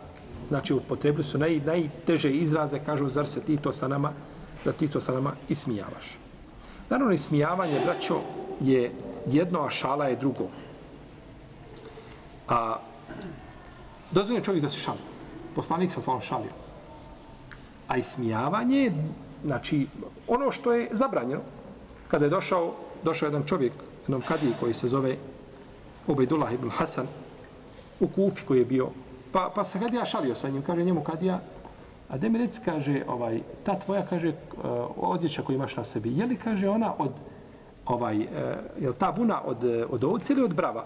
znači 0.50 0.74
upotrebili 0.74 1.24
su 1.24 1.38
naj, 1.38 1.60
najteže 1.66 2.32
izraze, 2.32 2.80
kažu, 2.80 3.10
zar 3.10 3.28
se 3.28 3.42
ti 3.42 3.58
to 3.58 3.74
sa 3.74 3.88
nama, 3.88 4.12
da 4.66 4.72
ti 4.72 4.88
to 4.88 5.02
sa 5.02 5.14
nama 5.14 5.34
ismijavaš. 5.50 6.18
Naravno, 6.90 7.14
ismijavanje, 7.14 7.80
braćo, 7.86 8.20
je 8.62 8.92
jedno, 9.28 9.66
a 9.66 9.70
šala 9.70 10.06
je 10.06 10.16
drugo. 10.16 10.48
A 12.48 12.80
dozvoljeno 14.12 14.46
čovjek 14.46 14.64
da 14.64 14.70
se 14.70 14.78
šali. 14.78 15.00
Poslanik 15.56 15.92
sa 15.92 16.02
slavom 16.02 16.22
šalio. 16.22 16.52
A 17.88 17.98
ismijavanje, 17.98 18.92
znači, 19.46 19.88
ono 20.28 20.52
što 20.52 20.74
je 20.74 20.90
zabranjeno, 20.92 21.42
kada 22.08 22.26
je 22.26 22.30
došao, 22.30 22.74
došao 23.04 23.28
jedan 23.28 23.44
čovjek, 23.46 23.74
jednom 24.02 24.22
kadiji 24.22 24.54
koji 24.60 24.74
se 24.74 24.88
zove 24.88 25.18
Ubejdullah 26.08 26.54
ibn 26.54 26.70
Hasan, 26.70 27.08
u 28.00 28.08
Kufi 28.08 28.46
koji 28.46 28.60
je 28.60 28.66
bio 28.66 28.90
Pa, 29.36 29.52
pa 29.56 29.64
se 29.64 29.80
kad 29.80 29.94
ja 29.94 30.06
šalio 30.06 30.36
sa 30.36 30.50
njim, 30.50 30.62
kaže 30.62 30.84
njemu 30.84 31.02
kad 31.04 31.24
ja, 31.24 31.40
a 32.10 32.18
de 32.18 32.30
mi 32.30 32.38
reci, 32.40 32.62
kaže, 32.66 33.02
ovaj, 33.08 33.42
ta 33.64 33.76
tvoja, 33.80 34.06
kaže, 34.06 34.30
eh, 34.30 34.36
odjeća 34.98 35.42
koju 35.44 35.56
imaš 35.56 35.76
na 35.78 35.84
sebi, 35.84 36.14
je 36.18 36.26
li, 36.26 36.38
kaže, 36.40 36.70
ona 36.70 36.94
od 36.98 37.12
ovaj, 37.86 38.22
eh, 38.22 38.28
je 38.80 38.90
li 38.90 38.96
ta 38.96 39.10
vuna 39.10 39.42
od, 39.46 39.64
eh, 39.64 39.86
od 39.90 40.04
ovce 40.04 40.34
ili 40.34 40.44
od 40.44 40.54
brava? 40.54 40.86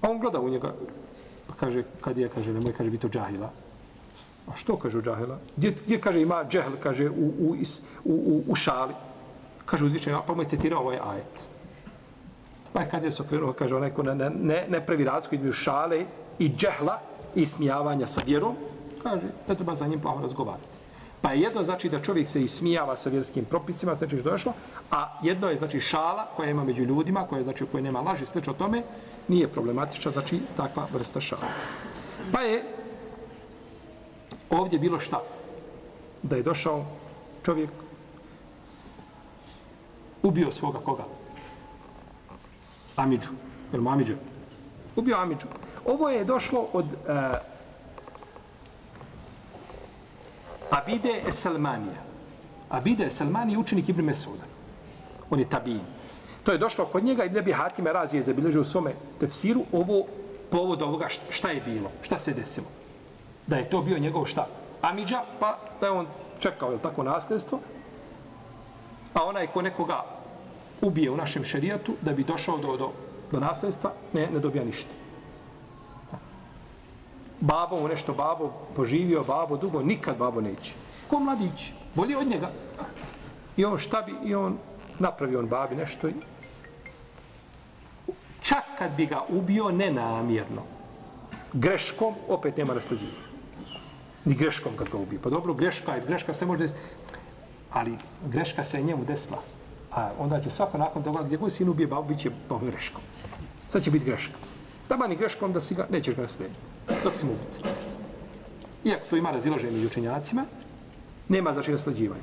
A 0.00 0.10
on 0.10 0.18
gleda 0.18 0.40
u 0.40 0.48
njega, 0.48 0.72
pa 1.46 1.54
kaže, 1.54 1.84
kad 2.00 2.18
ja, 2.18 2.28
kaže, 2.28 2.52
nemoj, 2.52 2.72
kaže, 2.72 2.90
biti 2.90 3.08
džahila. 3.08 3.50
A 4.48 4.54
što 4.54 4.78
kaže 4.78 4.98
u 4.98 5.02
džahila? 5.02 5.38
Gdje, 5.56 5.70
gdje 5.84 6.00
kaže, 6.00 6.22
ima 6.22 6.44
džehl, 6.48 6.80
kaže, 6.82 7.10
u, 7.10 7.26
u, 7.38 7.56
u, 8.04 8.14
u, 8.14 8.42
u 8.48 8.54
šali? 8.54 8.94
Kaže 9.64 9.84
uzvišenje, 9.84 10.16
pa 10.26 10.34
mu 10.34 10.42
je 10.42 10.48
citirao 10.48 10.80
ovaj 10.80 10.98
ajet. 11.04 11.48
Pa 12.76 12.84
kad 12.84 13.04
je 13.04 13.10
se 13.10 13.24
kaže, 13.58 13.76
onaj 13.76 13.90
ko 13.90 14.02
ne, 14.02 14.14
ne, 14.14 14.66
ne, 14.68 14.80
pravi 14.86 15.04
razliku 15.04 15.34
između 15.34 15.52
šale 15.52 16.04
i 16.38 16.48
džehla 16.48 16.98
i 17.34 17.46
smijavanja 17.46 18.06
sa 18.06 18.20
vjerom, 18.26 18.56
kaže, 19.02 19.26
ne 19.48 19.54
treba 19.54 19.74
za 19.74 19.86
njim 19.86 20.00
plaho 20.00 20.20
razgovarati. 20.20 20.68
Pa 21.20 21.32
je 21.32 21.40
jedno 21.40 21.64
znači 21.64 21.88
da 21.88 22.02
čovjek 22.02 22.28
se 22.28 22.42
ismijava 22.42 22.96
sa 22.96 23.10
vjerskim 23.10 23.44
propisima, 23.44 23.94
znači 23.94 24.18
što 24.18 24.28
je 24.28 24.32
došlo, 24.32 24.52
a 24.90 25.18
jedno 25.22 25.48
je 25.48 25.56
znači 25.56 25.80
šala 25.80 26.26
koja 26.36 26.50
ima 26.50 26.64
među 26.64 26.84
ljudima, 26.84 27.24
koja 27.26 27.38
je 27.38 27.44
znači 27.44 27.64
u 27.64 27.66
kojoj 27.66 27.82
nema 27.82 28.00
laži, 28.00 28.26
sve 28.26 28.42
o 28.46 28.52
tome, 28.52 28.82
nije 29.28 29.48
problematična, 29.48 30.10
znači 30.10 30.40
takva 30.56 30.86
vrsta 30.92 31.20
šala. 31.20 31.48
Pa 32.32 32.40
je 32.40 32.62
ovdje 34.50 34.78
bilo 34.78 35.00
šta? 35.00 35.22
Da 36.22 36.36
je 36.36 36.42
došao 36.42 36.84
čovjek 37.42 37.70
ubio 40.22 40.52
svoga 40.52 40.78
koga? 40.78 41.15
Amidžu. 42.96 43.30
Jel 43.72 43.82
mu 43.82 43.90
Amidžu? 43.90 44.14
Ubio 44.96 45.16
Amidžu. 45.16 45.46
Ovo 45.84 46.08
je 46.08 46.24
došlo 46.24 46.68
od 46.72 46.84
uh, 46.84 47.36
Abide 50.70 51.22
Eselmanija. 51.28 52.02
Abide 52.68 53.06
Eselmanija 53.06 53.54
je 53.54 53.58
učenik 53.58 53.88
Ibn 53.88 54.04
Mesuda. 54.04 54.44
On 55.30 55.38
je 55.38 55.48
tabijin. 55.48 55.84
To 56.44 56.52
je 56.52 56.58
došlo 56.58 56.86
kod 56.86 57.04
njega 57.04 57.24
i 57.24 57.30
Nebi 57.30 57.52
Hatime 57.52 57.92
Razi 57.92 58.16
je 58.16 58.22
zabilježio 58.22 58.60
u 58.60 58.64
svome 58.64 58.94
tefsiru 59.20 59.64
ovo 59.72 60.06
povod 60.50 60.82
ovoga 60.82 61.08
šta, 61.08 61.24
šta 61.30 61.50
je 61.50 61.60
bilo, 61.60 61.90
šta 62.02 62.18
se 62.18 62.34
desilo. 62.34 62.66
Da 63.46 63.56
je 63.56 63.70
to 63.70 63.82
bio 63.82 63.98
njegov 63.98 64.24
šta? 64.24 64.46
Amidža, 64.82 65.22
pa 65.40 65.58
da 65.80 65.86
je 65.86 65.92
on 65.92 66.06
čekao, 66.38 66.72
je 66.72 66.78
tako, 66.78 67.02
nasljedstvo, 67.02 67.60
a 69.14 69.24
onaj 69.24 69.46
ko 69.46 69.62
nekoga 69.62 70.04
ubije 70.82 71.10
u 71.10 71.16
našem 71.16 71.44
šerijatu 71.44 71.96
da 72.02 72.12
bi 72.12 72.24
došao 72.24 72.58
do, 72.58 72.76
do, 72.76 72.92
do 73.32 73.40
nasljedstva, 73.40 73.92
ne, 74.12 74.28
ne 74.32 74.38
dobija 74.38 74.64
ništa. 74.64 74.94
Babo 77.40 77.80
mu 77.80 77.88
nešto, 77.88 78.14
babo 78.14 78.52
poživio, 78.76 79.24
babo 79.24 79.56
dugo, 79.56 79.82
nikad 79.82 80.16
babo 80.16 80.40
neće. 80.40 80.74
Ko 81.08 81.20
mladić, 81.20 81.72
bolje 81.94 82.16
od 82.18 82.26
njega. 82.26 82.50
I 83.56 83.64
on 83.64 83.78
šta 83.78 84.02
bi, 84.02 84.14
i 84.24 84.34
on 84.34 84.58
napravi 84.98 85.36
on 85.36 85.46
babi 85.46 85.76
nešto 85.76 86.08
i 86.08 86.14
čak 88.42 88.64
kad 88.78 88.96
bi 88.96 89.06
ga 89.06 89.22
ubio 89.28 89.70
nenamjerno, 89.70 90.62
greškom, 91.52 92.14
opet 92.28 92.56
nema 92.56 92.74
nasljeđivanja. 92.74 93.26
Ni 94.24 94.34
greškom 94.34 94.72
kad 94.76 94.88
ga 94.88 94.98
ubije. 94.98 95.22
Pa 95.22 95.30
dobro, 95.30 95.54
greška 95.54 95.92
je, 95.92 96.02
greška 96.06 96.32
se 96.32 96.46
može 96.46 96.58
desiti. 96.58 96.80
Ali 97.72 97.94
greška 98.26 98.64
se 98.64 98.82
njemu 98.82 99.04
desila. 99.04 99.42
A 99.96 100.10
onda 100.18 100.40
će 100.40 100.50
svako 100.50 100.78
nakon 100.78 101.02
toga, 101.02 101.22
gdje 101.22 101.36
god 101.36 101.52
sin 101.52 101.68
ubije 101.68 101.86
babu, 101.86 102.08
bit 102.08 102.18
će 102.18 102.30
po 102.48 102.58
greškom. 102.58 103.02
Sad 103.68 103.82
će 103.82 103.90
biti 103.90 104.04
greška. 104.04 104.34
Taba 104.88 105.06
ni 105.06 105.16
greškom 105.16 105.52
da 105.52 105.60
si 105.60 105.74
ga, 105.74 105.86
nećeš 105.90 106.14
ga 106.14 106.22
naslediti. 106.22 106.68
Dok 107.04 107.16
si 107.16 107.26
mu 107.26 107.32
ubici. 107.32 107.60
Iako 108.84 109.06
to 109.10 109.16
ima 109.16 109.30
razilaženje 109.30 109.72
među 109.72 109.86
učenjacima, 109.86 110.44
nema 111.28 111.52
znači 111.52 111.70
naslađivanja. 111.70 112.22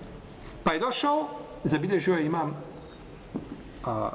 Pa 0.64 0.74
je 0.74 0.80
došao, 0.80 1.28
zabilježio 1.64 2.16
je 2.16 2.26
imam 2.26 2.54
a, 3.86 4.10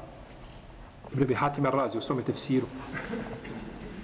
Ibn 1.12 1.22
Abi 1.22 1.34
Hatim 1.34 1.66
Ar-Razi 1.66 1.98
u 1.98 2.00
svome 2.00 2.22
tefsiru 2.22 2.66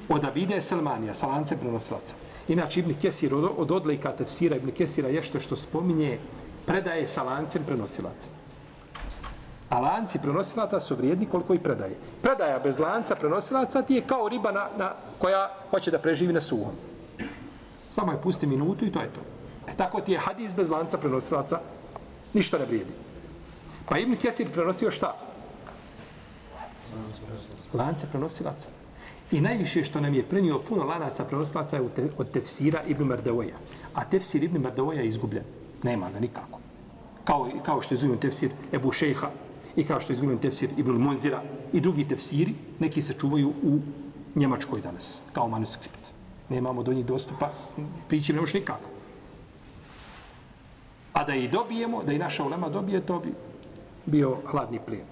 od 0.09 0.25
Abide 0.25 0.61
Selmanija, 0.61 1.15
sa 1.15 1.27
lancem 1.27 1.59
prenosilaca. 1.59 2.15
Inače, 2.49 2.81
Ibn 2.81 2.95
Kesir 2.95 3.35
od, 3.35 3.51
od 3.57 3.71
odlika 3.71 4.13
tefsira 4.13 4.57
Ibn 4.57 4.71
Kesira 4.71 5.09
je 5.09 5.23
što 5.23 5.41
što 5.41 5.57
spominje 5.57 6.19
predaje 6.67 7.07
sa 7.07 7.23
lancem 7.23 7.63
prenosilaca. 7.67 8.29
A 9.75 9.81
lanci 9.81 10.19
prenosilaca 10.19 10.81
su 10.81 10.97
vrijedni 10.97 11.27
koliko 11.27 11.55
i 11.55 11.59
predaje. 11.59 11.97
Predaja 12.23 12.59
bez 12.59 12.79
lanca 12.79 13.15
prenosilaca 13.15 13.83
ti 13.83 13.95
je 13.95 14.07
kao 14.07 14.29
riba 14.29 14.53
na, 14.53 14.69
na, 14.79 14.93
koja 15.19 15.55
hoće 15.71 15.91
da 15.91 15.99
preživi 15.99 16.33
na 16.33 16.41
suhom. 16.41 16.73
Samo 17.91 18.13
je 18.13 18.21
pusti 18.23 18.47
minutu 18.47 18.85
i 18.85 18.93
to 18.93 19.01
je 19.01 19.11
to. 19.15 19.21
E 19.69 19.77
tako 19.77 20.01
ti 20.01 20.13
je 20.13 20.19
hadis 20.19 20.55
bez 20.55 20.71
lanca 20.71 20.99
prenosilaca 20.99 21.61
ništa 22.35 22.59
ne 22.59 22.65
vrijedi. 22.65 22.93
Pa 23.89 23.99
Ibn 23.99 24.17
Kesir 24.17 24.51
prenosio 24.53 24.91
šta? 24.91 25.17
Lance 27.73 28.07
prenosilaca. 28.07 28.69
I 29.31 29.41
najviše 29.41 29.85
što 29.85 30.01
nam 30.01 30.15
je 30.15 30.29
prenio 30.29 30.59
puno 30.59 30.85
lanaca 30.85 31.25
prenosilaca 31.25 31.77
je 31.77 31.83
od 32.17 32.31
tefsira 32.31 32.83
Ibn 32.87 33.05
Merdevoja. 33.05 33.57
A 33.95 34.05
tefsir 34.05 34.45
Ibn 34.45 34.59
Merdevoja 34.59 35.01
je 35.01 35.07
izgubljen. 35.07 35.45
Nema 35.83 36.11
ga 36.11 36.21
nikako. 36.21 36.61
Kao, 37.25 37.51
kao 37.63 37.83
što 37.83 37.95
je 37.95 37.99
zovem 37.99 38.21
tefsir 38.21 38.51
Ebu 38.73 38.93
Šejha 38.93 39.31
i 39.77 39.85
kao 39.85 40.01
što 40.01 40.13
je 40.13 40.15
izgubljen 40.15 40.39
tefsir 40.39 40.71
Ibn 40.77 40.93
Munzira 40.93 41.43
i 41.73 41.81
drugi 41.81 42.09
tefsiri, 42.09 42.55
neki 42.79 43.03
se 43.03 43.13
čuvaju 43.13 43.49
u 43.49 43.79
Njemačkoj 44.35 44.81
danas, 44.81 45.23
kao 45.33 45.49
manuskript. 45.49 46.11
Nemamo 46.49 46.83
do 46.83 46.93
njih 46.93 47.07
dostupa, 47.07 47.53
prići 48.09 48.33
ne 48.33 48.39
još 48.39 48.55
nikako. 48.55 48.89
A 51.13 51.25
da 51.25 51.35
i 51.35 51.49
dobijemo, 51.49 52.03
da 52.03 52.13
i 52.13 52.19
naša 52.19 52.45
ulema 52.45 52.69
dobije, 52.69 53.07
to 53.07 53.19
bi 53.19 53.35
bio 54.07 54.37
hladni 54.47 54.79
plijen. 54.87 55.07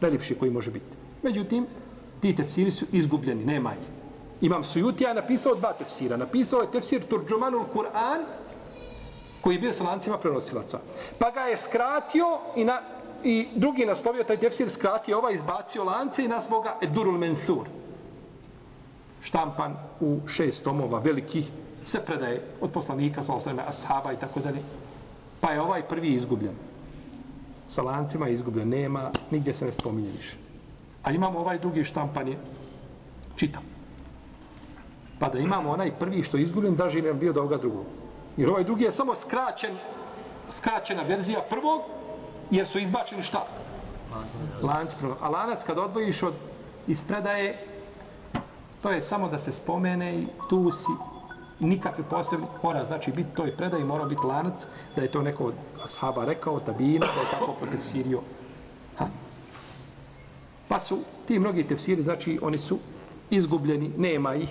Najljepši 0.00 0.34
koji 0.34 0.50
može 0.50 0.70
biti. 0.70 0.96
Međutim, 1.22 1.66
ti 2.20 2.36
tefsiri 2.36 2.70
su 2.70 2.86
izgubljeni, 2.92 3.44
nema 3.44 3.72
ih. 3.72 3.86
Imam 4.40 4.64
Sujutija 4.64 5.14
napisao 5.14 5.54
dva 5.54 5.72
tefsira. 5.72 6.16
Napisao 6.16 6.60
je 6.60 6.70
tefsir 6.70 7.02
Turđumanul 7.02 7.64
Kur'an, 7.74 8.24
koji 9.40 9.54
je 9.54 9.60
bio 9.60 9.72
sa 9.72 9.84
lancima 9.84 10.18
prenosilaca. 10.18 10.78
Pa 11.18 11.30
ga 11.30 11.40
je 11.40 11.56
skratio 11.56 12.26
i, 12.56 12.64
na, 12.64 12.80
i 13.24 13.48
drugi 13.54 13.86
naslovio 13.86 14.24
taj 14.24 14.36
tefsir, 14.36 14.68
skratio 14.68 15.18
ovaj, 15.18 15.34
izbacio 15.34 15.84
lance 15.84 16.24
i 16.24 16.28
nazvao 16.28 16.60
ga 16.60 16.76
Edurul 16.82 17.18
Mensur. 17.18 17.68
Štampan 19.20 19.76
u 20.00 20.18
šest 20.28 20.64
tomova 20.64 20.98
velikih, 20.98 21.50
se 21.84 22.00
predaje 22.06 22.42
od 22.60 22.72
poslanika, 22.72 23.22
sa 23.22 23.34
osvrame, 23.34 23.62
ashaba 23.66 24.12
i 24.12 24.16
tako 24.16 24.40
dalje. 24.40 24.62
Pa 25.40 25.52
je 25.52 25.60
ovaj 25.60 25.82
prvi 25.88 26.08
izgubljen. 26.08 26.54
Sa 27.68 27.82
lancima 27.82 28.26
je 28.26 28.34
izgubljen. 28.34 28.68
Nema, 28.68 29.10
nigdje 29.30 29.54
se 29.54 29.64
ne 29.64 29.72
spominje 29.72 30.10
više. 30.10 30.36
A 31.02 31.12
imamo 31.12 31.38
ovaj 31.38 31.58
drugi 31.58 31.84
štampan 31.84 32.28
je 32.28 32.38
čitam. 33.36 33.62
Pa 35.18 35.28
da 35.28 35.38
imamo 35.38 35.70
onaj 35.70 35.92
prvi 35.98 36.22
što 36.22 36.36
je 36.36 36.42
izgubljen, 36.42 36.76
draži 36.76 37.02
nam 37.02 37.18
bio 37.18 37.32
da 37.32 37.40
ovoga 37.40 37.56
drugog. 37.56 37.84
Jer 38.36 38.50
ovaj 38.50 38.64
drugi 38.64 38.84
je 38.84 38.90
samo 38.90 39.14
skraćen, 39.14 39.76
skraćena 40.50 41.02
verzija 41.02 41.40
prvog, 41.50 41.82
jer 42.50 42.66
su 42.66 42.78
izbačeni 42.78 43.22
šta? 43.22 43.46
Lanac. 44.62 44.96
A 45.20 45.28
lanac 45.28 45.64
kad 45.64 45.78
odvojiš 45.78 46.22
od 46.22 46.34
ispredaje, 46.86 47.66
to 48.82 48.90
je 48.90 49.02
samo 49.02 49.28
da 49.28 49.38
se 49.38 49.52
spomene 49.52 50.18
i 50.18 50.26
tu 50.48 50.70
si 50.70 50.92
nikakve 51.60 52.04
posebne, 52.04 52.46
mora 52.62 52.84
znači 52.84 53.12
biti 53.12 53.28
to 53.36 53.44
je 53.44 53.56
predaj, 53.56 53.84
mora 53.84 54.04
biti 54.04 54.26
lanac, 54.26 54.66
da 54.96 55.02
je 55.02 55.08
to 55.08 55.22
neko 55.22 55.44
od 55.44 55.54
ashaba 55.84 56.24
rekao, 56.24 56.60
tabina, 56.60 57.06
da 57.06 57.20
je 57.20 57.30
tako 57.30 57.52
potefsirio. 57.60 58.20
Ha. 58.98 59.06
Pa 60.68 60.80
su 60.80 60.98
ti 61.26 61.38
mnogi 61.38 61.66
tefsiri, 61.66 62.02
znači 62.02 62.38
oni 62.42 62.58
su 62.58 62.78
izgubljeni, 63.30 63.90
nema 63.96 64.34
ih, 64.34 64.48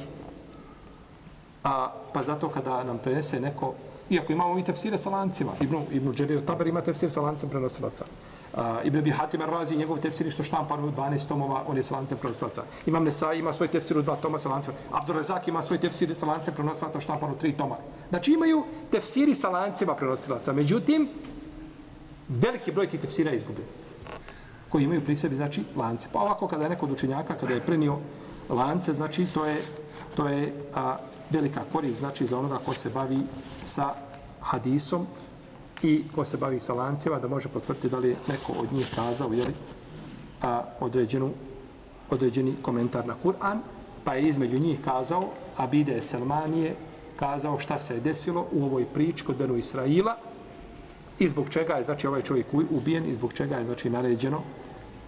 A, 1.67 1.91
pa 2.13 2.23
zato 2.23 2.49
kada 2.49 2.83
nam 2.83 2.97
prenese 2.97 3.39
neko, 3.39 3.73
iako 4.09 4.33
imamo 4.33 4.53
mi 4.53 4.63
tefsire 4.63 4.97
sa 4.97 5.09
lancima, 5.09 5.51
Ibn, 5.61 5.77
Ibn 5.91 6.13
Džerir 6.13 6.45
Taber 6.45 6.67
ima 6.67 6.81
tefsir 6.81 7.11
sa 7.11 7.21
lancem 7.21 7.49
prenosilaca. 7.49 8.05
A, 8.53 8.81
Ibn 8.83 8.97
Abi 8.97 9.11
Hatim 9.11 9.41
Ar-Razi, 9.41 9.77
njegov 9.77 9.99
tefsir 9.99 10.31
što 10.31 10.43
štampan 10.43 10.83
u 10.83 10.91
12 10.91 11.27
tomova, 11.27 11.63
on 11.67 11.77
je 11.77 11.83
sa 11.83 11.95
lancem 11.95 12.17
prenosilaca. 12.17 12.63
Imam 12.85 13.03
Nesa, 13.03 13.33
ima 13.33 13.53
svoj 13.53 13.67
tefsir 13.67 13.97
u 13.97 14.01
dva 14.01 14.15
toma 14.15 14.39
sa 14.39 14.49
lancem. 14.49 14.73
Abdurazak 14.91 15.47
ima 15.47 15.63
svoj 15.63 15.77
tefsir 15.77 16.15
sa 16.15 16.25
lancem 16.25 16.53
prenosilaca 16.53 16.99
štampan 16.99 17.31
u 17.31 17.37
tri 17.37 17.53
toma. 17.53 17.77
Znači 18.09 18.31
imaju 18.31 18.63
tefsiri 18.91 19.35
sa 19.35 19.49
lancima 19.49 19.95
prenosilaca. 19.95 20.53
Međutim, 20.53 21.09
veliki 22.29 22.71
broj 22.71 22.87
tih 22.87 22.99
tefsira 22.99 23.31
je 23.31 23.37
izgubljen 23.37 23.67
koji 24.69 24.83
imaju 24.83 25.03
pri 25.03 25.15
sebi, 25.15 25.35
znači, 25.35 25.63
lance. 25.75 26.07
Pa 26.13 26.19
ovako, 26.19 26.47
kada 26.47 26.63
je 26.63 26.69
neko 26.69 26.85
od 26.85 26.91
učenjaka, 26.91 27.35
kada 27.35 27.53
je 27.53 27.65
prenio 27.65 27.97
lance, 28.49 28.93
znači, 28.93 29.25
to 29.33 29.45
je, 29.45 29.61
to 30.15 30.27
je 30.27 30.53
a, 30.75 30.97
velika 31.29 31.61
korist 31.71 31.99
znači 31.99 32.25
za 32.25 32.39
onoga 32.39 32.57
ko 32.65 32.73
se 32.73 32.89
bavi 32.89 33.19
sa 33.63 33.93
hadisom 34.41 35.07
i 35.83 36.03
ko 36.15 36.25
se 36.25 36.37
bavi 36.37 36.59
sa 36.59 36.73
lancima 36.73 37.19
da 37.19 37.27
može 37.27 37.49
potvrditi 37.49 37.89
da 37.89 37.97
li 37.97 38.09
je 38.09 38.15
neko 38.27 38.53
od 38.53 38.73
njih 38.73 38.91
kazao 38.95 39.33
jeli, 39.33 39.53
a, 40.41 40.63
određenu, 40.79 41.31
određeni 42.09 42.55
komentar 42.61 43.07
na 43.07 43.15
Kur'an 43.23 43.59
pa 44.03 44.13
je 44.13 44.27
između 44.27 44.59
njih 44.59 44.79
kazao 44.81 45.29
Abide 45.57 46.01
Selmanije 46.01 46.75
kazao 47.15 47.59
šta 47.59 47.79
se 47.79 47.93
je 47.93 47.99
desilo 47.99 48.45
u 48.51 48.65
ovoj 48.65 48.85
priči 48.85 49.25
kod 49.25 49.37
Benu 49.37 49.57
Israila 49.57 50.15
i 51.19 51.27
zbog 51.27 51.49
čega 51.49 51.73
je 51.73 51.83
znači 51.83 52.07
ovaj 52.07 52.21
čovjek 52.21 52.47
ubijen 52.69 53.05
i 53.05 53.13
zbog 53.13 53.33
čega 53.33 53.55
je 53.55 53.65
znači 53.65 53.89
naređeno 53.89 54.41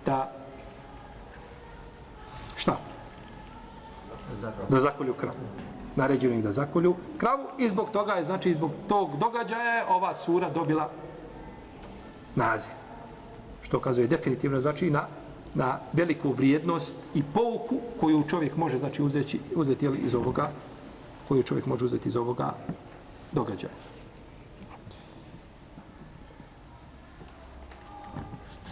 da 0.05 0.31
šta? 2.55 2.77
Da 4.69 4.79
zakolju 4.79 5.13
kravu. 5.13 5.68
Naređeno 5.95 6.33
im 6.33 6.41
da 6.41 6.51
zakolju 6.51 6.95
kravu 7.17 7.45
i 7.57 7.67
zbog 7.67 7.89
toga 7.91 8.13
je 8.13 8.23
znači 8.23 8.53
zbog 8.53 8.71
tog 8.87 9.17
događaja 9.17 9.73
je 9.73 9.85
ova 9.85 10.13
sura 10.13 10.49
dobila 10.49 10.89
naziv. 12.35 12.73
Što 13.61 13.79
kazuje 13.79 14.07
definitivno 14.07 14.61
znači 14.61 14.91
na 14.91 15.07
na 15.53 15.79
veliku 15.93 16.31
vrijednost 16.31 16.95
i 17.15 17.23
pouku 17.33 17.79
koju 17.99 18.23
čovjek 18.29 18.55
može 18.55 18.77
znači 18.77 19.03
uzeti 19.03 19.39
uzeti 19.55 19.85
jeli, 19.85 19.97
iz 19.97 20.15
ovoga 20.15 20.51
koju 21.27 21.43
čovjek 21.43 21.65
može 21.65 21.85
uzeti 21.85 22.07
iz 22.09 22.15
ovoga 22.15 22.53
događaja. 23.31 23.73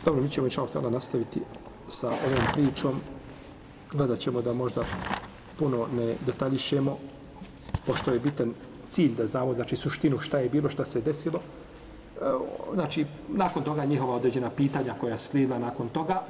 Dobro, 0.05 0.21
mi 0.21 0.29
ćemo 0.29 0.47
inšalav 0.47 0.69
htjela 0.69 0.89
nastaviti 0.89 1.41
sa 1.87 2.07
ovom 2.07 2.43
pričom. 2.53 3.01
Gledat 3.91 4.19
ćemo 4.19 4.41
da 4.41 4.53
možda 4.53 4.83
puno 5.59 5.87
ne 5.97 6.15
detaljišemo, 6.25 6.97
pošto 7.85 8.11
je 8.11 8.19
bitan 8.19 8.53
cilj 8.89 9.15
da 9.15 9.27
znamo 9.27 9.53
znači, 9.53 9.75
suštinu 9.75 10.19
šta 10.19 10.39
je 10.39 10.49
bilo, 10.49 10.69
šta 10.69 10.85
se 10.85 11.01
desilo. 11.01 11.39
E, 12.21 12.31
znači, 12.73 13.05
nakon 13.27 13.63
toga 13.63 13.85
njihova 13.85 14.15
određena 14.15 14.49
pitanja 14.49 14.93
koja 14.99 15.17
slijedila 15.17 15.59
nakon 15.59 15.89
toga, 15.89 16.23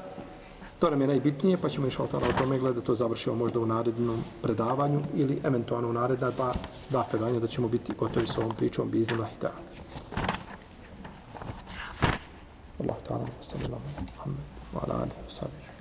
to 0.80 0.90
nam 0.90 1.02
je 1.02 1.08
najbitnije, 1.08 1.58
pa 1.58 1.70
ćemo 1.70 1.88
išao 1.88 2.08
tada 2.08 2.26
o 2.30 2.34
tome 2.34 2.60
gledati, 2.60 2.86
to 2.86 2.96
završimo 2.96 3.36
možda 3.36 3.60
u 3.60 3.66
narednom 3.66 4.24
predavanju 4.42 5.02
ili 5.16 5.42
eventualno 5.44 5.90
u 5.90 5.94
naredna 5.94 6.32
dva, 6.32 6.54
dva 6.90 7.04
predavanja 7.04 7.40
da 7.40 7.48
ćemo 7.48 7.68
biti 7.68 7.94
gotovi 7.94 8.28
s 8.28 8.38
ovom 8.38 8.56
pričom 8.56 8.92
biznila 8.92 9.28
i 9.38 9.40
tako. 9.40 9.62
Allah 12.80 12.98
ta'ala, 13.08 13.28
sallallahu 13.42 13.82
alaihi 13.98 14.06
wa 14.06 14.24
sallam, 14.24 14.38
wa 14.74 14.80
alaihi 14.84 15.14
wa 15.28 15.30
sallam. 15.30 15.77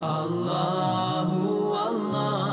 Allahu 0.00 1.74
Allah 1.74 2.47